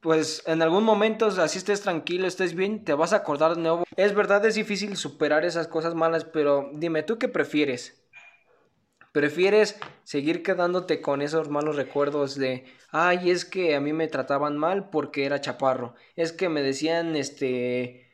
pues 0.00 0.42
en 0.46 0.60
algún 0.62 0.84
momento, 0.84 1.26
así 1.26 1.58
estés 1.58 1.80
tranquilo, 1.80 2.26
estés 2.26 2.54
bien, 2.54 2.84
te 2.84 2.94
vas 2.94 3.12
a 3.12 3.16
acordar 3.16 3.54
de 3.54 3.62
nuevo. 3.62 3.84
Es 3.96 4.14
verdad, 4.14 4.44
es 4.44 4.54
difícil 4.54 4.96
superar 4.96 5.44
esas 5.44 5.68
cosas 5.68 5.94
malas, 5.94 6.24
pero 6.24 6.70
dime, 6.74 7.02
¿tú 7.02 7.18
qué 7.18 7.28
prefieres? 7.28 8.05
¿Prefieres 9.16 9.78
seguir 10.04 10.42
quedándote 10.42 11.00
con 11.00 11.22
esos 11.22 11.48
malos 11.48 11.76
recuerdos 11.76 12.34
de, 12.34 12.66
ay, 12.90 13.30
es 13.30 13.46
que 13.46 13.74
a 13.74 13.80
mí 13.80 13.94
me 13.94 14.08
trataban 14.08 14.58
mal 14.58 14.90
porque 14.90 15.24
era 15.24 15.40
chaparro? 15.40 15.94
Es 16.16 16.32
que 16.32 16.50
me 16.50 16.60
decían, 16.60 17.16
este, 17.16 18.10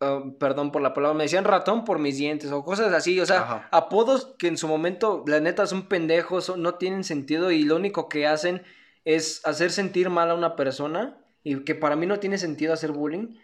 ah, 0.00 0.22
perdón 0.38 0.70
por 0.70 0.82
la 0.82 0.92
palabra, 0.92 1.16
me 1.16 1.24
decían 1.24 1.44
ratón 1.44 1.86
por 1.86 1.98
mis 1.98 2.18
dientes 2.18 2.52
o 2.52 2.62
cosas 2.62 2.92
así, 2.92 3.18
o 3.18 3.24
sea, 3.24 3.40
Ajá. 3.40 3.68
apodos 3.72 4.34
que 4.38 4.48
en 4.48 4.58
su 4.58 4.68
momento, 4.68 5.24
la 5.26 5.40
neta, 5.40 5.66
son 5.66 5.88
pendejos, 5.88 6.44
son- 6.44 6.60
no 6.60 6.74
tienen 6.74 7.04
sentido 7.04 7.50
y 7.50 7.62
lo 7.62 7.76
único 7.76 8.10
que 8.10 8.26
hacen 8.26 8.64
es 9.06 9.40
hacer 9.46 9.70
sentir 9.70 10.10
mal 10.10 10.30
a 10.30 10.34
una 10.34 10.56
persona 10.56 11.16
y 11.42 11.64
que 11.64 11.74
para 11.74 11.96
mí 11.96 12.04
no 12.04 12.18
tiene 12.20 12.36
sentido 12.36 12.74
hacer 12.74 12.92
bullying. 12.92 13.38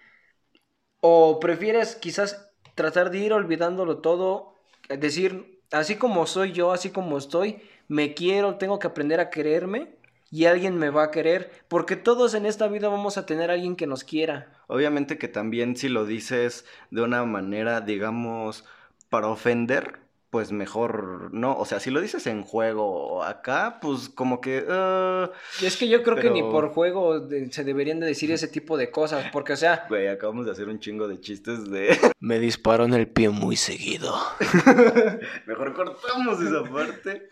O 1.01 1.41
prefieres 1.41 1.97
quizás 1.97 2.51
tratar 2.74 3.11
de 3.11 3.20
ir 3.20 3.32
olvidándolo 3.32 4.03
todo, 4.03 4.57
decir, 4.91 5.53
así 5.74 5.96
como 5.96 6.26
soy 6.26 6.52
yo, 6.52 6.72
así 6.72 6.90
como 6.90 7.18
estoy, 7.18 7.60
me 7.88 8.14
quiero, 8.14 8.56
tengo 8.56 8.78
que 8.78 8.86
aprender 8.86 9.20
a 9.20 9.30
quererme 9.30 9.96
y 10.30 10.46
alguien 10.46 10.78
me 10.78 10.90
va 10.90 11.04
a 11.04 11.10
querer, 11.10 11.50
porque 11.68 11.96
todos 11.96 12.34
en 12.34 12.46
esta 12.46 12.66
vida 12.66 12.88
vamos 12.88 13.18
a 13.18 13.26
tener 13.26 13.50
a 13.50 13.54
alguien 13.54 13.76
que 13.76 13.86
nos 13.86 14.02
quiera. 14.02 14.52
Obviamente 14.66 15.18
que 15.18 15.28
también 15.28 15.76
si 15.76 15.88
lo 15.88 16.06
dices 16.06 16.64
de 16.90 17.02
una 17.02 17.24
manera, 17.24 17.80
digamos, 17.80 18.64
para 19.10 19.28
ofender, 19.28 20.00
pues 20.35 20.51
mejor 20.51 21.32
no. 21.32 21.57
O 21.57 21.64
sea, 21.64 21.78
si 21.78 21.93
lo 21.93 22.01
dices 22.01 22.26
en 22.26 22.43
juego 22.43 23.22
acá, 23.22 23.78
pues 23.80 24.09
como 24.09 24.41
que... 24.41 24.64
ah, 24.68 25.30
Y 25.62 25.66
es 25.66 25.76
que 25.76 25.87
yo 25.87 26.03
creo 26.03 26.16
que 26.16 26.28
ni 26.28 26.43
por 26.43 26.70
juego 26.70 27.20
de- 27.20 27.53
se 27.53 27.62
deberían 27.62 28.01
de 28.01 28.09
decir 28.09 28.32
ese 28.32 28.49
tipo 28.49 28.76
de 28.76 28.91
cosas, 28.91 29.26
porque 29.32 29.53
o 29.53 29.57
sea, 29.57 29.87
Güey, 29.89 30.09
acabamos 30.09 30.47
de 30.47 30.51
hacer 30.51 30.68
un 30.68 30.80
chingo 30.80 31.07
de 31.07 31.20
chistes 31.20 31.70
de... 31.70 31.97
me 32.18 32.41
disparo 32.41 32.85
en 32.85 32.95
el 32.95 33.07
pie 33.07 33.28
muy 33.28 33.55
seguido. 33.55 34.12
Mejor 35.47 35.72
cortamos 35.72 36.41
esa 36.41 36.64
parte. 36.64 37.28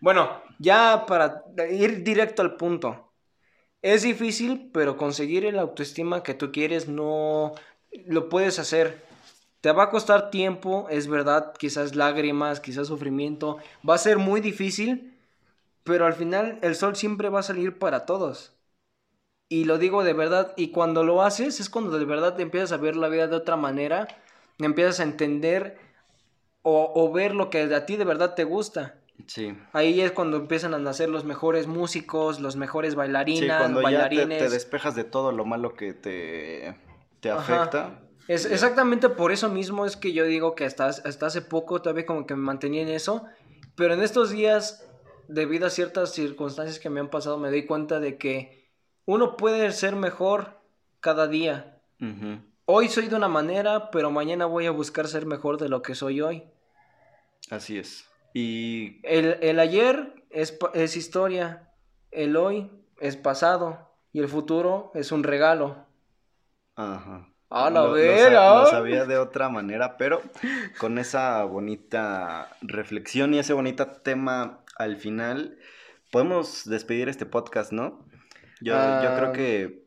Bueno, 0.00 0.42
ya 0.58 1.04
para 1.06 1.44
ir 1.70 2.02
directo 2.02 2.42
al 2.42 2.56
punto. 2.56 3.12
Es 3.80 4.02
difícil, 4.02 4.70
pero 4.74 4.96
conseguir 4.96 5.44
el 5.46 5.56
autoestima 5.56 6.24
que 6.24 6.34
tú 6.34 6.50
quieres 6.50 6.88
no 6.88 7.52
lo 8.06 8.28
puedes 8.28 8.58
hacer. 8.58 9.08
Te 9.60 9.72
va 9.72 9.84
a 9.84 9.90
costar 9.90 10.30
tiempo, 10.30 10.86
es 10.90 11.06
verdad, 11.08 11.52
quizás 11.58 11.94
lágrimas, 11.94 12.60
quizás 12.60 12.88
sufrimiento. 12.88 13.58
Va 13.88 13.94
a 13.94 13.98
ser 13.98 14.18
muy 14.18 14.40
difícil, 14.40 15.18
pero 15.84 16.06
al 16.06 16.14
final 16.14 16.58
el 16.62 16.76
sol 16.76 16.96
siempre 16.96 17.28
va 17.30 17.40
a 17.40 17.44
salir 17.44 17.78
para 17.78 18.06
todos. 18.06 18.56
Y 19.48 19.64
lo 19.64 19.78
digo 19.78 20.04
de 20.04 20.12
verdad, 20.12 20.52
y 20.56 20.70
cuando 20.70 21.04
lo 21.04 21.22
haces 21.22 21.60
es 21.60 21.68
cuando 21.70 21.98
de 21.98 22.04
verdad 22.04 22.36
te 22.36 22.42
empiezas 22.42 22.72
a 22.72 22.76
ver 22.78 22.96
la 22.96 23.08
vida 23.08 23.26
de 23.26 23.36
otra 23.36 23.56
manera, 23.56 24.08
empiezas 24.58 25.00
a 25.00 25.04
entender 25.04 25.78
o, 26.62 26.92
o 26.94 27.12
ver 27.12 27.34
lo 27.34 27.50
que 27.50 27.62
a 27.74 27.86
ti 27.86 27.96
de 27.96 28.04
verdad 28.04 28.34
te 28.34 28.44
gusta. 28.44 28.96
Sí. 29.26 29.56
Ahí 29.72 30.00
es 30.00 30.12
cuando 30.12 30.36
empiezan 30.38 30.74
a 30.74 30.78
nacer 30.78 31.08
los 31.10 31.24
mejores 31.24 31.66
músicos, 31.66 32.40
los 32.40 32.56
mejores 32.56 32.94
Sí, 32.94 32.96
bailarinas, 32.96 33.58
cuando 33.58 33.82
ya 33.82 33.88
te, 34.08 34.26
bailarines. 34.26 34.38
te 34.38 34.50
despejas 34.50 34.94
de 34.94 35.04
todo 35.04 35.32
lo 35.32 35.44
malo 35.44 35.74
que 35.74 35.94
te, 35.94 36.76
te 37.20 37.30
Ajá. 37.30 37.66
Es 38.30 38.44
exactamente 38.44 39.08
por 39.08 39.32
eso 39.32 39.48
mismo 39.48 39.84
es 39.84 39.96
que 39.96 40.12
yo 40.12 40.24
digo 40.24 40.54
que 40.54 40.64
hasta, 40.64 40.86
hasta 40.86 41.26
hace 41.26 41.42
poco 41.42 41.82
todavía 41.82 42.06
como 42.06 42.26
que 42.26 42.36
me 42.36 42.42
mantenía 42.42 42.82
en 42.82 42.88
eso, 42.88 43.24
pero 43.74 43.94
en 43.94 44.02
estos 44.02 44.30
días, 44.30 44.88
debido 45.26 45.66
a 45.66 45.70
ciertas 45.70 46.12
circunstancias 46.12 46.78
que 46.78 46.90
me 46.90 47.00
han 47.00 47.10
pasado, 47.10 47.38
me 47.38 47.50
doy 47.50 47.66
cuenta 47.66 47.98
de 47.98 48.18
que 48.18 48.70
uno 49.04 49.36
puede 49.36 49.72
ser 49.72 49.96
mejor 49.96 50.60
cada 51.00 51.26
día. 51.26 51.82
Hoy 52.66 52.86
soy 52.86 53.08
de 53.08 53.16
una 53.16 53.26
manera, 53.26 53.90
pero 53.90 54.12
mañana 54.12 54.46
voy 54.46 54.66
a 54.66 54.70
buscar 54.70 55.08
ser 55.08 55.26
mejor 55.26 55.58
de 55.58 55.68
lo 55.68 55.82
que 55.82 55.96
soy 55.96 56.20
hoy. 56.20 56.44
Así 57.50 57.78
es. 57.78 58.08
Y 58.32 59.00
El, 59.02 59.38
el 59.42 59.58
ayer 59.58 60.24
es, 60.30 60.56
es 60.74 60.96
historia, 60.96 61.72
el 62.12 62.36
hoy 62.36 62.70
es 63.00 63.16
pasado 63.16 63.90
y 64.12 64.20
el 64.20 64.28
futuro 64.28 64.92
es 64.94 65.10
un 65.10 65.24
regalo. 65.24 65.84
Ajá. 66.76 67.26
A 67.50 67.68
la 67.70 67.82
Lo- 67.82 67.92
vera. 67.92 68.60
Lo 68.60 68.66
sabía 68.66 69.04
de 69.06 69.18
otra 69.18 69.48
manera, 69.48 69.96
pero 69.96 70.22
con 70.78 70.98
esa 70.98 71.42
bonita 71.44 72.48
reflexión 72.62 73.34
y 73.34 73.38
ese 73.40 73.52
bonito 73.52 73.86
tema 73.86 74.60
al 74.76 74.96
final, 74.96 75.58
podemos 76.12 76.68
despedir 76.68 77.08
este 77.08 77.26
podcast, 77.26 77.72
¿no? 77.72 78.04
Yo, 78.60 78.72
yo 78.72 78.76
Ah, 78.76 79.14
creo 79.18 79.32
que 79.32 79.79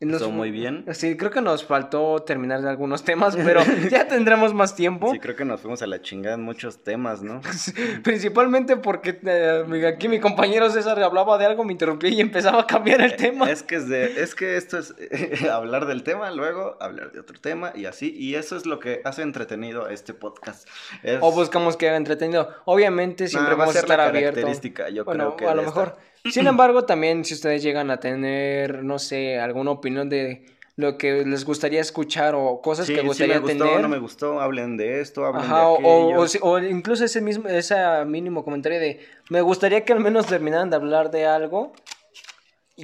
Nos- 0.00 0.22
estuvo 0.22 0.32
muy 0.34 0.50
bien. 0.50 0.86
Sí, 0.92 1.16
creo 1.18 1.30
que 1.30 1.42
nos 1.42 1.64
faltó 1.64 2.22
terminar 2.22 2.62
de 2.62 2.70
algunos 2.70 3.04
temas, 3.04 3.36
pero 3.44 3.60
ya 3.90 4.08
tendremos 4.08 4.54
más 4.54 4.74
tiempo. 4.74 5.12
Sí, 5.12 5.18
creo 5.18 5.36
que 5.36 5.44
nos 5.44 5.60
fuimos 5.60 5.82
a 5.82 5.86
la 5.86 6.00
chingada 6.00 6.36
en 6.36 6.42
muchos 6.42 6.82
temas, 6.82 7.22
¿no? 7.22 7.42
Principalmente 8.02 8.76
porque 8.76 9.20
eh, 9.24 9.86
aquí 9.86 10.08
mi 10.08 10.18
compañero 10.20 10.70
César 10.70 11.02
hablaba 11.02 11.36
de 11.38 11.46
algo, 11.46 11.64
me 11.64 11.72
interrumpía 11.72 12.10
y 12.10 12.20
empezaba 12.20 12.60
a 12.62 12.66
cambiar 12.66 13.00
el 13.02 13.16
tema. 13.16 13.50
Es 13.50 13.62
que, 13.62 13.76
es, 13.76 13.88
de, 13.88 14.22
es 14.22 14.34
que 14.34 14.56
esto 14.56 14.78
es 14.78 14.94
hablar 15.50 15.86
del 15.86 16.02
tema, 16.02 16.30
luego 16.30 16.76
hablar 16.80 17.12
de 17.12 17.20
otro 17.20 17.38
tema 17.40 17.72
y 17.74 17.84
así. 17.86 18.14
Y 18.16 18.36
eso 18.36 18.56
es 18.56 18.66
lo 18.66 18.78
que 18.80 19.02
hace 19.04 19.22
entretenido 19.22 19.86
a 19.86 19.92
este 19.92 20.14
podcast. 20.14 20.66
Es- 21.02 21.18
O 21.20 21.32
buscamos 21.32 21.76
que 21.76 21.88
haga 21.88 21.96
entretenido. 21.98 22.48
Obviamente 22.64 23.28
siempre 23.28 23.50
Nah, 23.52 23.56
va 23.58 23.64
a 23.64 23.66
vamos 23.66 23.76
a 23.76 23.80
ser 23.80 23.88
la 23.88 23.94
estar 23.96 24.08
abierto. 24.08 24.34
característica, 24.36 24.88
yo 24.88 25.04
Bueno, 25.04 25.36
creo 25.36 25.36
que 25.36 25.46
a 25.46 25.54
lo 25.54 25.62
esta. 25.62 25.96
Sin 26.30 26.46
embargo, 26.46 26.84
también 26.84 27.24
si 27.24 27.34
ustedes 27.34 27.62
llegan 27.62 27.90
a 27.90 27.98
tener, 28.00 28.82
no 28.84 28.98
sé, 28.98 29.38
alguna 29.38 29.70
opinión 29.70 30.08
de 30.08 30.44
lo 30.76 30.96
que 30.96 31.24
les 31.26 31.44
gustaría 31.44 31.80
escuchar 31.80 32.34
o 32.34 32.60
cosas 32.62 32.86
Sí, 32.86 32.94
que 32.94 33.00
gustaría 33.02 33.34
me 33.36 33.40
gustó, 33.40 33.64
tener. 33.64 33.80
no 33.80 33.88
me 33.88 33.98
gustó, 33.98 34.40
hablen 34.40 34.76
de 34.76 35.00
esto, 35.00 35.26
hablen 35.26 35.44
Ajá, 35.44 35.66
de 35.68 35.74
aquello. 35.74 36.18
o, 36.18 36.22
o 36.22 36.26
si- 36.28 36.38
o 36.42 36.58
incluso 36.58 37.04
ese 37.04 37.20
mismo, 37.20 37.48
ese 37.48 37.74
mínimo 38.06 38.44
comentario 38.44 38.80
de 38.80 39.00
me 39.28 39.40
gustaría 39.42 39.84
que 39.84 39.92
al 39.92 40.00
menos 40.00 40.26
terminaran 40.26 40.70
de 40.70 40.76
hablar 40.76 41.10
de 41.10 41.26
algo 41.26 41.72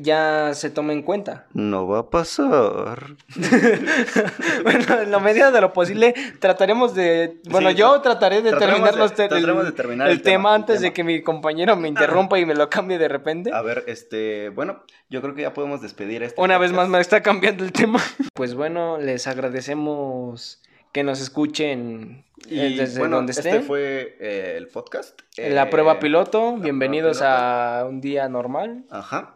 ya 0.03 0.53
se 0.55 0.71
tome 0.71 0.93
en 0.93 1.03
cuenta. 1.03 1.47
No 1.55 1.87
va 1.87 2.01
a 2.01 2.11
pasar. 2.11 3.17
bueno, 4.63 5.01
en 5.03 5.11
la 5.11 5.19
medida 5.19 5.51
de 5.51 5.61
lo 5.61 5.73
posible 5.73 6.15
trataremos 6.39 6.95
de... 6.95 7.41
Bueno, 7.49 7.71
Sí, 7.71 7.77
yo 7.77 7.97
tra- 7.99 8.03
trataré 8.03 8.43
de 8.43 8.53
terminar, 8.53 8.93
de- 8.95 8.99
los 8.99 9.15
te- 9.15 9.23
de 9.29 9.73
terminar 9.73 10.07
el 10.09 10.13
el 10.15 10.23
tema, 10.23 10.33
tema 10.33 10.49
el 10.51 10.55
antes 10.63 10.81
de 10.81 10.93
que 10.93 11.05
mi 11.05 11.23
compañero 11.23 11.77
me 11.77 11.89
interrumpa 11.89 12.39
y 12.39 12.47
me 12.47 12.55
lo 12.55 12.69
cambie 12.71 12.99
de 12.99 13.09
repente. 13.09 13.51
A 13.53 13.63
ver, 13.63 13.85
este, 13.87 14.51
bueno, 14.51 14.83
yo 15.11 15.21
creo 15.23 15.35
que 15.35 15.43
ya 15.43 15.53
podemos 15.55 15.81
despedir 15.83 16.23
este 16.23 16.41
Una 16.41 16.59
vez 16.59 16.73
más 16.73 16.89
me 16.89 17.01
está 17.01 17.23
cambiando 17.23 17.65
el 17.65 17.73
tema. 17.73 18.01
Pues 18.35 18.55
bueno, 18.55 18.99
les 18.99 19.27
agradecemos 19.27 20.61
que 20.93 21.03
nos 21.03 21.21
escuchen 21.21 22.25
eh, 22.51 22.69
Y 22.73 22.77
desde 22.77 22.99
bueno, 22.99 23.17
donde 23.17 23.33
este 23.33 23.49
estén. 23.49 23.63
fue 23.65 24.17
eh, 24.21 24.55
el 24.59 24.69
podcast. 24.69 25.19
la 25.39 25.63
Eh, 25.65 25.67
prueba 25.67 25.99
piloto. 25.99 26.41
prueba 26.41 26.63
Bienvenidos 26.63 27.19
piloto. 27.19 27.35
a 27.35 27.85
un 27.89 28.01
día 28.01 28.29
normal. 28.29 28.85
Ajá. 28.91 29.36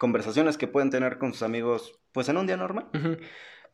Conversaciones 0.00 0.56
que 0.56 0.66
pueden 0.66 0.88
tener 0.88 1.18
con 1.18 1.34
sus 1.34 1.42
amigos, 1.42 2.00
pues 2.12 2.26
en 2.30 2.38
un 2.38 2.46
día 2.46 2.56
normal. 2.56 2.88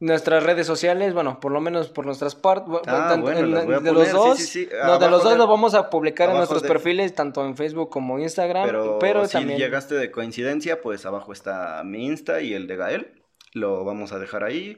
Nuestras 0.00 0.42
redes 0.42 0.66
sociales, 0.66 1.14
bueno, 1.14 1.38
por 1.38 1.52
lo 1.52 1.60
menos 1.60 1.88
por 1.88 2.04
nuestras 2.04 2.34
partes, 2.34 2.80
Ah, 2.88 3.16
bueno, 3.20 3.80
de 3.80 3.92
los 3.92 4.10
dos, 4.12 4.36
sí, 4.36 4.44
sí. 4.44 4.68
no, 4.84 4.98
de 4.98 5.08
los 5.08 5.22
dos 5.22 5.32
de- 5.34 5.38
lo 5.38 5.46
vamos 5.46 5.74
a 5.74 5.88
publicar 5.88 6.28
en 6.30 6.36
nuestros 6.36 6.64
perfiles, 6.64 7.14
tanto 7.14 7.46
en 7.46 7.56
Facebook 7.56 7.90
como 7.90 8.18
Instagram, 8.18 8.66
Pero, 8.66 8.98
pero, 8.98 9.24
si 9.26 9.34
también 9.34 9.56
llegaste 9.60 9.94
de 9.94 10.10
coincidencia, 10.10 10.80
pues 10.82 11.06
abajo 11.06 11.32
está 11.32 11.80
mi 11.84 12.04
Insta 12.06 12.40
y 12.42 12.54
el 12.54 12.66
de 12.66 12.76
Gael. 12.76 13.22
Lo 13.52 13.84
vamos 13.84 14.10
a 14.12 14.18
dejar 14.18 14.42
ahí. 14.42 14.76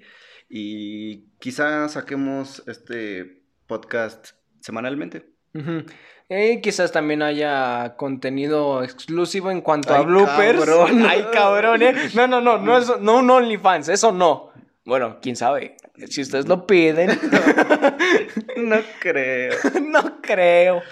Y 0.51 1.31
quizá 1.41 1.89
saquemos 1.89 2.63
este 2.69 3.43
podcast 3.67 4.33
semanalmente. 4.61 5.33
Y 6.31 6.61
quizás 6.61 6.93
también 6.93 7.23
haya 7.23 7.95
contenido 7.97 8.83
exclusivo 8.85 9.51
en 9.51 9.63
cuanto 9.63 9.95
a 9.95 10.03
bloopers. 10.03 10.59
cabrón. 10.65 11.07
Ay, 11.09 11.25
cabrón, 11.33 11.83
¿eh? 11.83 11.95
No, 12.15 12.27
no, 12.27 12.41
no, 12.43 12.59
no, 12.59 12.77
es, 12.77 13.01
no 13.01 13.17
un 13.19 13.31
OnlyFans, 13.31 13.89
eso 13.89 14.13
no. 14.13 14.51
Bueno, 14.85 15.19
quién 15.23 15.37
sabe. 15.37 15.77
Si 16.09 16.21
ustedes 16.21 16.47
lo 16.47 16.67
piden, 16.67 17.09
No 18.59 18.77
creo. 19.01 19.55
no 19.81 20.21
creo. 20.23 20.83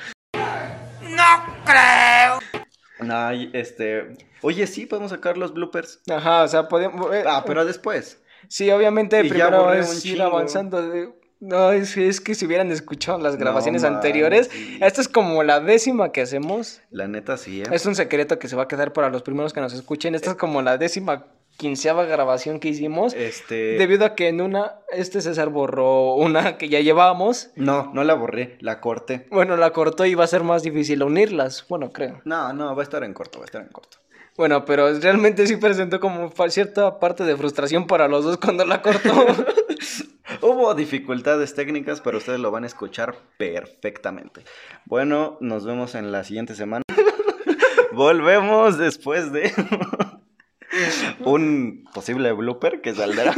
No, 3.01 3.33
y, 3.33 3.51
este. 3.53 4.17
Oye, 4.43 4.67
sí, 4.67 4.87
podemos 4.87 5.11
sacar 5.11 5.37
los 5.37 5.53
bloopers. 5.53 6.01
Ajá, 6.11 6.43
o 6.45 6.49
sea, 6.49 6.69
podemos. 6.69 7.15
eh, 7.15 7.25
Ah, 7.27 7.45
pero 7.47 7.65
después. 7.65 8.23
Sí, 8.49 8.71
obviamente, 8.71 9.19
primero 9.25 9.73
es 9.73 10.05
un 10.05 10.11
ir 10.11 10.23
avanzando. 10.23 10.81
de- 10.89 11.11
No, 11.41 11.73
es, 11.73 11.97
es 11.97 12.21
que 12.21 12.35
si 12.35 12.47
hubieran 12.47 12.73
escuchado 12.73 13.19
las 13.19 13.37
grabaciones 13.37 13.83
No 13.83 13.89
anteriores, 13.89 14.51
esta 14.81 15.01
es 15.01 15.09
como 15.09 15.43
la 15.43 15.61
décima 15.61 16.11
que 16.11 16.23
hacemos. 16.23 16.81
La 16.91 17.09
neta 17.09 17.37
sí, 17.37 17.63
¿eh? 17.63 17.67
Es 17.71 17.85
un 17.85 17.95
secreto 17.95 18.39
que 18.39 18.49
se 18.49 18.57
va 18.57 18.65
a 18.65 18.69
quedar 18.69 18.93
para 18.93 19.11
los 19.11 19.23
primeros 19.23 19.53
que 19.53 19.61
nos 19.61 19.75
escuchen. 19.75 20.15
Esta 20.15 20.31
es 20.31 20.37
como 20.37 20.63
la 20.63 20.79
décima 20.79 21.27
quinceava 21.57 22.05
grabación 22.05 22.61
que 22.61 22.69
hicimos. 22.69 23.15
Este. 23.15 23.77
Debido 23.79 24.05
a 24.05 24.15
que 24.15 24.29
en 24.29 24.41
una, 24.41 24.77
este 24.93 25.21
César 25.21 25.51
borró 25.51 26.15
una 26.15 26.59
que 26.59 26.69
ya 26.69 26.81
llevábamos. 26.81 27.51
No, 27.57 27.91
no 27.93 28.05
la 28.05 28.15
borré, 28.15 28.57
la 28.61 28.81
corté. 28.81 29.27
Bueno, 29.31 29.57
la 29.57 29.71
cortó 29.71 30.05
y 30.07 30.15
va 30.15 30.25
a 30.25 30.29
ser 30.29 30.43
más 30.43 30.63
difícil 30.63 31.03
unirlas. 31.03 31.67
Bueno, 31.69 31.91
creo. 31.91 32.21
No, 32.25 32.53
no, 32.53 32.75
va 32.75 32.83
a 32.83 32.85
estar 32.85 33.03
en 33.05 33.15
corto, 33.15 33.39
va 33.39 33.45
a 33.45 33.47
estar 33.47 33.63
en 33.63 33.69
corto. 33.69 33.99
Bueno, 34.37 34.65
pero 34.65 34.93
realmente 34.99 35.47
sí 35.47 35.57
presentó 35.57 35.99
como 36.01 36.31
cierta 36.49 36.99
parte 36.99 37.25
de 37.25 37.37
frustración 37.37 37.87
para 37.87 38.07
los 38.09 38.25
dos 38.25 38.37
cuando 38.37 38.65
la 38.67 38.83
cortó. 38.83 39.13
Hubo 40.43 40.75
dificultades 40.75 41.55
técnicas, 41.55 42.01
pero 42.03 42.19
ustedes 42.19 42.39
lo 42.41 42.51
van 42.51 42.65
a 42.65 42.67
escuchar 42.67 43.17
perfectamente. 43.39 44.45
Bueno, 44.85 45.39
nos 45.41 45.65
vemos 45.65 45.95
en 45.95 46.13
la 46.13 46.25
siguiente 46.25 46.55
semana. 46.55 46.83
Volvemos 47.93 48.77
después 48.77 49.33
de 49.33 49.51
un 51.25 51.85
posible 51.95 52.33
blooper 52.33 52.81
que 52.83 52.95
saldrá. 52.95 53.35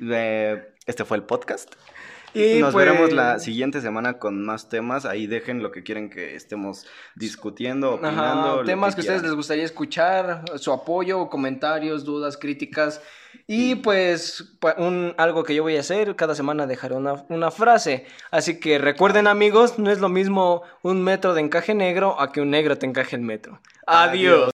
De- 0.00 0.74
Este 0.86 1.04
fue 1.04 1.16
el 1.16 1.22
podcast. 1.22 1.72
Y 2.34 2.60
Nos 2.60 2.72
pues, 2.72 2.86
veremos 2.86 3.12
la 3.12 3.38
siguiente 3.38 3.80
semana 3.80 4.18
con 4.18 4.44
más 4.44 4.68
temas. 4.68 5.04
Ahí 5.04 5.26
dejen 5.26 5.62
lo 5.62 5.70
que 5.70 5.82
quieren 5.82 6.10
que 6.10 6.36
estemos 6.36 6.86
discutiendo, 7.14 7.94
opinando. 7.94 8.64
temas 8.64 8.94
que, 8.94 9.00
a 9.00 9.02
ustedes 9.02 9.22
les 9.22 9.32
gustaría 9.32 9.64
escuchar, 9.64 10.44
su 10.56 10.72
apoyo, 10.72 11.28
comentarios, 11.28 12.04
dudas, 12.04 12.36
críticas. 12.36 13.00
Y 13.46 13.76
pues 13.76 14.56
un, 14.76 15.14
algo 15.16 15.42
que 15.44 15.54
yo 15.54 15.62
voy 15.62 15.76
a 15.76 15.80
hacer, 15.80 16.14
cada 16.14 16.34
semana 16.34 16.66
dejaré 16.66 16.94
una, 16.94 17.24
una 17.28 17.50
frase. 17.50 18.06
Así 18.30 18.60
que 18.60 18.78
recuerden 18.78 19.26
amigos, 19.26 19.78
no 19.78 19.90
es 19.90 20.00
lo 20.00 20.08
mismo 20.08 20.62
un 20.82 21.02
metro 21.02 21.34
de 21.34 21.40
encaje 21.40 21.74
negro 21.74 22.20
a 22.20 22.30
que 22.32 22.40
un 22.40 22.50
negro 22.50 22.78
te 22.78 22.86
encaje 22.86 23.16
el 23.16 23.22
metro. 23.22 23.60
Adiós. 23.86 24.50